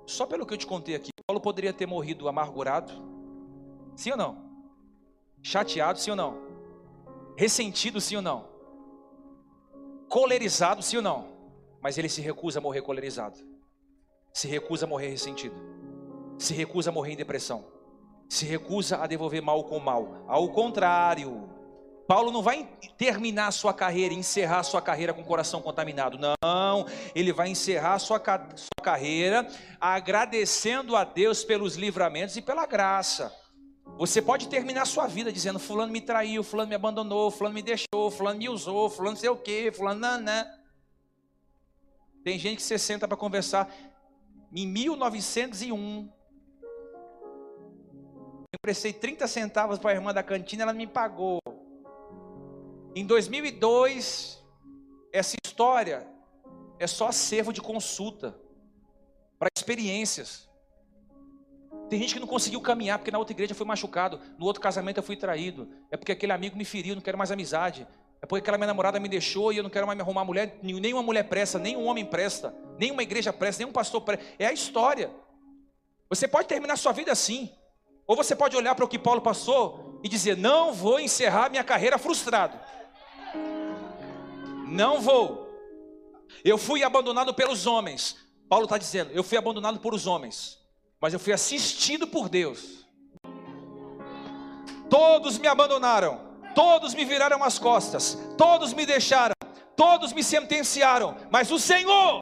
Só 0.06 0.26
pelo 0.26 0.46
que 0.46 0.54
eu 0.54 0.58
te 0.58 0.66
contei 0.66 0.96
aqui, 0.96 1.10
Paulo 1.28 1.42
poderia 1.42 1.74
ter 1.74 1.86
morrido 1.86 2.30
amargurado, 2.30 2.94
sim 3.94 4.12
ou 4.12 4.18
não? 4.18 4.38
Chateado, 5.42 6.00
sim 6.00 6.12
ou 6.12 6.16
não? 6.16 6.38
Ressentido, 7.38 8.00
sim 8.00 8.16
ou 8.16 8.22
não? 8.22 8.48
Colerizado, 10.08 10.82
sim 10.82 10.96
ou 10.96 11.04
não? 11.04 11.28
Mas 11.82 11.98
ele 11.98 12.08
se 12.08 12.22
recusa 12.22 12.60
a 12.60 12.62
morrer 12.62 12.82
colerizado, 12.84 13.38
se 14.34 14.48
recusa 14.48 14.86
a 14.86 14.88
morrer 14.88 15.10
ressentido, 15.10 15.83
se 16.44 16.54
recusa 16.54 16.90
a 16.90 16.94
morrer 16.94 17.14
em 17.14 17.18
depressão, 17.18 17.66
se 18.30 18.46
recusa 18.46 18.98
a 18.98 19.08
devolver 19.08 19.42
mal 19.42 19.64
com 19.64 19.80
mal. 19.80 20.26
Ao 20.28 20.50
contrário, 20.50 21.50
Paulo 22.08 22.32
não 22.32 22.42
vai 22.42 22.68
terminar 22.98 23.52
sua 23.52 23.74
carreira, 23.74 24.14
encerrar 24.14 24.64
sua 24.64 24.82
carreira 24.82 25.14
com 25.14 25.22
o 25.22 25.26
coração 25.26 25.62
contaminado. 25.62 26.18
Não, 26.18 26.86
ele 27.16 27.32
vai 27.32 27.50
encerrar 27.50 27.98
sua, 28.00 28.22
sua 28.56 28.84
carreira 28.84 29.48
agradecendo 29.80 30.96
a 30.96 31.04
Deus 31.04 31.44
pelos 31.44 31.76
livramentos 31.76 32.36
e 32.36 32.42
pela 32.42 32.66
graça. 32.66 33.34
Você 33.98 34.22
pode 34.22 34.50
terminar 34.50 34.86
sua 34.86 35.08
vida 35.08 35.32
dizendo: 35.32 35.60
Fulano 35.60 35.94
me 35.94 36.02
traiu, 36.02 36.44
Fulano 36.44 36.70
me 36.70 36.76
abandonou, 36.76 37.32
Fulano 37.32 37.56
me 37.56 37.62
deixou, 37.62 38.12
Fulano 38.12 38.40
me 38.40 38.50
usou, 38.50 38.90
Fulano 38.90 39.16
sei 39.16 39.30
o 39.30 39.38
que, 39.38 39.72
Fulano 39.72 40.02
nanã. 40.02 40.46
Tem 42.24 42.38
gente 42.38 42.58
que 42.58 42.64
você 42.64 42.78
senta 42.78 43.08
para 43.08 43.18
conversar. 43.18 43.74
Em 44.56 44.68
1901, 44.68 46.12
eu 48.54 48.60
prestei 48.62 48.94
30 48.94 49.28
centavos 49.28 49.80
para 49.80 49.90
a 49.90 49.94
irmã 49.96 50.14
da 50.14 50.22
cantina, 50.22 50.62
ela 50.62 50.74
me 50.74 50.86
pagou. 50.86 51.40
Em 52.96 53.04
2002, 53.04 54.40
essa 55.12 55.36
história 55.44 56.08
é 56.78 56.86
só 56.86 57.08
acervo 57.08 57.52
de 57.52 57.60
consulta 57.60 58.38
para 59.40 59.50
experiências. 59.58 60.48
Tem 61.90 62.00
gente 62.00 62.14
que 62.14 62.20
não 62.20 62.28
conseguiu 62.28 62.62
caminhar 62.62 63.00
porque 63.00 63.10
na 63.10 63.18
outra 63.18 63.34
igreja 63.34 63.56
foi 63.56 63.66
machucado, 63.66 64.22
no 64.38 64.46
outro 64.46 64.62
casamento 64.62 64.98
eu 64.98 65.04
fui 65.04 65.18
traído, 65.18 65.68
é 65.90 65.98
porque 65.98 66.12
aquele 66.12 66.32
amigo 66.32 66.56
me 66.56 66.64
feriu, 66.64 66.94
não 66.94 67.02
quero 67.02 67.18
mais 67.18 67.32
amizade. 67.32 67.88
É 68.22 68.26
porque 68.26 68.42
aquela 68.42 68.58
minha 68.58 68.68
namorada 68.68 69.00
me 69.00 69.10
deixou 69.10 69.52
e 69.52 69.58
eu 69.58 69.64
não 69.64 69.70
quero 69.70 69.86
mais 69.88 69.98
me 69.98 70.02
arrumar 70.02 70.24
mulher, 70.24 70.60
nenhuma 70.62 71.02
mulher 71.02 71.24
presta, 71.24 71.58
nenhum 71.60 71.86
homem 71.86 72.06
presta, 72.06 72.56
nenhuma 72.80 73.02
igreja 73.02 73.34
presta, 73.34 73.64
nenhum 73.64 73.74
pastor 73.74 74.02
presta. 74.02 74.24
É 74.38 74.46
a 74.46 74.54
história. 74.54 75.12
Você 76.08 76.28
pode 76.28 76.48
terminar 76.48 76.78
sua 76.78 76.94
vida 76.94 77.12
assim. 77.12 77.52
Ou 78.06 78.16
você 78.16 78.36
pode 78.36 78.56
olhar 78.56 78.76
para 78.76 78.86
o 78.86 78.88
que 78.88 79.00
Paulo 79.00 79.22
passou 79.22 80.00
e 80.04 80.10
dizer: 80.10 80.38
"Não 80.38 80.74
vou 80.74 81.00
encerrar 81.00 81.50
minha 81.50 81.64
carreira 81.64 81.98
frustrado". 81.98 82.60
Não 84.68 85.00
vou. 85.02 85.50
Eu 86.44 86.58
fui 86.58 86.84
abandonado 86.84 87.34
pelos 87.34 87.68
homens. 87.68 88.18
Paulo 88.50 88.66
está 88.66 88.78
dizendo: 88.78 89.12
eu 89.12 89.24
fui 89.24 89.38
abandonado 89.38 89.80
por 89.80 89.94
os 89.94 90.06
homens, 90.08 90.60
mas 91.00 91.14
eu 91.14 91.20
fui 91.20 91.34
assistido 91.34 92.08
por 92.08 92.30
Deus. 92.30 92.86
Todos 94.90 95.40
me 95.40 95.48
abandonaram, 95.48 96.20
todos 96.54 96.94
me 96.94 97.04
viraram 97.04 97.44
as 97.44 97.58
costas, 97.58 98.18
todos 98.38 98.74
me 98.74 98.86
deixaram, 98.86 99.34
todos 99.76 100.14
me 100.14 100.24
sentenciaram, 100.24 101.18
mas 101.32 101.52
o 101.52 101.58
Senhor, 101.58 102.20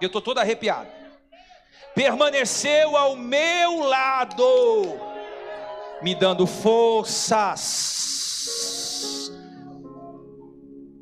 eu 0.00 0.06
estou 0.06 0.22
todo 0.22 0.38
arrepiado, 0.38 0.88
permaneceu 1.94 2.96
ao 2.96 3.16
meu 3.16 3.80
lado, 3.80 4.98
me 6.02 6.14
dando 6.14 6.46
forças 6.46 7.84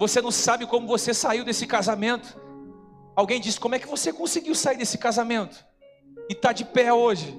você 0.02 0.20
não 0.20 0.32
sabe 0.32 0.66
como 0.66 0.84
você 0.84 1.14
saiu 1.14 1.44
desse 1.44 1.64
casamento. 1.64 2.36
Alguém 3.14 3.40
disse: 3.40 3.60
Como 3.60 3.76
é 3.76 3.78
que 3.78 3.86
você 3.86 4.12
conseguiu 4.12 4.52
sair 4.52 4.76
desse 4.76 4.98
casamento? 4.98 5.64
E 6.28 6.32
está 6.32 6.52
de 6.52 6.64
pé 6.64 6.92
hoje. 6.92 7.38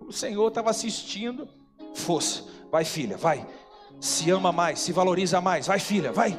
O 0.00 0.10
Senhor 0.10 0.48
estava 0.48 0.70
assistindo. 0.70 1.46
Força, 1.94 2.44
vai 2.72 2.86
filha, 2.86 3.18
vai. 3.18 3.46
Se 4.00 4.30
ama 4.30 4.50
mais, 4.52 4.78
se 4.78 4.90
valoriza 4.90 5.38
mais. 5.38 5.66
Vai 5.66 5.78
filha, 5.78 6.12
vai. 6.12 6.38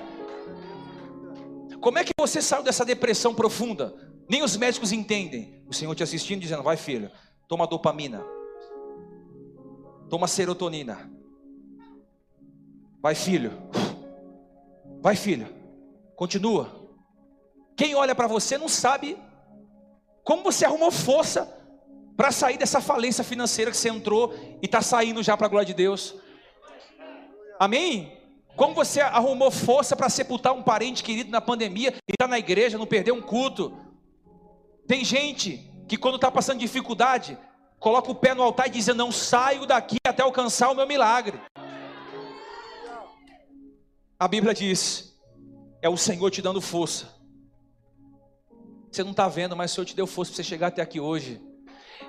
Como 1.80 2.00
é 2.00 2.04
que 2.04 2.14
você 2.20 2.42
saiu 2.42 2.64
dessa 2.64 2.84
depressão 2.84 3.36
profunda? 3.36 4.07
Nem 4.30 4.44
os 4.44 4.58
médicos 4.58 4.92
entendem. 4.92 5.64
O 5.68 5.74
Senhor 5.74 5.94
te 5.96 6.04
assistindo, 6.04 6.42
dizendo: 6.42 6.64
Vai 6.64 6.78
filha, 6.78 7.12
toma 7.48 7.68
dopamina, 7.68 8.24
toma 10.10 10.28
serotonina. 10.28 11.10
Vai 13.02 13.16
filho. 13.16 13.52
Vai, 15.02 15.16
filho. 15.16 15.48
Continua. 16.16 16.90
Quem 17.76 17.96
olha 17.96 18.16
para 18.16 18.28
você 18.28 18.58
não 18.58 18.68
sabe 18.68 19.18
como 20.24 20.44
você 20.44 20.66
arrumou 20.66 20.92
força 20.92 21.54
para 22.18 22.32
sair 22.32 22.58
dessa 22.58 22.82
falência 22.82 23.24
financeira 23.24 23.70
que 23.72 23.78
você 23.78 23.90
entrou 23.90 24.34
e 24.62 24.66
está 24.66 24.82
saindo 24.82 25.22
já 25.22 25.38
para 25.38 25.46
a 25.46 25.50
glória 25.50 25.66
de 25.66 25.74
Deus. 25.74 26.16
Amém? 27.60 28.18
Como 28.56 28.74
você 28.74 29.00
arrumou 29.00 29.52
força 29.52 29.96
para 29.96 30.10
sepultar 30.10 30.54
um 30.54 30.64
parente 30.64 31.04
querido 31.04 31.30
na 31.30 31.40
pandemia 31.40 31.94
e 32.08 32.14
está 32.14 32.28
na 32.28 32.40
igreja, 32.40 32.78
não 32.78 32.88
perdeu 32.88 33.14
um 33.14 33.22
culto. 33.22 33.72
Tem 34.88 35.04
gente 35.04 35.70
que 35.88 35.98
quando 35.98 36.16
está 36.16 36.32
passando 36.32 36.60
dificuldade, 36.60 37.38
coloca 37.80 38.10
o 38.10 38.16
pé 38.16 38.34
no 38.34 38.42
altar 38.42 38.68
e 38.68 38.72
diz: 38.72 38.88
Eu 38.88 38.96
não 38.96 39.12
saio 39.12 39.66
daqui 39.66 39.98
até 40.08 40.24
alcançar 40.24 40.72
o 40.72 40.76
meu 40.76 40.88
milagre. 40.88 41.40
A 44.20 44.28
Bíblia 44.28 44.54
diz: 44.54 45.08
é 45.82 45.90
o 45.90 45.98
Senhor 45.98 46.30
te 46.32 46.42
dando 46.42 46.62
força. 46.62 47.16
Você 48.92 49.04
não 49.04 49.12
está 49.12 49.28
vendo, 49.28 49.56
mas 49.56 49.72
o 49.72 49.76
Senhor 49.76 49.86
te 49.86 49.96
deu 49.96 50.08
força 50.08 50.32
para 50.32 50.38
você 50.38 50.44
chegar 50.44 50.68
até 50.68 50.82
aqui 50.82 51.00
hoje. 51.00 51.42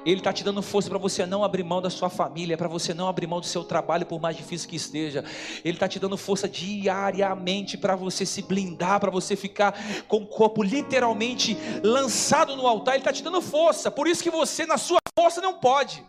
Ele 0.04 0.20
está 0.20 0.32
te 0.32 0.44
dando 0.44 0.62
força 0.62 0.88
para 0.88 0.98
você 0.98 1.26
não 1.26 1.42
abrir 1.42 1.64
mão 1.64 1.82
da 1.82 1.90
sua 1.90 2.08
família, 2.08 2.56
para 2.56 2.68
você 2.68 2.94
não 2.94 3.08
abrir 3.08 3.26
mão 3.26 3.40
do 3.40 3.46
seu 3.46 3.64
trabalho, 3.64 4.06
por 4.06 4.20
mais 4.20 4.36
difícil 4.36 4.68
que 4.68 4.76
esteja. 4.76 5.24
Ele 5.64 5.76
está 5.76 5.88
te 5.88 5.98
dando 5.98 6.16
força 6.16 6.48
diariamente 6.48 7.76
para 7.76 7.96
você 7.96 8.24
se 8.24 8.42
blindar, 8.42 9.00
para 9.00 9.10
você 9.10 9.36
ficar 9.36 9.74
com 10.06 10.18
o 10.18 10.26
corpo 10.26 10.62
literalmente 10.62 11.56
lançado 11.82 12.56
no 12.56 12.66
altar. 12.66 12.94
Ele 12.94 13.02
está 13.02 13.12
te 13.12 13.22
dando 13.22 13.42
força. 13.42 13.90
Por 13.90 14.06
isso 14.06 14.22
que 14.22 14.30
você, 14.30 14.66
na 14.66 14.78
sua 14.78 14.98
força, 15.18 15.40
não 15.40 15.54
pode. 15.54 16.04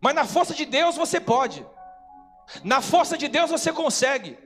Mas 0.00 0.14
na 0.14 0.24
força 0.24 0.54
de 0.54 0.64
Deus 0.64 0.96
você 0.96 1.18
pode. 1.18 1.64
Na 2.62 2.80
força 2.80 3.16
de 3.16 3.28
Deus 3.28 3.50
você 3.50 3.72
consegue. 3.72 4.36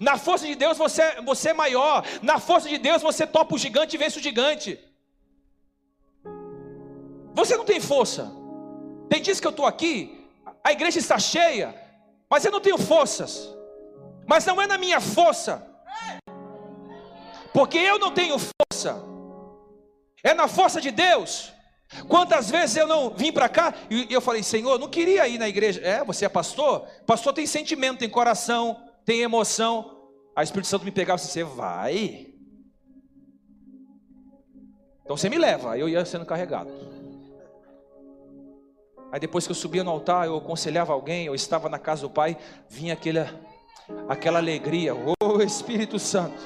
Na 0.00 0.18
força 0.18 0.46
de 0.46 0.54
Deus 0.54 0.76
você, 0.76 1.20
você 1.22 1.50
é 1.50 1.54
maior. 1.54 2.04
Na 2.22 2.38
força 2.38 2.68
de 2.68 2.78
Deus 2.78 3.02
você 3.02 3.26
topa 3.26 3.54
o 3.54 3.58
gigante 3.58 3.94
e 3.94 3.98
vence 3.98 4.18
o 4.18 4.22
gigante. 4.22 4.78
Você 7.36 7.54
não 7.54 7.66
tem 7.66 7.78
força. 7.78 8.32
Tem 9.10 9.20
dias 9.20 9.38
que 9.38 9.46
eu 9.46 9.50
estou 9.50 9.66
aqui, 9.66 10.26
a 10.64 10.72
igreja 10.72 10.98
está 10.98 11.18
cheia, 11.18 11.74
mas 12.28 12.44
eu 12.44 12.50
não 12.50 12.60
tenho 12.60 12.78
forças. 12.78 13.54
Mas 14.26 14.44
não 14.44 14.60
é 14.60 14.66
na 14.66 14.78
minha 14.78 15.00
força, 15.00 15.64
porque 17.52 17.78
eu 17.78 17.98
não 17.98 18.10
tenho 18.10 18.36
força, 18.38 19.00
é 20.24 20.34
na 20.34 20.48
força 20.48 20.80
de 20.80 20.90
Deus. 20.90 21.52
Quantas 22.08 22.50
vezes 22.50 22.76
eu 22.76 22.88
não 22.88 23.10
vim 23.10 23.30
para 23.30 23.48
cá 23.48 23.72
e 23.88 24.12
eu 24.12 24.20
falei, 24.20 24.42
Senhor, 24.42 24.76
não 24.76 24.88
queria 24.88 25.28
ir 25.28 25.38
na 25.38 25.48
igreja. 25.48 25.80
É, 25.82 26.02
você 26.02 26.24
é 26.24 26.28
pastor? 26.28 26.84
Pastor 27.06 27.32
tem 27.32 27.46
sentimento, 27.46 28.00
tem 28.00 28.10
coração, 28.10 28.82
tem 29.04 29.20
emoção. 29.20 30.08
O 30.36 30.42
Espírito 30.42 30.66
Santo 30.66 30.84
me 30.84 30.90
pegava 30.90 31.20
e 31.20 31.24
disse, 31.24 31.32
você 31.32 31.44
vai. 31.44 32.26
Então 35.04 35.16
você 35.16 35.28
me 35.28 35.38
leva. 35.38 35.78
Eu 35.78 35.88
ia 35.88 36.04
sendo 36.04 36.26
carregado. 36.26 36.95
Aí 39.16 39.20
depois 39.20 39.46
que 39.46 39.50
eu 39.50 39.54
subia 39.56 39.82
no 39.82 39.90
altar, 39.90 40.26
eu 40.26 40.36
aconselhava 40.36 40.92
alguém, 40.92 41.24
eu 41.24 41.34
estava 41.34 41.70
na 41.70 41.78
casa 41.78 42.02
do 42.02 42.10
Pai, 42.10 42.36
vinha 42.68 42.92
aquela, 42.92 43.34
aquela 44.06 44.38
alegria, 44.38 44.94
ô 44.94 45.14
oh, 45.22 45.40
Espírito 45.40 45.98
Santo. 45.98 46.36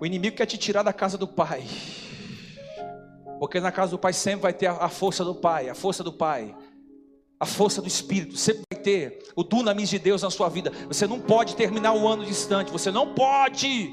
O 0.00 0.06
inimigo 0.06 0.36
quer 0.36 0.46
te 0.46 0.56
tirar 0.56 0.84
da 0.84 0.92
casa 0.92 1.18
do 1.18 1.26
Pai, 1.26 1.66
porque 3.40 3.58
na 3.58 3.72
casa 3.72 3.90
do 3.90 3.98
Pai 3.98 4.12
sempre 4.12 4.42
vai 4.42 4.52
ter 4.52 4.68
a 4.68 4.88
força 4.88 5.24
do 5.24 5.34
Pai, 5.34 5.68
a 5.68 5.74
força 5.74 6.04
do 6.04 6.12
Pai, 6.12 6.54
a 7.40 7.44
força 7.44 7.82
do 7.82 7.88
Espírito, 7.88 8.36
sempre 8.36 8.62
vai 8.72 8.80
ter 8.80 9.32
o 9.34 9.42
dunamis 9.42 9.88
de 9.88 9.98
Deus 9.98 10.22
na 10.22 10.30
sua 10.30 10.48
vida. 10.48 10.70
Você 10.86 11.08
não 11.08 11.18
pode 11.18 11.56
terminar 11.56 11.92
o 11.92 12.06
ano 12.06 12.24
distante, 12.24 12.70
você 12.70 12.92
não 12.92 13.14
pode 13.14 13.92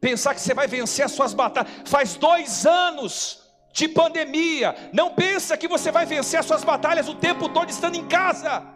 pensar 0.00 0.36
que 0.36 0.40
você 0.40 0.54
vai 0.54 0.68
vencer 0.68 1.04
as 1.04 1.10
suas 1.10 1.34
batalhas. 1.34 1.72
Faz 1.84 2.14
dois 2.14 2.64
anos 2.64 3.47
de 3.72 3.88
pandemia. 3.88 4.74
Não 4.92 5.14
pensa 5.14 5.56
que 5.56 5.68
você 5.68 5.90
vai 5.90 6.06
vencer 6.06 6.40
as 6.40 6.46
suas 6.46 6.64
batalhas 6.64 7.08
o 7.08 7.14
tempo 7.14 7.48
todo 7.48 7.70
estando 7.70 7.96
em 7.96 8.06
casa. 8.06 8.66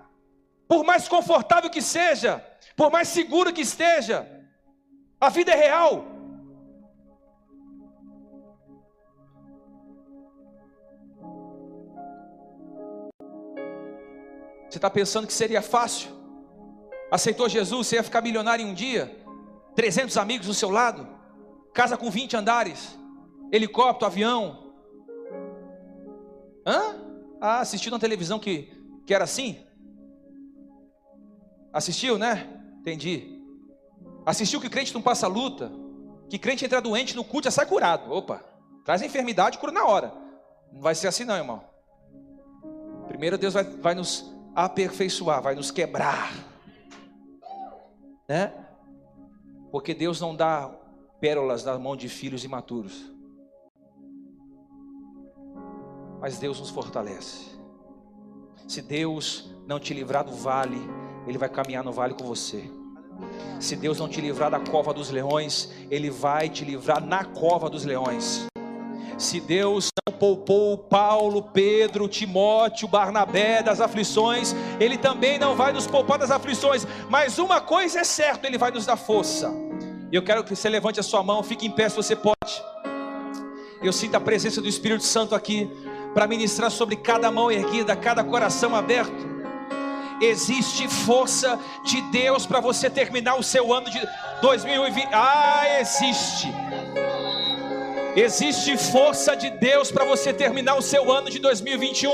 Por 0.68 0.84
mais 0.84 1.09
confortável 1.09 1.70
que 1.70 1.82
seja, 1.82 2.45
por 2.76 2.90
mais 2.90 3.09
seguro 3.09 3.53
que 3.53 3.61
esteja. 3.61 4.26
A 5.20 5.28
vida 5.28 5.53
é 5.53 5.57
real. 5.57 6.07
Você 14.68 14.78
está 14.78 14.88
pensando 14.88 15.26
que 15.26 15.34
seria 15.34 15.61
fácil? 15.61 16.11
Aceitou 17.11 17.47
Jesus, 17.47 17.86
você 17.86 17.97
ia 17.97 18.03
ficar 18.03 18.22
milionário 18.22 18.66
em 18.66 18.70
um 18.70 18.72
dia? 18.72 19.14
300 19.76 20.16
amigos 20.16 20.47
do 20.47 20.55
seu 20.55 20.70
lado? 20.70 21.07
Casa 21.74 21.95
com 21.95 22.11
20 22.11 22.38
andares? 22.38 22.99
Helicóptero, 23.53 24.07
avião? 24.07 24.62
Hã? 26.67 26.97
Ah, 27.41 27.61
assistiu 27.61 27.91
na 27.91 27.99
televisão 27.99 28.39
que, 28.39 28.73
que 29.07 29.13
era 29.13 29.25
assim? 29.25 29.59
Assistiu, 31.73 32.19
né? 32.19 32.49
Entendi. 32.81 33.41
Assistiu 34.25 34.61
que 34.61 34.71
crente 34.71 34.95
não 34.95 35.03
passa 35.03 35.27
luta? 35.27 35.73
Que 36.29 36.39
crente 36.39 36.65
entra 36.65 36.81
doente 36.81 37.17
no 37.17 37.25
culto 37.25 37.47
já 37.47 37.51
sai 37.51 37.67
curado. 37.67 38.13
Opa, 38.13 38.43
traz 38.85 39.03
a 39.03 39.07
enfermidade, 39.07 39.59
cura 39.59 39.73
na 39.73 39.85
hora. 39.85 40.13
Não 40.73 40.81
vai 40.81 40.95
ser 40.95 41.09
assim 41.09 41.25
não, 41.25 41.37
irmão. 41.37 41.65
Primeiro 43.09 43.37
Deus 43.37 43.55
vai, 43.55 43.65
vai 43.65 43.95
nos 43.95 44.33
aperfeiçoar, 44.55 45.43
vai 45.43 45.55
nos 45.55 45.71
quebrar. 45.71 46.33
Né? 48.29 48.53
Porque 49.71 49.93
Deus 49.93 50.21
não 50.21 50.35
dá 50.35 50.71
pérolas 51.21 51.65
na 51.65 51.79
mão 51.79 51.97
de 51.97 52.09
filhos 52.09 52.45
imaturos 52.45 53.12
mas 56.23 56.39
Deus 56.39 56.61
nos 56.61 56.70
fortalece. 56.70 57.47
Se 58.68 58.81
Deus 58.81 59.51
não 59.66 59.81
te 59.81 59.93
livrar 59.93 60.23
do 60.23 60.33
vale, 60.33 60.81
Ele 61.27 61.37
vai 61.37 61.49
caminhar 61.49 61.83
no 61.83 61.91
vale 61.91 62.14
com 62.14 62.25
você. 62.25 62.70
Se 63.59 63.75
Deus 63.75 63.99
não 63.99 64.09
te 64.09 64.20
livrar 64.20 64.49
da 64.49 64.61
cova 64.61 64.95
dos 64.95 65.11
leões, 65.11 65.70
Ele 65.91 66.11
vai 66.11 66.49
te 66.49 66.64
livrar 66.64 67.05
na 67.05 67.25
cova 67.25 67.68
dos 67.68 67.85
leões. 67.85 68.47
Se 69.18 69.41
Deus 69.41 69.89
não 70.07 70.16
poupou 70.16 70.79
Paulo, 70.79 71.43
Pedro, 71.43 72.07
Timóteo, 72.07 72.87
Barnabé 72.87 73.61
das 73.61 73.81
aflições, 73.81 74.55
Ele 74.79 74.97
também 74.97 75.41
não 75.41 75.57
vai 75.57 75.73
nos 75.73 75.89
poupar 75.89 76.20
das 76.20 76.31
aflições. 76.31 76.87
Mas 77.11 77.41
uma 77.41 77.61
coisa 77.61 77.99
é 77.99 78.05
certa, 78.05 78.47
Ele 78.47 78.59
vai 78.59 78.70
nos 78.70 78.87
dar 78.87 78.97
força. 78.97 79.53
Eu 80.12 80.23
quero 80.23 80.45
que 80.45 80.55
você 80.55 80.68
levante 80.68 81.01
a 81.01 81.03
sua 81.03 81.25
mão, 81.25 81.43
fique 81.43 81.66
em 81.66 81.70
pé 81.73 81.89
se 81.89 81.97
você 81.97 82.14
pode. 82.14 82.62
Eu 83.83 83.93
sinto 83.93 84.14
a 84.14 84.20
presença 84.20 84.62
do 84.62 84.68
Espírito 84.68 85.03
Santo 85.03 85.35
aqui 85.35 85.68
para 86.15 86.27
ministrar 86.27 86.71
sobre 86.71 86.97
cada 86.97 87.31
mão 87.31 87.51
erguida, 87.51 87.97
cada 87.97 88.23
coração 88.23 88.75
aberto. 88.75 89.33
Existe 90.21 90.87
força 90.87 91.59
de 91.85 92.01
Deus 92.13 92.47
para 92.47 92.61
você 92.61 92.89
terminar 92.89 93.35
o 93.35 93.43
seu 93.43 93.73
ano 93.73 93.91
de 93.91 94.01
2020. 94.41 95.09
Ah, 95.13 95.81
existe. 95.81 96.53
Existe 98.15 98.77
força 98.77 99.35
de 99.35 99.51
Deus 99.51 99.91
para 99.91 100.05
você 100.05 100.33
terminar 100.33 100.77
o 100.77 100.83
seu 100.83 101.11
ano 101.11 101.31
de 101.31 101.39
2021. 101.39 102.11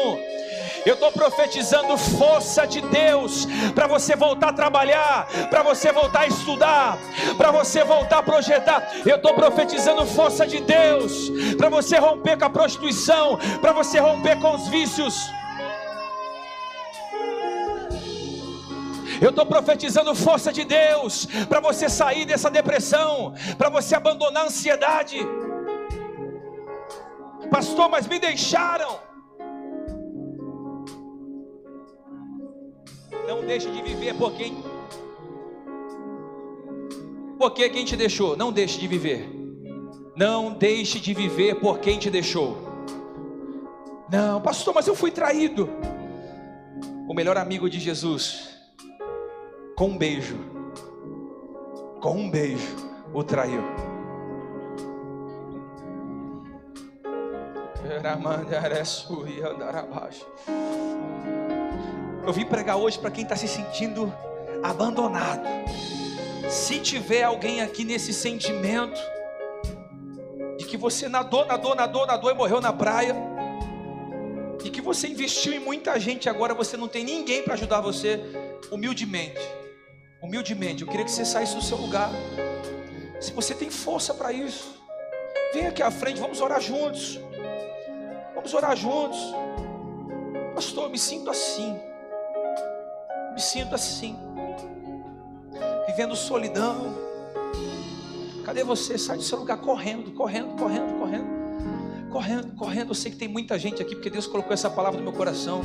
Eu 0.85 0.95
estou 0.95 1.13
profetizando 1.13 1.97
força 1.97 2.67
de 2.67 2.81
Deus 2.81 3.47
para 3.75 3.87
você 3.87 4.17
voltar 4.17 4.51
a 4.51 4.53
trabalhar, 4.53 5.27
para 5.51 5.63
você 5.63 5.93
voltar 5.93 6.21
a 6.21 6.27
estudar, 6.27 6.99
para 7.37 7.51
você 7.51 7.85
voltar 7.85 8.19
a 8.19 8.23
projetar. 8.23 8.91
Eu 9.05 9.17
estou 9.17 9.35
profetizando 9.35 10.07
força 10.07 10.47
de 10.47 10.61
Deus 10.61 11.31
para 11.57 11.69
você 11.69 11.99
romper 11.99 12.39
com 12.39 12.45
a 12.45 12.51
prostituição, 12.51 13.39
para 13.61 13.73
você 13.73 13.99
romper 13.99 14.39
com 14.41 14.55
os 14.55 14.69
vícios. 14.69 15.15
Eu 19.21 19.31
estou 19.31 19.45
profetizando 19.45 20.15
força 20.15 20.53
de 20.53 20.65
Deus 20.65 21.27
para 21.49 21.59
você 21.59 21.89
sair 21.89 22.25
dessa 22.25 22.49
depressão, 22.49 23.35
para 23.57 23.69
você 23.69 23.97
abandonar 23.97 24.45
a 24.45 24.47
ansiedade. 24.47 25.19
Pastor, 27.51 27.89
mas 27.89 28.07
me 28.07 28.19
deixaram. 28.19 29.08
Não 33.29 33.45
deixe 33.45 33.71
de 33.71 33.83
viver 33.83 34.15
por 34.15 34.33
quem. 34.33 34.57
Porque 37.39 37.69
quem 37.69 37.85
te 37.85 37.95
deixou? 37.95 38.35
Não 38.35 38.51
deixe 38.51 38.81
de 38.81 38.89
viver. 38.89 39.29
Não 40.17 40.55
deixe 40.55 40.99
de 40.99 41.13
viver 41.13 41.57
por 41.57 41.79
quem 41.79 41.99
te 41.99 42.09
deixou. 42.09 42.57
Não, 44.11 44.41
pastor, 44.41 44.73
mas 44.73 44.87
eu 44.87 44.95
fui 44.95 45.11
traído. 45.11 45.69
O 47.07 47.13
melhor 47.13 47.37
amigo 47.37 47.69
de 47.69 47.79
Jesus, 47.79 48.49
com 49.77 49.89
um 49.89 49.99
beijo, 49.99 50.39
com 52.01 52.17
um 52.17 52.31
beijo, 52.31 52.77
o 53.13 53.23
traiu. 53.23 53.63
Era 57.85 58.17
mandar 58.17 58.73
e 58.73 59.43
andar 59.43 59.77
abaixo. 59.77 60.27
Eu 62.29 62.33
vim 62.35 62.45
pregar 62.45 62.77
hoje 62.77 62.99
para 62.99 63.11
quem 63.11 63.23
está 63.23 63.35
se 63.35 63.49
sentindo 63.49 64.15
abandonado. 64.63 65.49
Se 66.47 66.79
tiver 66.79 67.23
alguém 67.23 67.63
aqui 67.63 67.85
nesse 67.85 68.13
sentimento 68.13 69.01
de 70.59 70.67
que 70.67 70.77
você 70.77 71.09
nadou, 71.09 71.47
nadou, 71.47 71.75
nadou, 71.75 72.07
nadou 72.07 72.31
e 72.31 72.35
morreu 72.35 72.61
na 72.61 72.71
praia, 72.71 73.17
e 74.63 74.69
que 74.69 74.83
você 74.83 75.09
investiu 75.09 75.55
em 75.55 75.59
muita 75.59 75.99
gente, 75.99 76.29
agora 76.29 76.53
você 76.53 76.77
não 76.77 76.87
tem 76.87 77.03
ninguém 77.03 77.43
para 77.43 77.55
ajudar 77.55 77.81
você, 77.81 78.21
humildemente, 78.71 79.41
humildemente, 80.23 80.83
eu 80.83 80.89
queria 80.89 81.07
que 81.07 81.11
você 81.11 81.25
saísse 81.25 81.55
do 81.55 81.63
seu 81.63 81.79
lugar. 81.79 82.11
Se 83.19 83.33
você 83.33 83.55
tem 83.55 83.71
força 83.71 84.13
para 84.13 84.35
isso, 84.35 84.79
vem 85.55 85.67
aqui 85.67 85.83
à 85.83 85.91
frente, 85.91 86.21
vamos 86.21 86.43
orar 86.43 86.61
juntos. 86.61 87.19
Vamos 88.35 88.53
orar 88.53 88.77
juntos. 88.77 89.19
Pastor, 90.55 90.85
eu 90.85 90.91
me 90.91 90.99
sinto 90.99 91.31
assim 91.31 91.88
me 93.39 93.43
sinto 93.43 93.73
assim, 93.73 94.17
vivendo 95.87 96.17
solidão. 96.17 96.93
Cadê 98.45 98.65
você? 98.65 98.99
Sai 98.99 99.17
do 99.17 99.23
seu 99.23 99.39
lugar 99.39 99.59
correndo, 99.59 100.11
correndo, 100.11 100.57
correndo, 100.57 100.99
correndo, 100.99 102.11
correndo, 102.11 102.57
correndo. 102.57 102.91
Eu 102.91 102.95
sei 102.97 103.13
que 103.13 103.17
tem 103.17 103.29
muita 103.29 103.57
gente 103.57 103.81
aqui, 103.81 103.95
porque 103.95 104.11
Deus 104.11 104.27
colocou 104.27 104.53
essa 104.53 104.69
palavra 104.69 104.99
no 104.99 105.05
meu 105.05 105.13
coração. 105.13 105.61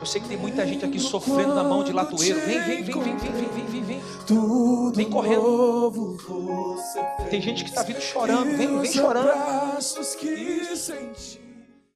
Eu 0.00 0.06
sei 0.06 0.20
que 0.20 0.26
tem 0.26 0.36
muita 0.36 0.66
gente 0.66 0.84
aqui 0.84 0.98
sofrendo 0.98 1.54
na 1.54 1.62
mão 1.62 1.84
de 1.84 1.92
latoeiro. 1.92 2.40
Vem, 2.40 2.60
vem, 2.62 2.82
vem, 2.82 3.00
vem, 3.00 3.16
vem, 3.16 3.32
vem, 3.32 3.66
vem, 3.66 3.82
vem. 3.84 4.00
Tudo 4.26 4.96
vem 4.96 5.08
correndo. 5.08 6.16
Tem 7.30 7.40
gente 7.40 7.62
que 7.62 7.70
está 7.70 7.84
vindo 7.84 8.00
chorando. 8.00 8.56
Vem, 8.56 8.80
vem 8.80 8.92
chorando. 8.92 9.30